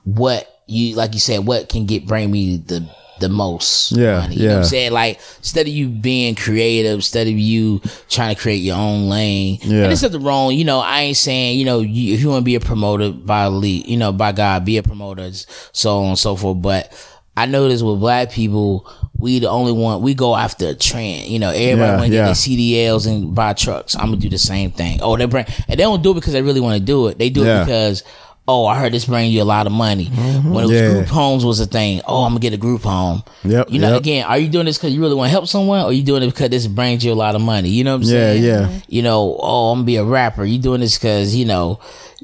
what 0.04 0.48
you, 0.68 0.96
like 0.96 1.14
you 1.14 1.20
said, 1.20 1.46
what 1.46 1.70
can 1.70 1.86
get 1.86 2.06
bring 2.06 2.32
me 2.32 2.58
the 2.58 2.90
the 3.20 3.30
most 3.30 3.92
Yeah, 3.92 4.20
money. 4.20 4.36
You 4.36 4.48
know 4.48 4.54
what 4.56 4.60
I'm 4.60 4.66
saying? 4.66 4.92
Like 4.92 5.20
instead 5.40 5.68
of 5.68 5.74
you 5.74 5.88
being 5.90 6.36
creative, 6.36 6.94
instead 6.96 7.28
of 7.28 7.34
you 7.34 7.82
trying 8.10 8.36
to 8.36 8.42
create 8.42 8.58
your 8.58 8.78
own 8.78 9.10
lane. 9.10 9.60
Yeah. 9.62 9.82
And 9.82 9.86
there's 9.86 10.04
nothing 10.04 10.24
wrong. 10.24 10.54
You 10.54 10.66
know, 10.66 10.80
I 10.80 11.02
ain't 11.02 11.18
saying, 11.18 11.60
you 11.60 11.66
know, 11.66 11.80
you, 11.80 12.14
if 12.14 12.22
you 12.22 12.30
want 12.30 12.42
to 12.42 12.46
be 12.46 12.56
a 12.56 12.60
promoter 12.60 13.12
by 13.12 13.46
elite, 13.46 13.88
you 13.88 13.98
know, 13.98 14.12
by 14.12 14.32
God, 14.32 14.66
be 14.66 14.78
a 14.78 14.84
promoter, 14.84 15.30
so 15.74 16.00
on 16.00 16.10
and 16.10 16.20
so 16.20 16.36
forth. 16.36 16.62
But 16.62 16.92
I 17.36 17.46
notice 17.46 17.82
with 17.84 18.00
black 18.00 18.32
people, 18.32 18.90
we 19.20 19.40
the 19.40 19.50
only 19.50 19.72
one 19.72 20.02
we 20.02 20.14
go 20.14 20.36
after 20.36 20.68
a 20.70 20.76
trend. 20.76 21.28
You 21.28 21.40
know, 21.40 21.50
everybody 21.50 21.80
Yeah, 21.80 21.92
want 21.96 22.04
to 22.04 22.10
get 22.10 22.16
yeah. 22.18 22.26
their 22.26 22.34
CDLs 22.34 23.08
and 23.08 23.34
buy 23.34 23.54
trucks. 23.54 23.96
I'm 23.96 24.06
gonna 24.06 24.18
do 24.18 24.30
the 24.30 24.38
same 24.38 24.72
thing. 24.72 25.00
Oh, 25.02 25.18
they 25.18 25.26
bring 25.26 25.46
and 25.68 25.80
they 25.80 25.84
don't 25.84 26.04
do 26.04 26.12
it 26.12 26.16
because 26.16 26.34
they 26.34 26.42
really 26.42 26.60
want 26.62 26.78
to 26.80 26.84
do 26.86 27.08
it. 27.08 27.18
They 27.18 27.30
do 27.30 27.44
Yeah. 27.44 27.62
it 27.62 27.66
because 27.66 28.04
oh, 28.50 28.66
I 28.66 28.80
heard 28.80 28.94
this 28.94 29.06
bring 29.06 29.30
you 29.30 29.42
a 29.42 29.44
lot 29.44 29.66
of 29.68 29.74
money. 29.74 30.06
Mm-hmm. 30.06 30.54
When 30.54 30.64
it 30.64 30.68
was 30.68 30.76
Yeah. 30.80 30.90
group 30.94 31.08
homes 31.08 31.44
was 31.44 31.60
a 31.60 31.66
thing. 31.66 32.02
Oh, 32.08 32.24
I'm 32.24 32.30
gonna 32.32 32.40
get 32.40 32.54
a 32.54 32.58
group 32.58 32.84
home. 32.84 33.24
Yep, 33.44 33.70
You 33.70 33.80
know, 33.80 33.90
yep. 33.94 34.00
again, 34.02 34.26
are 34.26 34.38
you 34.38 34.48
doing 34.48 34.66
this 34.66 34.78
because 34.78 34.94
you 34.94 35.02
really 35.02 35.16
want 35.16 35.28
to 35.28 35.32
help 35.32 35.48
someone, 35.48 35.84
or 35.84 35.92
you 35.92 36.02
doing 36.04 36.24
it 36.24 36.28
because 36.28 36.50
this 36.50 36.66
brings 36.68 37.04
you 37.04 37.12
a 37.12 37.16
lot 37.16 37.36
of 37.36 37.42
money? 37.42 37.70
You 37.70 37.84
know 37.84 37.98
what 37.98 38.04
I'm 38.08 38.10
Yeah, 38.14 38.34
saying? 38.34 38.44
yeah. 38.44 38.70
You 38.88 39.02
know, 39.02 39.38
oh, 39.42 39.72
I'm 39.72 39.80
gonna 39.80 39.86
be 39.86 39.98
a 39.98 40.04
rapper. 40.06 40.46
You 40.46 40.60
doing 40.60 40.80
this 40.82 40.98
because 40.98 41.36
you 41.36 41.44
know 41.46 41.80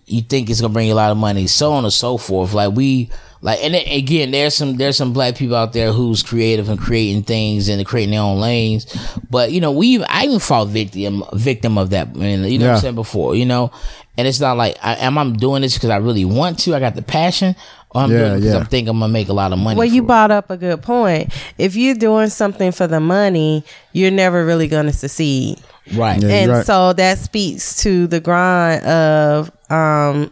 you 0.05 0.21
think 0.21 0.49
it's 0.49 0.61
gonna 0.61 0.73
bring 0.73 0.87
you 0.87 0.93
a 0.93 0.95
lot 0.95 1.11
of 1.11 1.17
money, 1.17 1.47
so 1.47 1.73
on 1.73 1.83
and 1.83 1.93
so 1.93 2.17
forth. 2.17 2.53
Like 2.53 2.73
we. 2.73 3.09
Like 3.41 3.61
and 3.61 3.73
then, 3.73 3.85
again, 3.87 4.31
there's 4.31 4.55
some 4.55 4.77
there's 4.77 4.95
some 4.95 5.11
black 5.11 5.35
people 5.35 5.57
out 5.57 5.73
there 5.73 5.91
who's 5.91 6.23
creative 6.23 6.69
and 6.69 6.79
creating 6.79 7.23
things 7.23 7.67
and 7.67 7.85
creating 7.85 8.11
their 8.11 8.21
own 8.21 8.39
lanes, 8.39 8.85
but 9.29 9.51
you 9.51 9.59
know 9.59 9.73
we 9.73 10.01
I 10.05 10.23
even 10.23 10.39
fall 10.39 10.65
victim 10.65 11.25
victim 11.33 11.77
of 11.77 11.89
that. 11.89 12.15
Man, 12.15 12.45
you 12.45 12.57
know 12.57 12.67
what 12.67 12.75
I'm 12.75 12.79
saying 12.79 12.95
before, 12.95 13.35
you 13.35 13.45
know, 13.45 13.69
and 14.17 14.27
it's 14.27 14.39
not 14.39 14.55
like 14.55 14.77
I, 14.81 14.95
am 14.95 15.17
I'm 15.17 15.33
doing 15.35 15.61
this 15.61 15.73
because 15.73 15.89
I 15.89 15.97
really 15.97 16.23
want 16.23 16.59
to. 16.59 16.73
I 16.73 16.79
got 16.79 16.95
the 16.95 17.01
passion, 17.01 17.55
I'm 17.95 18.11
Yeah, 18.11 18.17
doing 18.17 18.31
it 18.31 18.35
because 18.37 18.53
yeah. 18.53 18.59
I'm 18.59 18.65
thinking 18.65 18.89
I'm 18.89 18.99
gonna 18.99 19.11
make 19.13 19.29
a 19.29 19.33
lot 19.33 19.53
of 19.53 19.59
money. 19.59 19.77
Well, 19.77 19.87
you 19.87 20.01
for 20.01 20.05
it. 20.05 20.07
brought 20.07 20.31
up 20.31 20.49
a 20.49 20.57
good 20.57 20.81
point. 20.81 21.33
If 21.57 21.75
you're 21.75 21.95
doing 21.95 22.29
something 22.29 22.71
for 22.71 22.87
the 22.87 22.99
money, 22.99 23.63
you're 23.93 24.11
never 24.11 24.45
really 24.45 24.67
going 24.67 24.85
to 24.87 24.93
succeed. 24.93 25.59
right? 25.95 26.21
Yeah. 26.21 26.29
and 26.29 26.51
right. 26.51 26.65
so 26.65 26.93
that 26.93 27.17
speaks 27.17 27.77
to 27.83 28.07
the 28.07 28.19
grind 28.19 28.83
of 28.85 29.51
um 29.69 30.31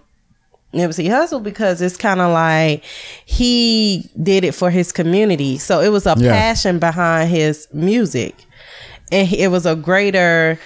Nipsey 0.74 1.09
Hussle 1.09 1.43
because 1.43 1.82
it's 1.82 1.97
kind 1.97 2.22
of 2.22 2.32
like 2.32 2.84
he 3.26 4.09
did 4.24 4.45
it 4.45 4.53
for 4.55 4.70
his 4.70 4.91
community. 4.93 5.57
So 5.57 5.82
it 5.82 5.89
was 5.89 6.05
a 6.05 6.16
Yeah. 6.18 6.32
passion 6.32 6.80
behind 6.80 7.30
his 7.30 7.68
music. 7.74 8.36
And 9.12 9.30
it 9.34 9.51
was 9.51 9.66
a 9.66 9.76
greater 9.76 10.57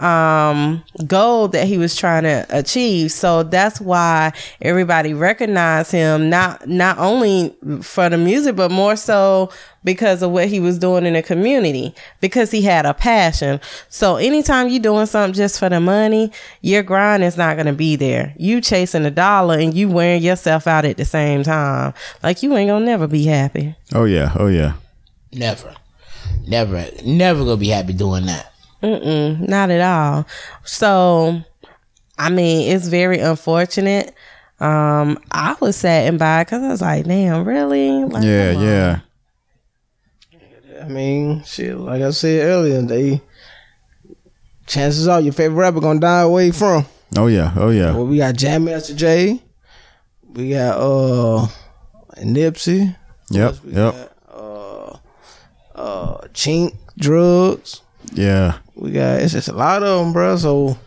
um 0.00 0.82
goal 1.06 1.48
that 1.48 1.66
he 1.66 1.78
was 1.78 1.96
trying 1.96 2.24
to 2.24 2.46
achieve. 2.50 3.12
So 3.12 3.42
that's 3.42 3.80
why 3.80 4.32
everybody 4.60 5.14
recognized 5.14 5.92
him 5.92 6.28
not 6.30 6.66
not 6.68 6.98
only 6.98 7.54
for 7.82 8.08
the 8.08 8.18
music 8.18 8.56
but 8.56 8.70
more 8.70 8.96
so 8.96 9.50
because 9.84 10.22
of 10.22 10.30
what 10.30 10.46
he 10.48 10.60
was 10.60 10.78
doing 10.78 11.04
in 11.06 11.14
the 11.14 11.22
community 11.22 11.94
because 12.20 12.50
he 12.50 12.62
had 12.62 12.86
a 12.86 12.94
passion. 12.94 13.60
So 13.88 14.16
anytime 14.16 14.68
you're 14.68 14.80
doing 14.80 15.06
something 15.06 15.34
just 15.34 15.58
for 15.58 15.68
the 15.68 15.80
money 15.80 16.30
your 16.60 16.82
grind 16.82 17.24
is 17.24 17.36
not 17.36 17.56
going 17.56 17.66
to 17.66 17.72
be 17.72 17.96
there. 17.96 18.34
You 18.36 18.60
chasing 18.60 19.04
a 19.04 19.10
dollar 19.10 19.58
and 19.58 19.74
you 19.74 19.88
wearing 19.88 20.22
yourself 20.22 20.66
out 20.66 20.84
at 20.84 20.96
the 20.96 21.04
same 21.04 21.42
time. 21.42 21.94
Like 22.22 22.42
you 22.42 22.56
ain't 22.56 22.68
gonna 22.68 22.84
never 22.84 23.06
be 23.06 23.24
happy. 23.24 23.74
Oh 23.94 24.04
yeah, 24.04 24.32
oh 24.38 24.48
yeah. 24.48 24.74
Never, 25.32 25.74
never, 26.46 26.86
never 27.04 27.44
gonna 27.44 27.56
be 27.56 27.68
happy 27.68 27.92
doing 27.92 28.26
that. 28.26 28.51
Mm-mm, 28.82 29.48
not 29.48 29.70
at 29.70 29.80
all. 29.80 30.26
So, 30.64 31.40
I 32.18 32.30
mean, 32.30 32.74
it's 32.74 32.88
very 32.88 33.20
unfortunate. 33.20 34.14
Um, 34.60 35.18
I 35.30 35.56
was 35.60 35.76
saddened 35.76 36.18
by 36.18 36.40
it 36.40 36.44
because 36.46 36.62
I 36.62 36.68
was 36.68 36.80
like, 36.82 37.04
"Damn, 37.04 37.44
really?" 37.44 38.04
Like, 38.04 38.22
Yeah, 38.24 38.52
yeah. 38.52 39.00
I 40.82 40.88
mean, 40.88 41.42
shit. 41.44 41.76
Like 41.76 42.02
I 42.02 42.10
said 42.10 42.46
earlier, 42.46 42.82
they 42.82 43.20
chances 44.66 45.06
are 45.08 45.20
your 45.20 45.32
favorite 45.32 45.56
rapper 45.56 45.80
gonna 45.80 46.00
die 46.00 46.20
away 46.22 46.50
from. 46.50 46.86
Oh 47.16 47.26
yeah, 47.26 47.52
oh 47.56 47.70
yeah. 47.70 47.92
Well, 47.94 48.06
we 48.06 48.18
got 48.18 48.36
Jam 48.36 48.64
Master 48.64 48.94
Jay. 48.94 49.42
We 50.32 50.50
got 50.50 50.78
uh 50.78 51.46
Nipsey. 52.18 52.96
Yep, 53.30 53.64
We 53.64 53.72
yep. 53.72 53.94
got, 53.94 54.12
uh, 54.34 54.96
uh, 55.74 56.18
Chinx 56.34 56.76
Drugz. 57.00 57.80
Yeah. 58.14 58.58
We 58.74 58.90
got 58.92 59.20
it's 59.20 59.32
just 59.32 59.48
a 59.48 59.52
lot 59.52 59.82
of 59.82 60.04
them, 60.04 60.12
bro. 60.12 60.36
So 60.36 60.78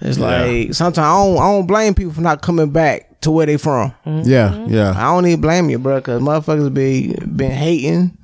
it's 0.00 0.18
Yeah. 0.18 0.42
like 0.44 0.74
sometimes 0.74 0.98
I 0.98 1.12
don't 1.24 1.36
I 1.38 1.52
don't 1.52 1.66
blame 1.66 1.94
people 1.94 2.12
for 2.12 2.20
not 2.20 2.42
coming 2.42 2.70
back 2.70 3.20
to 3.22 3.30
where 3.30 3.46
they 3.46 3.56
from. 3.56 3.94
Yeah, 4.04 4.66
yeah. 4.66 4.90
I 4.96 5.02
don't 5.14 5.26
even 5.26 5.40
blame 5.40 5.70
you, 5.70 5.78
bro, 5.78 5.96
because 6.00 6.20
motherfuckers 6.20 6.72
be 6.74 7.14
been 7.24 7.52
hating, 7.52 8.16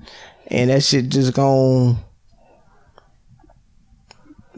and 0.48 0.70
that 0.70 0.82
shit 0.82 1.08
just 1.08 1.34
gon' 1.34 1.98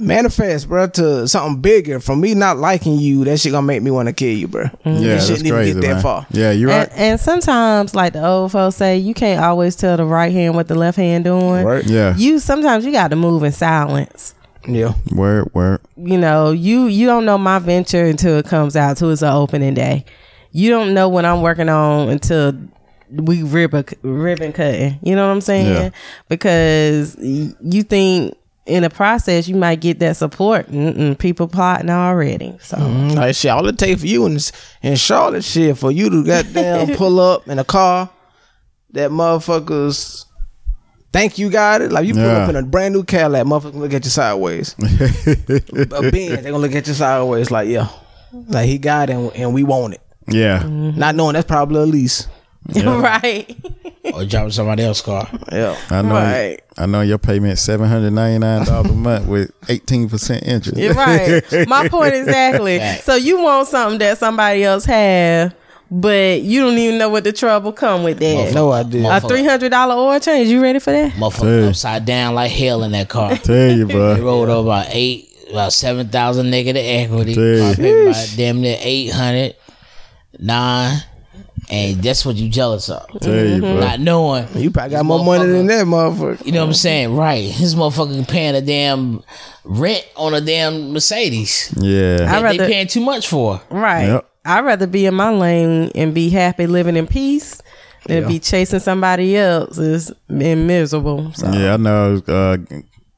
manifest, 0.00 0.68
bro, 0.68 0.88
to 0.88 1.28
something 1.28 1.60
bigger. 1.60 2.00
From 2.00 2.20
me 2.20 2.34
not 2.34 2.56
liking 2.56 2.96
you, 2.96 3.24
that 3.24 3.38
shit 3.38 3.52
gonna 3.52 3.66
make 3.66 3.82
me 3.82 3.90
want 3.90 4.08
to 4.08 4.12
kill 4.12 4.36
you, 4.36 4.48
bro. 4.48 4.64
Mm-hmm. 4.64 4.88
Yeah, 4.88 4.94
it 4.94 5.02
that's 5.02 5.26
shouldn't 5.26 5.46
even 5.46 5.58
crazy, 5.58 5.80
get 5.80 5.94
that 5.94 6.02
far. 6.02 6.26
Yeah, 6.30 6.50
you're 6.52 6.68
right. 6.68 6.88
And, 6.90 7.00
and 7.00 7.20
sometimes, 7.20 7.94
like 7.94 8.12
the 8.12 8.26
old 8.26 8.52
folks 8.52 8.76
say, 8.76 8.96
you 8.98 9.14
can't 9.14 9.42
always 9.42 9.76
tell 9.76 9.96
the 9.96 10.04
right 10.04 10.32
hand 10.32 10.54
what 10.54 10.68
the 10.68 10.74
left 10.74 10.96
hand 10.96 11.24
doing. 11.24 11.64
Right? 11.64 11.84
yeah. 11.84 12.16
You 12.16 12.38
sometimes 12.38 12.84
you 12.84 12.92
got 12.92 13.08
to 13.08 13.16
move 13.16 13.42
in 13.42 13.52
silence. 13.52 14.34
Yeah. 14.66 14.94
word, 15.12 15.52
word. 15.54 15.80
You 15.96 16.18
know, 16.18 16.50
you 16.52 16.86
you 16.86 17.06
don't 17.06 17.24
know 17.24 17.38
my 17.38 17.58
venture 17.58 18.04
until 18.04 18.38
it 18.38 18.46
comes 18.46 18.76
out. 18.76 18.96
Till 18.96 19.10
it's 19.10 19.22
an 19.22 19.32
opening 19.32 19.74
day. 19.74 20.04
You 20.52 20.70
don't 20.70 20.94
know 20.94 21.08
what 21.08 21.24
I'm 21.24 21.42
working 21.42 21.68
on 21.68 22.08
until 22.08 22.52
we 23.10 23.42
ribbon 23.42 23.84
ribbon 24.02 24.52
cutting. 24.52 24.98
You 25.02 25.16
know 25.16 25.26
what 25.26 25.32
I'm 25.32 25.40
saying? 25.40 25.66
Yeah. 25.66 25.90
Because 26.28 27.16
you 27.18 27.82
think 27.82 28.36
in 28.66 28.82
the 28.82 28.90
process 28.90 29.48
you 29.48 29.56
might 29.56 29.80
get 29.80 29.98
that 30.00 30.16
support. 30.16 30.70
Mm-mm, 30.70 31.18
people 31.18 31.48
plotting 31.48 31.90
already. 31.90 32.56
So 32.60 32.76
Mm, 32.76 33.14
Like 33.16 33.34
shit, 33.34 33.50
all 33.50 33.66
it 33.66 33.78
take 33.78 33.98
for 33.98 34.06
you 34.06 34.26
in, 34.26 34.38
in 34.82 34.96
Charlotte 34.96 35.44
shit 35.44 35.76
for 35.78 35.90
you 35.90 36.10
to 36.10 36.24
goddamn 36.24 36.96
pull 36.96 37.18
up 37.20 37.48
in 37.48 37.58
a 37.58 37.64
car 37.64 38.10
that 38.92 39.10
motherfuckers 39.10 40.24
think 41.12 41.38
you 41.38 41.50
got 41.50 41.80
it. 41.80 41.90
Like 41.90 42.06
you 42.06 42.14
pull 42.14 42.22
Yeah. 42.22 42.42
up 42.44 42.50
in 42.50 42.56
a 42.56 42.62
brand 42.62 42.94
new 42.94 43.02
Cadillac, 43.02 43.46
motherfucker 43.46 43.74
look 43.74 43.94
at 43.94 44.04
you 44.04 44.10
sideways. 44.10 44.74
a 44.78 46.10
Benz, 46.10 46.42
they 46.42 46.50
gonna 46.50 46.58
look 46.58 46.74
at 46.74 46.86
you 46.86 46.94
sideways. 46.94 47.50
Like 47.50 47.68
yeah, 47.68 47.88
like 48.32 48.66
he 48.68 48.78
got 48.78 49.10
it, 49.10 49.14
and, 49.14 49.32
and 49.34 49.54
we 49.54 49.64
want 49.64 49.94
it. 49.94 50.00
Yeah. 50.28 50.62
Not 50.68 51.16
knowing 51.16 51.32
that's 51.34 51.46
probably 51.48 51.80
a 51.80 51.86
lease. 51.86 52.28
right. 52.84 53.56
or 54.14 54.24
driving 54.24 54.50
somebody 54.52 54.82
else's 54.84 55.02
car. 55.04 55.28
Yeah, 55.50 55.76
I 55.90 56.02
know. 56.02 56.14
Right. 56.14 56.60
I 56.78 56.86
know 56.86 57.00
your 57.00 57.18
payment 57.18 57.58
seven 57.58 57.88
hundred 57.88 58.12
ninety 58.12 58.38
nine 58.38 58.64
dollars 58.66 58.90
a 58.90 58.94
month 58.94 59.26
with 59.26 59.50
eighteen 59.68 60.08
percent 60.08 60.44
interest. 60.46 60.78
You're 60.78 60.94
right. 60.94 61.42
My 61.68 61.88
point 61.88 62.14
exactly. 62.14 62.78
Fact. 62.78 63.04
So 63.04 63.14
you 63.16 63.40
want 63.42 63.68
something 63.68 63.98
that 64.00 64.18
somebody 64.18 64.62
else 64.62 64.84
have, 64.84 65.54
but 65.90 66.42
you 66.42 66.60
don't 66.60 66.78
even 66.78 66.98
know 66.98 67.08
what 67.08 67.24
the 67.24 67.32
trouble 67.32 67.72
come 67.72 68.04
with 68.04 68.18
that. 68.20 68.54
No 68.54 68.70
idea. 68.72 69.10
A 69.10 69.20
three 69.20 69.44
hundred 69.44 69.70
dollar 69.70 69.94
oil 69.94 70.20
change. 70.20 70.48
You 70.48 70.62
ready 70.62 70.78
for 70.78 70.92
that? 70.92 71.12
Motherfucker 71.12 71.62
Hey. 71.62 71.68
upside 71.68 72.04
down 72.04 72.34
like 72.34 72.50
hell 72.52 72.82
in 72.84 72.92
that 72.92 73.08
car. 73.08 73.36
Tell 73.36 73.72
you, 73.72 73.86
They 73.86 73.94
bro. 73.94 74.20
rolled 74.20 74.48
over 74.48 74.68
about 74.68 74.86
eight, 74.90 75.28
about 75.50 75.72
seven 75.72 76.08
thousand 76.08 76.50
negative 76.50 76.82
equity. 76.84 77.32
I 77.32 77.74
paid 77.74 78.06
about 78.06 78.32
damn 78.36 78.60
near 78.60 78.76
eight 78.80 79.08
hundred, 79.12 79.56
nine, 80.38 81.02
and 81.70 82.02
that's 82.02 82.26
what 82.26 82.36
you 82.36 82.48
jealous 82.48 82.88
of. 82.90 83.06
Tell 83.20 83.32
you, 83.46 83.60
bro. 83.60 83.78
Not 83.80 84.00
knowing, 84.00 84.48
you 84.54 84.70
probably 84.70 84.96
got 84.96 85.04
more 85.04 85.24
money 85.24 85.46
than 85.50 85.66
that, 85.66 85.86
motherfucker. 85.86 86.44
you 86.44 86.52
know 86.52 86.60
what 86.62 86.68
I'm 86.68 86.74
saying? 86.74 87.16
Right? 87.16 87.44
His 87.44 87.74
motherfucker 87.74 88.26
paying 88.28 88.56
a 88.56 88.60
damn 88.60 89.22
rent 89.64 90.06
on 90.16 90.34
a 90.34 90.40
damn 90.40 90.92
Mercedes. 90.92 91.72
Yeah. 91.78 92.26
I 92.28 92.42
That 92.42 92.58
they 92.58 92.66
paying 92.66 92.88
too 92.88 93.00
much 93.00 93.28
for. 93.28 93.60
Right. 93.70 94.06
Yep. 94.06 94.26
I'd 94.44 94.64
rather 94.64 94.86
be 94.86 95.06
in 95.06 95.14
my 95.14 95.30
lane 95.30 95.92
and 95.94 96.12
be 96.14 96.30
happy 96.30 96.66
living 96.66 96.96
in 96.96 97.06
peace 97.06 97.60
than 98.06 98.22
Yeah. 98.22 98.28
be 98.28 98.38
chasing 98.38 98.80
somebody 98.80 99.36
else's 99.36 100.10
and 100.28 100.66
miserable. 100.66 101.32
So. 101.34 101.50
Yeah, 101.52 101.74
I 101.74 101.76
know. 101.76 102.22
Uh, 102.26 102.56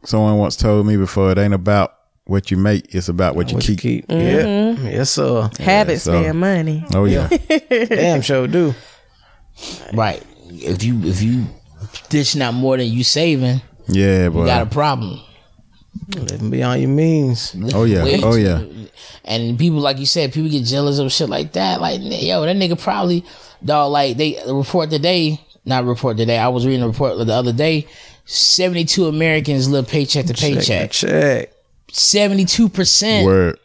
someone 0.05 0.37
once 0.39 0.57
told 0.57 0.87
me 0.87 0.97
before, 0.97 1.31
it 1.31 1.39
ain't 1.39 1.55
about 1.55 1.95
what 2.25 2.51
you 2.51 2.57
make; 2.57 2.95
it's 2.95 3.09
about 3.09 3.35
what 3.37 3.51
you 3.51 3.57
What 3.57 3.68
you 3.68 3.77
keep. 3.77 4.07
keep? 4.09 4.11
Yeah, 4.11 4.43
mm-hmm. 4.45 4.87
yes 4.87 5.11
sir. 5.11 5.39
Uh, 5.43 5.62
Habits 5.62 6.05
so- 6.05 6.20
spend 6.20 6.39
money. 6.39 6.85
Oh 6.95 7.05
yeah. 7.05 7.29
Damn 7.70 8.23
sure 8.23 8.47
do. 8.49 8.75
Right? 9.93 10.23
If 10.49 10.83
you 10.83 11.01
if 11.05 11.23
you 11.23 11.47
dishing 12.09 12.43
out 12.43 12.55
more 12.55 12.77
than 12.77 12.87
you 12.87 13.05
saving, 13.05 13.61
Yeah, 13.89 14.25
you 14.25 14.31
got 14.47 14.62
a 14.66 14.70
problem. 14.70 15.20
Living 16.16 16.51
beyond 16.51 16.81
your 16.81 16.91
means. 16.91 17.55
Oh, 17.75 17.85
yeah. 17.85 18.03
Way 18.05 18.20
Oh, 18.23 18.35
yeah. 18.35 18.62
And 19.25 19.59
people, 19.59 19.79
like 19.79 19.99
you 19.99 20.07
said, 20.07 20.33
people 20.33 20.51
get 20.51 20.64
jealous 20.64 20.99
of 20.99 21.12
shit 21.12 21.29
like 21.29 21.53
that. 21.53 21.81
Like, 21.81 22.01
yo, 22.03 22.43
that 22.45 22.57
nigga 22.57 22.79
probably, 22.81 23.25
dog. 23.64 23.93
Like 23.93 24.16
they 24.16 24.39
report 24.47 24.91
today, 24.91 25.41
not 25.64 25.85
report 25.85 26.16
today. 26.16 26.39
I 26.39 26.49
was 26.49 26.66
reading 26.66 26.83
a 26.83 26.89
report 26.89 27.16
the 27.25 27.33
other 27.33 27.53
day. 27.53 27.87
Seventy-two 28.25 29.07
Americans 29.07 29.68
live 29.68 29.87
paycheck 29.89 30.27
to 30.27 30.33
Check, 30.35 30.55
paycheck. 30.55 30.91
check. 30.93 31.52
Seventy-two 31.93 32.68
percent. 32.68 33.26
Word. 33.26 33.59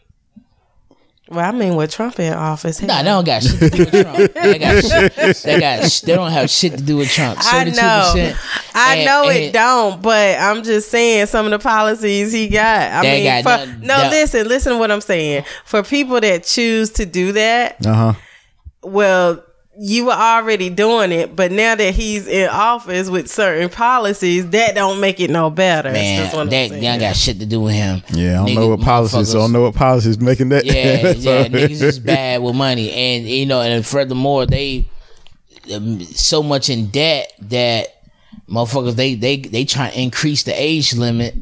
Well, 1.30 1.44
I 1.46 1.52
mean, 1.52 1.76
with 1.76 1.92
Trump 1.92 2.20
in 2.22 2.32
office, 2.32 2.82
Nah, 2.82 3.00
they 3.00 3.04
don't 3.04 3.26
got 3.26 3.44
shit 3.44 3.60
to 3.60 3.70
do 3.70 3.80
with 3.80 3.92
Trump. 3.92 4.34
They 4.34 4.60
got 4.60 4.82
shit, 5.14 5.38
they 5.44 5.60
got 5.60 6.02
they 6.06 6.16
don't 6.16 6.32
have 6.32 6.50
shit 6.50 6.78
to 6.78 6.82
do 6.82 6.96
with 6.98 7.10
Trump. 7.10 7.38
I 7.40 7.66
72%. 7.66 7.76
know. 7.76 8.34
I 8.74 8.96
And- 8.96 9.06
know 9.06 9.28
and- 9.30 9.38
it 9.38 9.52
don't, 9.54 10.02
but 10.02 10.40
I'm 10.40 10.64
just 10.64 10.90
saying 10.90 11.26
some 11.26 11.46
of 11.46 11.52
the 11.52 11.60
policies 11.60 12.32
he 12.32 12.48
got. 12.48 12.94
I 12.94 13.02
mean, 13.02 13.24
got 13.26 13.44
for, 13.44 13.66
nothing- 13.66 13.88
no, 13.88 14.04
no. 14.04 14.10
listen, 14.10 14.48
listen 14.48 14.72
to 14.74 14.78
what 14.80 14.90
I'm 14.90 15.02
saying. 15.02 15.44
For 15.66 15.84
people 15.84 16.22
that 16.22 16.46
choose 16.46 16.92
to 16.92 17.06
do 17.06 17.34
that, 17.34 17.86
Uh 17.86 17.94
huh. 17.94 18.14
well, 18.84 19.44
you 19.80 20.06
were 20.06 20.12
already 20.14 20.70
doing 20.70 21.12
it, 21.12 21.36
but 21.36 21.52
now 21.52 21.76
that 21.76 21.94
he's 21.94 22.28
in 22.28 22.50
office 22.50 23.10
with 23.10 23.30
certain 23.30 23.70
policies, 23.70 24.50
that 24.50 24.74
don't 24.74 25.00
make 25.00 25.20
it 25.20 25.30
no 25.30 25.50
better. 25.50 25.92
Man, 25.92 26.24
that 26.24 26.32
saying. 26.50 26.82
they 26.82 26.88
ain't 26.88 27.00
got 27.00 27.16
shit 27.16 27.40
to 27.40 27.46
do 27.46 27.62
with 27.62 27.76
him. 27.76 28.02
Yeah, 28.10 28.32
I 28.32 28.36
don't 28.38 28.48
Nigga- 28.48 28.56
know 28.56 28.68
what 28.70 28.82
policies. 28.82 29.32
So 29.32 29.40
I 29.40 29.42
don't 29.44 29.52
know 29.52 29.62
what 29.62 29.76
policies 29.76 30.20
making 30.20 30.50
that. 30.50 30.66
Yeah, 30.66 30.74
yeah, 31.12 31.48
niggas 31.48 31.82
is 31.82 32.00
bad 32.00 32.42
with 32.42 32.56
money, 32.56 32.92
and 32.92 33.26
you 33.26 33.46
know, 33.46 33.62
and 33.62 33.86
furthermore, 33.86 34.46
they 34.48 34.86
um, 35.74 36.00
so 36.02 36.42
much 36.42 36.70
in 36.70 36.88
debt 36.88 37.34
that 37.42 37.88
motherfuckers 38.50 38.96
they 38.96 39.14
they 39.14 39.38
they 39.38 39.66
try 39.66 39.90
to 39.92 40.02
increase 40.02 40.44
the 40.44 40.54
age 40.54 40.96
limit 40.96 41.36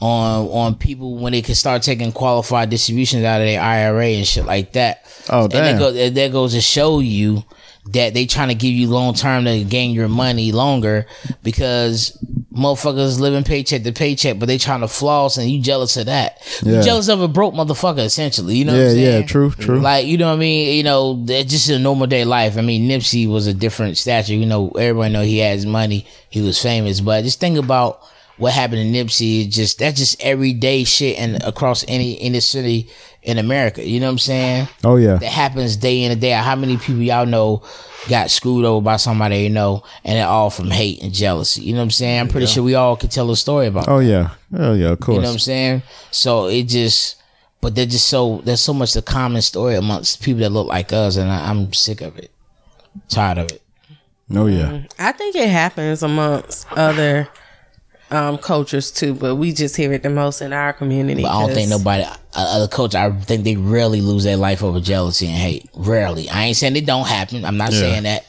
on 0.00 0.48
on 0.48 0.74
people 0.74 1.16
when 1.16 1.32
they 1.32 1.42
can 1.42 1.54
start 1.54 1.82
taking 1.82 2.12
qualified 2.12 2.68
distributions 2.68 3.24
out 3.24 3.40
of 3.40 3.46
their 3.46 3.60
IRA 3.60 4.06
and 4.06 4.26
shit 4.26 4.44
like 4.44 4.72
that. 4.72 5.04
Oh, 5.30 5.44
and 5.44 5.52
damn. 5.52 5.64
that, 5.64 5.78
go, 5.78 5.92
that 5.92 6.14
that 6.14 6.32
goes 6.32 6.52
to 6.52 6.60
show 6.60 7.00
you 7.00 7.42
that 7.92 8.14
they 8.14 8.26
trying 8.26 8.48
to 8.48 8.54
give 8.54 8.72
you 8.72 8.88
long 8.88 9.14
term 9.14 9.44
to 9.44 9.64
gain 9.64 9.92
your 9.92 10.08
money 10.08 10.52
longer 10.52 11.06
because 11.42 12.16
motherfuckers 12.52 13.20
living 13.20 13.44
paycheck 13.44 13.82
to 13.84 13.92
paycheck, 13.92 14.38
but 14.38 14.46
they 14.46 14.58
trying 14.58 14.80
to 14.80 14.88
floss 14.88 15.36
and 15.38 15.50
you 15.50 15.60
jealous 15.62 15.96
of 15.96 16.06
that. 16.06 16.38
You 16.64 16.74
Yeah. 16.74 16.82
jealous 16.82 17.08
of 17.08 17.20
a 17.20 17.28
broke 17.28 17.54
motherfucker 17.54 18.04
essentially. 18.04 18.56
You 18.56 18.64
know 18.64 18.72
what 18.72 18.78
Yeah, 18.80 18.84
I'm 18.88 18.94
saying? 18.94 19.20
yeah, 19.22 19.26
true, 19.26 19.50
true. 19.52 19.80
Like, 19.80 20.06
you 20.06 20.18
know 20.18 20.26
what 20.28 20.34
I 20.34 20.38
mean? 20.40 20.76
You 20.76 20.82
know, 20.82 21.22
that's 21.24 21.50
just 21.50 21.68
a 21.70 21.78
normal 21.78 22.06
day 22.06 22.24
life. 22.24 22.58
I 22.58 22.60
mean, 22.62 22.88
Nipsey 22.88 23.28
was 23.28 23.46
a 23.46 23.54
different 23.54 23.98
stature. 23.98 24.34
You 24.34 24.46
know, 24.46 24.70
everybody 24.70 25.12
know 25.12 25.22
he 25.22 25.38
has 25.38 25.64
money. 25.64 26.06
He 26.28 26.40
was 26.42 26.60
famous. 26.60 27.00
But 27.00 27.24
just 27.24 27.40
think 27.40 27.56
about 27.56 28.02
what 28.36 28.52
happened 28.52 28.92
to 28.94 29.04
Nipsey. 29.04 29.48
Just 29.50 29.78
that's 29.78 29.98
just 29.98 30.20
everyday 30.22 30.84
shit 30.84 31.18
and 31.18 31.42
across 31.42 31.84
any 31.88 32.20
any 32.20 32.40
city 32.40 32.88
in 33.22 33.38
America. 33.38 33.86
You 33.86 34.00
know 34.00 34.06
what 34.06 34.12
I'm 34.12 34.18
saying? 34.18 34.68
Oh 34.84 34.96
yeah. 34.96 35.16
That 35.16 35.30
happens 35.32 35.76
day 35.76 36.02
in 36.02 36.12
and 36.12 36.20
day 36.20 36.32
out. 36.32 36.44
How 36.44 36.56
many 36.56 36.76
people 36.76 37.02
y'all 37.02 37.26
know 37.26 37.62
got 38.08 38.30
screwed 38.30 38.64
over 38.64 38.82
by 38.82 38.96
somebody 38.96 39.42
they 39.42 39.48
know 39.48 39.82
and 40.04 40.18
it 40.18 40.22
all 40.22 40.50
from 40.50 40.70
hate 40.70 41.02
and 41.02 41.12
jealousy? 41.12 41.62
You 41.62 41.72
know 41.72 41.78
what 41.80 41.84
I'm 41.84 41.90
saying? 41.90 42.20
I'm 42.20 42.28
pretty 42.28 42.46
sure 42.46 42.62
we 42.62 42.74
all 42.74 42.96
could 42.96 43.10
tell 43.10 43.30
a 43.30 43.36
story 43.36 43.66
about 43.66 43.88
Oh 43.88 43.98
yeah. 43.98 44.30
Oh 44.56 44.74
yeah. 44.74 44.88
Of 44.90 45.00
course. 45.00 45.16
you 45.16 45.22
know 45.22 45.28
what 45.28 45.34
I'm 45.34 45.38
saying? 45.38 45.82
So 46.10 46.46
it 46.46 46.64
just, 46.64 47.16
but 47.60 47.74
they're 47.74 47.86
just 47.86 48.08
so 48.08 48.40
there's 48.44 48.60
so 48.62 48.72
much 48.72 48.94
the 48.94 49.02
common 49.02 49.42
story 49.42 49.74
amongst 49.76 50.22
people 50.22 50.40
that 50.40 50.50
look 50.50 50.66
like 50.66 50.92
us, 50.92 51.16
and 51.16 51.30
I, 51.30 51.50
I'm 51.50 51.72
sick 51.74 52.00
of 52.00 52.16
it, 52.18 52.30
tired 53.08 53.36
of 53.38 53.52
it. 53.52 53.62
oh 54.34 54.46
yeah. 54.46 54.70
Mm, 54.70 54.92
I 54.98 55.12
think 55.12 55.36
it 55.36 55.48
happens 55.48 56.02
amongst 56.02 56.66
other 56.72 57.28
um, 58.10 58.38
cultures 58.38 58.90
too, 58.90 59.14
but 59.14 59.36
we 59.36 59.52
just 59.52 59.76
hear 59.76 59.92
it 59.92 60.02
the 60.02 60.10
most 60.10 60.40
in 60.42 60.52
our 60.52 60.72
community. 60.72 61.22
But 61.22 61.28
I 61.30 61.40
don't 61.46 61.54
think 61.54 61.70
nobody, 61.70 62.02
uh, 62.02 62.16
other 62.34 62.68
coach, 62.68 62.94
I 62.94 63.10
think 63.12 63.44
they 63.44 63.56
rarely 63.56 64.00
lose 64.00 64.24
their 64.24 64.36
life 64.36 64.62
over 64.62 64.80
jealousy 64.80 65.26
and 65.26 65.36
hate. 65.36 65.70
Rarely. 65.74 66.28
I 66.28 66.44
ain't 66.44 66.56
saying 66.56 66.76
it 66.76 66.86
don't 66.86 67.06
happen. 67.06 67.44
I'm 67.44 67.56
not 67.56 67.72
Yeah. 67.72 67.80
saying 67.80 68.02
that, 68.04 68.24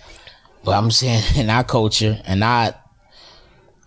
but 0.64 0.72
I'm 0.72 0.92
saying 0.92 1.24
in 1.36 1.50
our 1.50 1.64
culture 1.64 2.20
and 2.26 2.44
our 2.44 2.76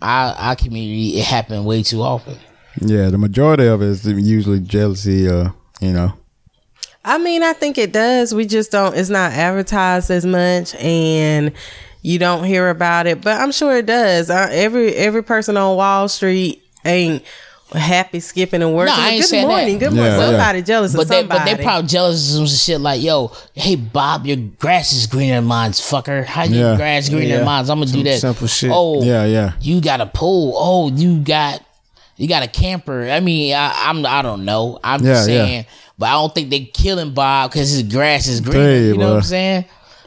our, 0.03 0.34
our 0.34 0.57
community, 0.57 1.18
it 1.18 1.24
happened 1.24 1.64
way 1.64 1.82
too 1.82 2.03
often. 2.03 2.36
Yeah. 2.80 3.09
The 3.09 3.18
majority 3.18 3.66
of 3.66 3.80
it 3.80 3.86
is 3.88 4.05
usually 4.07 4.61
jealousy. 4.61 5.28
Uh, 5.28 5.51
you 5.80 5.92
know. 5.92 6.12
I 7.07 7.18
mean, 7.18 7.42
I 7.42 7.53
think 7.53 7.78
it 7.78 7.92
does. 7.92 8.34
We 8.34 8.47
just 8.47 8.70
don't. 8.72 8.97
It's 8.97 9.11
not 9.11 9.32
advertised 9.32 10.11
as 10.11 10.24
much, 10.26 10.74
and 10.76 11.53
you 12.05 12.18
don't 12.18 12.44
hear 12.44 12.68
about 12.68 13.07
it. 13.09 13.20
But 13.22 13.40
I'm 13.40 13.50
sure 13.50 13.74
it 13.76 13.86
does. 13.86 14.28
Uh, 14.30 14.48
every 14.52 14.94
every 14.94 15.22
person 15.24 15.57
on 15.57 15.76
Wall 15.76 16.07
Street 16.09 16.62
ain't 16.84 17.24
happy 17.72 18.20
skipping 18.20 18.62
and 18.62 18.74
working. 18.74 18.94
No, 18.94 19.00
I 19.02 19.09
ain't 19.09 19.22
good 19.22 19.28
saying 19.28 19.48
morning. 19.48 19.78
that. 19.78 19.86
Good 19.88 19.94
morning. 19.96 20.12
Yeah, 20.12 20.18
yeah. 20.20 20.26
Somebody 20.30 20.62
jealous 20.62 20.92
But 20.94 21.02
of 21.02 21.09
they, 21.09 21.20
somebody. 21.20 21.50
but 21.50 21.57
they 21.57 21.62
probably 21.64 21.88
jealous 21.88 22.28
of 22.30 22.34
some 22.36 22.46
shit 22.46 22.80
like, 22.80 23.02
yo, 23.02 23.32
hey 23.55 23.74
Bob, 23.74 24.26
your 24.26 24.36
grass 24.36 24.92
is 24.92 25.07
greener 25.07 25.36
than 25.36 25.44
mine's, 25.46 25.80
fucker. 25.80 26.24
How 26.24 26.44
your 26.44 26.70
Yeah. 26.72 26.76
grass 26.76 27.09
greener 27.09 27.24
Yeah. 27.26 27.36
than 27.38 27.46
mine's? 27.46 27.70
I'm 27.70 27.80
gonna 27.80 27.90
do 27.90 28.02
that. 28.05 28.20
simple 28.20 28.46
shit. 28.46 28.70
Oh, 28.72 29.02
Yeah. 29.02 29.24
Yeah. 29.24 29.52
you 29.61 29.80
got 29.80 30.00
a 30.00 30.07
pool. 30.07 30.52
Oh, 30.57 30.90
you 30.90 31.18
got 31.20 31.64
you 32.16 32.28
got 32.28 32.44
a 32.44 32.48
camper. 32.48 33.09
I 33.11 33.18
mean, 33.18 33.55
I, 33.55 33.72
I'm 33.88 34.05
I 34.07 34.22
don't 34.22 34.44
know. 34.44 34.78
I'm 34.84 35.02
just 35.02 35.28
Yeah, 35.28 35.34
yeah. 35.36 35.44
saying, 35.46 35.66
but 35.98 36.07
I 36.07 36.12
don't 36.12 36.32
think 36.32 36.50
they 36.50 36.61
killing 36.66 37.12
Bob 37.12 37.50
because 37.50 37.70
his 37.70 37.82
grass 37.82 38.28
is 38.28 38.40
greener. 38.40 38.59
Tell 38.66 38.76
you, 38.76 38.86
You 38.88 38.96
know 38.98 39.09
what. 39.09 39.16
I'm 39.16 39.22
saying? 39.22 39.64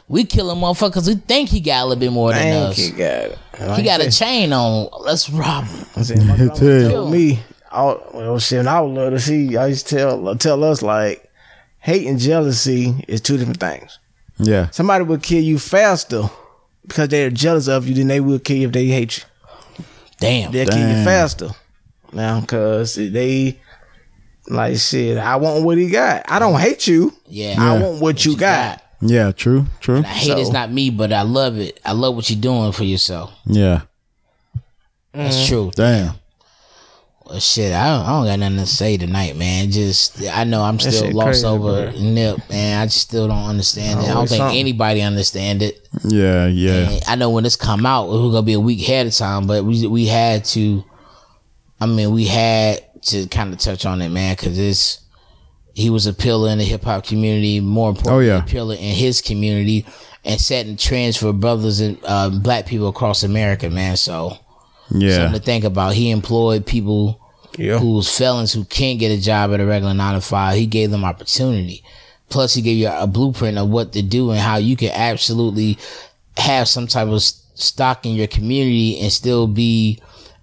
We 0.08 0.24
killing 0.24 0.58
motherfuckers 0.58 1.06
We 1.06 1.16
think 1.16 1.50
he 1.50 1.60
got 1.60 1.82
a 1.82 1.86
little 1.86 2.00
bit 2.00 2.12
more 2.12 2.32
than 2.32 2.40
Thank 2.40 2.70
us. 2.70 2.78
you, 2.78 2.92
God. 2.96 3.76
He 3.76 3.82
got 3.82 4.00
a 4.00 4.10
chain 4.10 4.52
on. 4.52 4.88
Let's 5.02 5.28
rob 5.30 5.64
him. 5.64 5.86
I 5.96 6.02
said, 6.02 6.18
my 6.26 6.36
grandma 6.36 6.54
Tell 6.54 6.68
you. 6.68 6.88
told 6.88 7.12
me, 7.12 7.40
all, 7.70 8.02
well, 8.14 8.38
shit, 8.38 8.58
when 8.58 8.68
I 8.68 8.80
was 8.80 8.96
little, 8.96 9.18
she 9.18 9.56
I 9.56 9.66
used 9.66 9.86
to 9.88 9.96
tell 9.96 10.36
tell 10.36 10.64
us 10.64 10.80
like, 10.82 11.30
hate 11.80 12.06
and 12.06 12.18
jealousy 12.18 13.04
is 13.06 13.20
two 13.20 13.36
different 13.36 13.60
things. 13.60 13.98
Yeah. 14.38 14.70
Somebody 14.70 15.04
will 15.04 15.18
kill 15.18 15.42
you 15.42 15.58
faster 15.58 16.22
because 16.86 17.08
they're 17.08 17.30
jealous 17.30 17.68
of 17.68 17.86
you 17.86 17.94
than 17.94 18.08
they 18.08 18.20
will 18.20 18.38
kill 18.38 18.56
you 18.56 18.68
if 18.68 18.72
they 18.72 18.86
hate 18.86 19.18
you. 19.18 19.84
Damn. 20.18 20.52
They'll 20.52 20.68
kill 20.68 20.78
you 20.78 21.04
faster 21.04 21.50
now 22.12 22.40
because 22.40 22.94
they 22.94 23.60
like 24.48 24.78
shit. 24.78 25.18
I 25.18 25.36
want 25.36 25.64
what 25.64 25.76
he 25.76 25.90
got. 25.90 26.24
I 26.30 26.38
don't 26.38 26.58
hate 26.58 26.86
you. 26.86 27.12
Yeah. 27.26 27.56
I 27.58 27.82
want 27.82 28.00
what 28.00 28.24
you 28.24 28.36
got. 28.36 28.82
Yeah. 29.00 29.32
True. 29.32 29.66
True. 29.80 29.98
I 29.98 30.02
hate 30.02 30.38
it's 30.38 30.50
not 30.50 30.72
me, 30.72 30.90
but 30.90 31.12
I 31.12 31.22
love 31.22 31.58
it. 31.58 31.80
I 31.84 31.92
love 31.92 32.14
what 32.14 32.28
you're 32.30 32.40
doing 32.40 32.72
for 32.72 32.84
yourself. 32.84 33.32
Yeah. 33.46 33.82
That's 35.12 35.36
mm. 35.36 35.48
true. 35.48 35.70
Damn. 35.74 36.14
Well, 37.28 37.40
shit, 37.40 37.74
I 37.74 37.88
don't, 37.88 38.06
I 38.06 38.08
don't 38.08 38.24
got 38.24 38.38
nothing 38.38 38.56
to 38.56 38.66
say 38.66 38.96
tonight, 38.96 39.36
man. 39.36 39.70
Just 39.70 40.22
I 40.32 40.44
know 40.44 40.62
I'm 40.62 40.78
still 40.78 41.10
lost 41.10 41.26
crazy, 41.26 41.46
over 41.46 41.90
bro. 41.90 42.00
Nip, 42.00 42.40
and 42.48 42.80
I 42.80 42.86
just 42.86 43.02
still 43.02 43.28
don't 43.28 43.44
understand 43.44 44.00
it. 44.00 44.04
I 44.04 44.14
don't 44.14 44.26
think 44.26 44.38
something. 44.38 44.58
anybody 44.58 45.02
understand 45.02 45.60
it. 45.60 45.86
Yeah, 46.04 46.46
yeah. 46.46 46.88
And 46.88 47.04
I 47.06 47.16
know 47.16 47.28
when 47.28 47.44
this 47.44 47.54
come 47.54 47.84
out, 47.84 48.06
it 48.06 48.18
was 48.18 48.32
gonna 48.32 48.42
be 48.42 48.54
a 48.54 48.60
week 48.60 48.80
ahead 48.80 49.06
of 49.06 49.14
time, 49.14 49.46
but 49.46 49.62
we 49.62 49.86
we 49.86 50.06
had 50.06 50.46
to. 50.46 50.82
I 51.78 51.84
mean, 51.86 52.12
we 52.12 52.24
had 52.24 53.02
to 53.02 53.26
kind 53.26 53.52
of 53.52 53.58
touch 53.58 53.84
on 53.84 54.00
it, 54.00 54.08
man, 54.08 54.34
because 54.34 54.58
it's 54.58 55.02
he 55.78 55.90
was 55.90 56.06
a 56.06 56.12
pillar 56.12 56.50
in 56.50 56.58
the 56.58 56.64
hip 56.64 56.84
hop 56.84 57.04
community. 57.06 57.60
More 57.60 57.90
importantly, 57.90 58.30
Oh, 58.30 58.36
yeah. 58.36 58.42
a 58.44 58.46
pillar 58.46 58.74
in 58.74 58.94
his 58.94 59.20
community, 59.20 59.86
and 60.24 60.40
setting 60.40 60.76
trends 60.76 61.16
for 61.16 61.32
brothers 61.32 61.80
and 61.80 61.96
uh, 62.04 62.28
black 62.30 62.66
people 62.66 62.88
across 62.88 63.22
America, 63.22 63.70
man. 63.70 63.96
So 63.96 64.36
Yeah. 64.90 65.16
something 65.16 65.40
to 65.40 65.44
think 65.46 65.64
about. 65.64 65.94
He 65.94 66.10
employed 66.10 66.66
people 66.66 67.20
Yeah. 67.56 67.78
who's 67.78 68.08
felons 68.08 68.52
who 68.52 68.64
can't 68.64 68.98
get 68.98 69.10
a 69.12 69.20
job 69.20 69.52
at 69.52 69.60
a 69.60 69.64
regular 69.66 69.94
nine 69.94 70.14
to 70.14 70.20
five. 70.20 70.56
He 70.58 70.66
gave 70.66 70.90
them 70.90 71.04
opportunity. 71.04 71.82
Plus, 72.28 72.54
he 72.54 72.60
gave 72.62 72.76
you 72.76 72.88
a 72.92 73.06
blueprint 73.06 73.56
of 73.56 73.68
what 73.70 73.92
to 73.92 74.02
do 74.02 74.30
and 74.32 74.40
how 74.40 74.56
you 74.56 74.76
can 74.76 74.90
absolutely 74.92 75.78
have 76.36 76.68
some 76.68 76.86
type 76.86 77.08
of 77.08 77.22
stock 77.22 78.04
in 78.04 78.12
your 78.14 78.26
community 78.26 78.98
and 79.00 79.12
still 79.12 79.46
be 79.46 79.98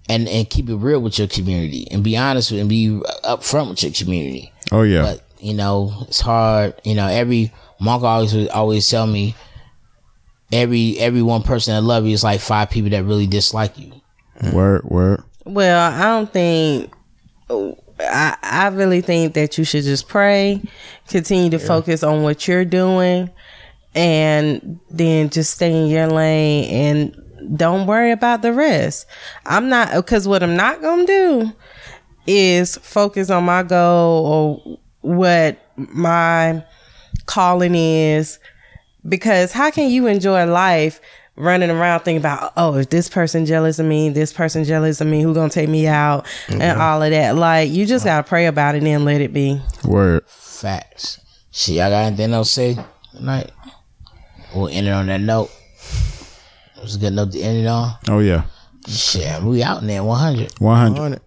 and 0.09 0.27
and 0.27 0.49
keep 0.49 0.69
it 0.69 0.75
real 0.75 0.99
with 0.99 1.17
your 1.19 1.27
community 1.27 1.87
and 1.91 2.03
be 2.03 2.15
honest 2.17 2.51
with 2.51 2.59
and 2.59 2.69
be 2.69 2.87
upfront 3.23 3.69
with 3.69 3.81
your 3.83 3.91
community. 3.91 4.51
Oh 4.71 4.81
yeah. 4.83 5.01
But 5.03 5.23
you 5.45 5.53
know, 5.53 5.93
it's 6.07 6.19
hard. 6.19 6.73
You 6.83 6.95
know, 6.95 7.07
every 7.07 7.53
Monk 7.79 8.03
always 8.03 8.33
would 8.33 8.49
always 8.49 8.89
tell 8.89 9.05
me 9.05 9.35
every 10.51 10.97
every 10.97 11.21
one 11.21 11.43
person 11.43 11.75
that 11.75 11.81
love 11.81 12.05
you 12.05 12.13
is 12.13 12.23
like 12.23 12.39
five 12.39 12.69
people 12.71 12.89
that 12.89 13.03
really 13.03 13.27
dislike 13.27 13.77
you. 13.77 13.93
Word, 14.51 14.83
word. 14.85 15.23
Well, 15.45 15.91
I 15.91 16.01
don't 16.01 16.31
think. 16.33 16.91
I 17.99 18.37
I 18.41 18.67
really 18.69 19.01
think 19.01 19.35
that 19.35 19.57
you 19.57 19.63
should 19.63 19.83
just 19.83 20.07
pray, 20.07 20.63
continue 21.07 21.51
to 21.51 21.59
focus 21.59 22.01
on 22.01 22.23
what 22.23 22.47
you're 22.47 22.65
doing, 22.65 23.29
and 23.93 24.79
then 24.89 25.29
just 25.29 25.53
stay 25.53 25.71
in 25.71 25.89
your 25.89 26.07
lane 26.07 26.65
and 26.71 27.57
don't 27.57 27.85
worry 27.85 28.11
about 28.11 28.41
the 28.41 28.51
rest. 28.51 29.05
I'm 29.45 29.69
not 29.69 29.93
because 29.93 30.27
what 30.27 30.41
I'm 30.41 30.55
not 30.55 30.81
gonna 30.81 31.05
do 31.05 31.51
is 32.25 32.77
focus 32.77 33.29
on 33.29 33.45
my 33.45 33.61
goal 33.61 34.25
or 34.65 34.79
what 35.05 35.57
my 35.75 36.63
calling 37.25 37.75
is 37.75 38.39
because 39.07 39.51
how 39.51 39.71
can 39.71 39.89
you 39.89 40.07
enjoy 40.07 40.45
life 40.45 40.99
running 41.35 41.69
around 41.69 41.99
thinking 41.99 42.21
about 42.21 42.53
oh 42.55 42.75
if 42.75 42.89
this 42.89 43.09
person 43.09 43.45
jealous 43.45 43.77
of 43.77 43.85
me 43.85 44.09
this 44.09 44.31
person 44.31 44.63
jealous 44.63 45.01
of 45.01 45.07
me 45.07 45.21
who 45.21 45.33
gonna 45.33 45.49
take 45.49 45.69
me 45.69 45.85
out 45.85 46.25
and 46.47 46.61
mm-hmm. 46.61 46.81
all 46.81 47.03
of 47.03 47.11
that 47.11 47.35
like 47.35 47.69
you 47.69 47.85
just 47.85 48.05
gotta 48.05 48.23
pray 48.23 48.45
about 48.45 48.73
it 48.73 48.79
and 48.79 48.87
then 48.87 49.05
let 49.05 49.21
it 49.21 49.33
be 49.33 49.61
Word. 49.83 50.25
Facts. 50.27 51.19
see 51.51 51.77
y'all 51.77 51.89
got 51.89 52.05
anything 52.05 52.33
else 52.33 52.53
to 52.55 52.75
say 52.75 52.85
tonight? 53.11 53.51
We'll 54.55 54.69
end 54.69 54.87
it 54.87 54.91
on 54.91 55.07
that 55.07 55.19
note. 55.19 55.51
It 56.77 56.81
was 56.81 56.95
a 56.95 56.99
good 56.99 57.13
note 57.13 57.33
to 57.33 57.41
end 57.41 57.57
it 57.57 57.67
on. 57.67 57.93
Oh 58.07 58.19
yeah. 58.19 58.45
Shit, 58.87 59.41
we 59.43 59.61
out 59.61 59.81
in 59.81 59.87
there 59.87 60.03
100. 60.03 60.53
100. 60.59 61.01
On 61.01 61.13
it. 61.13 61.21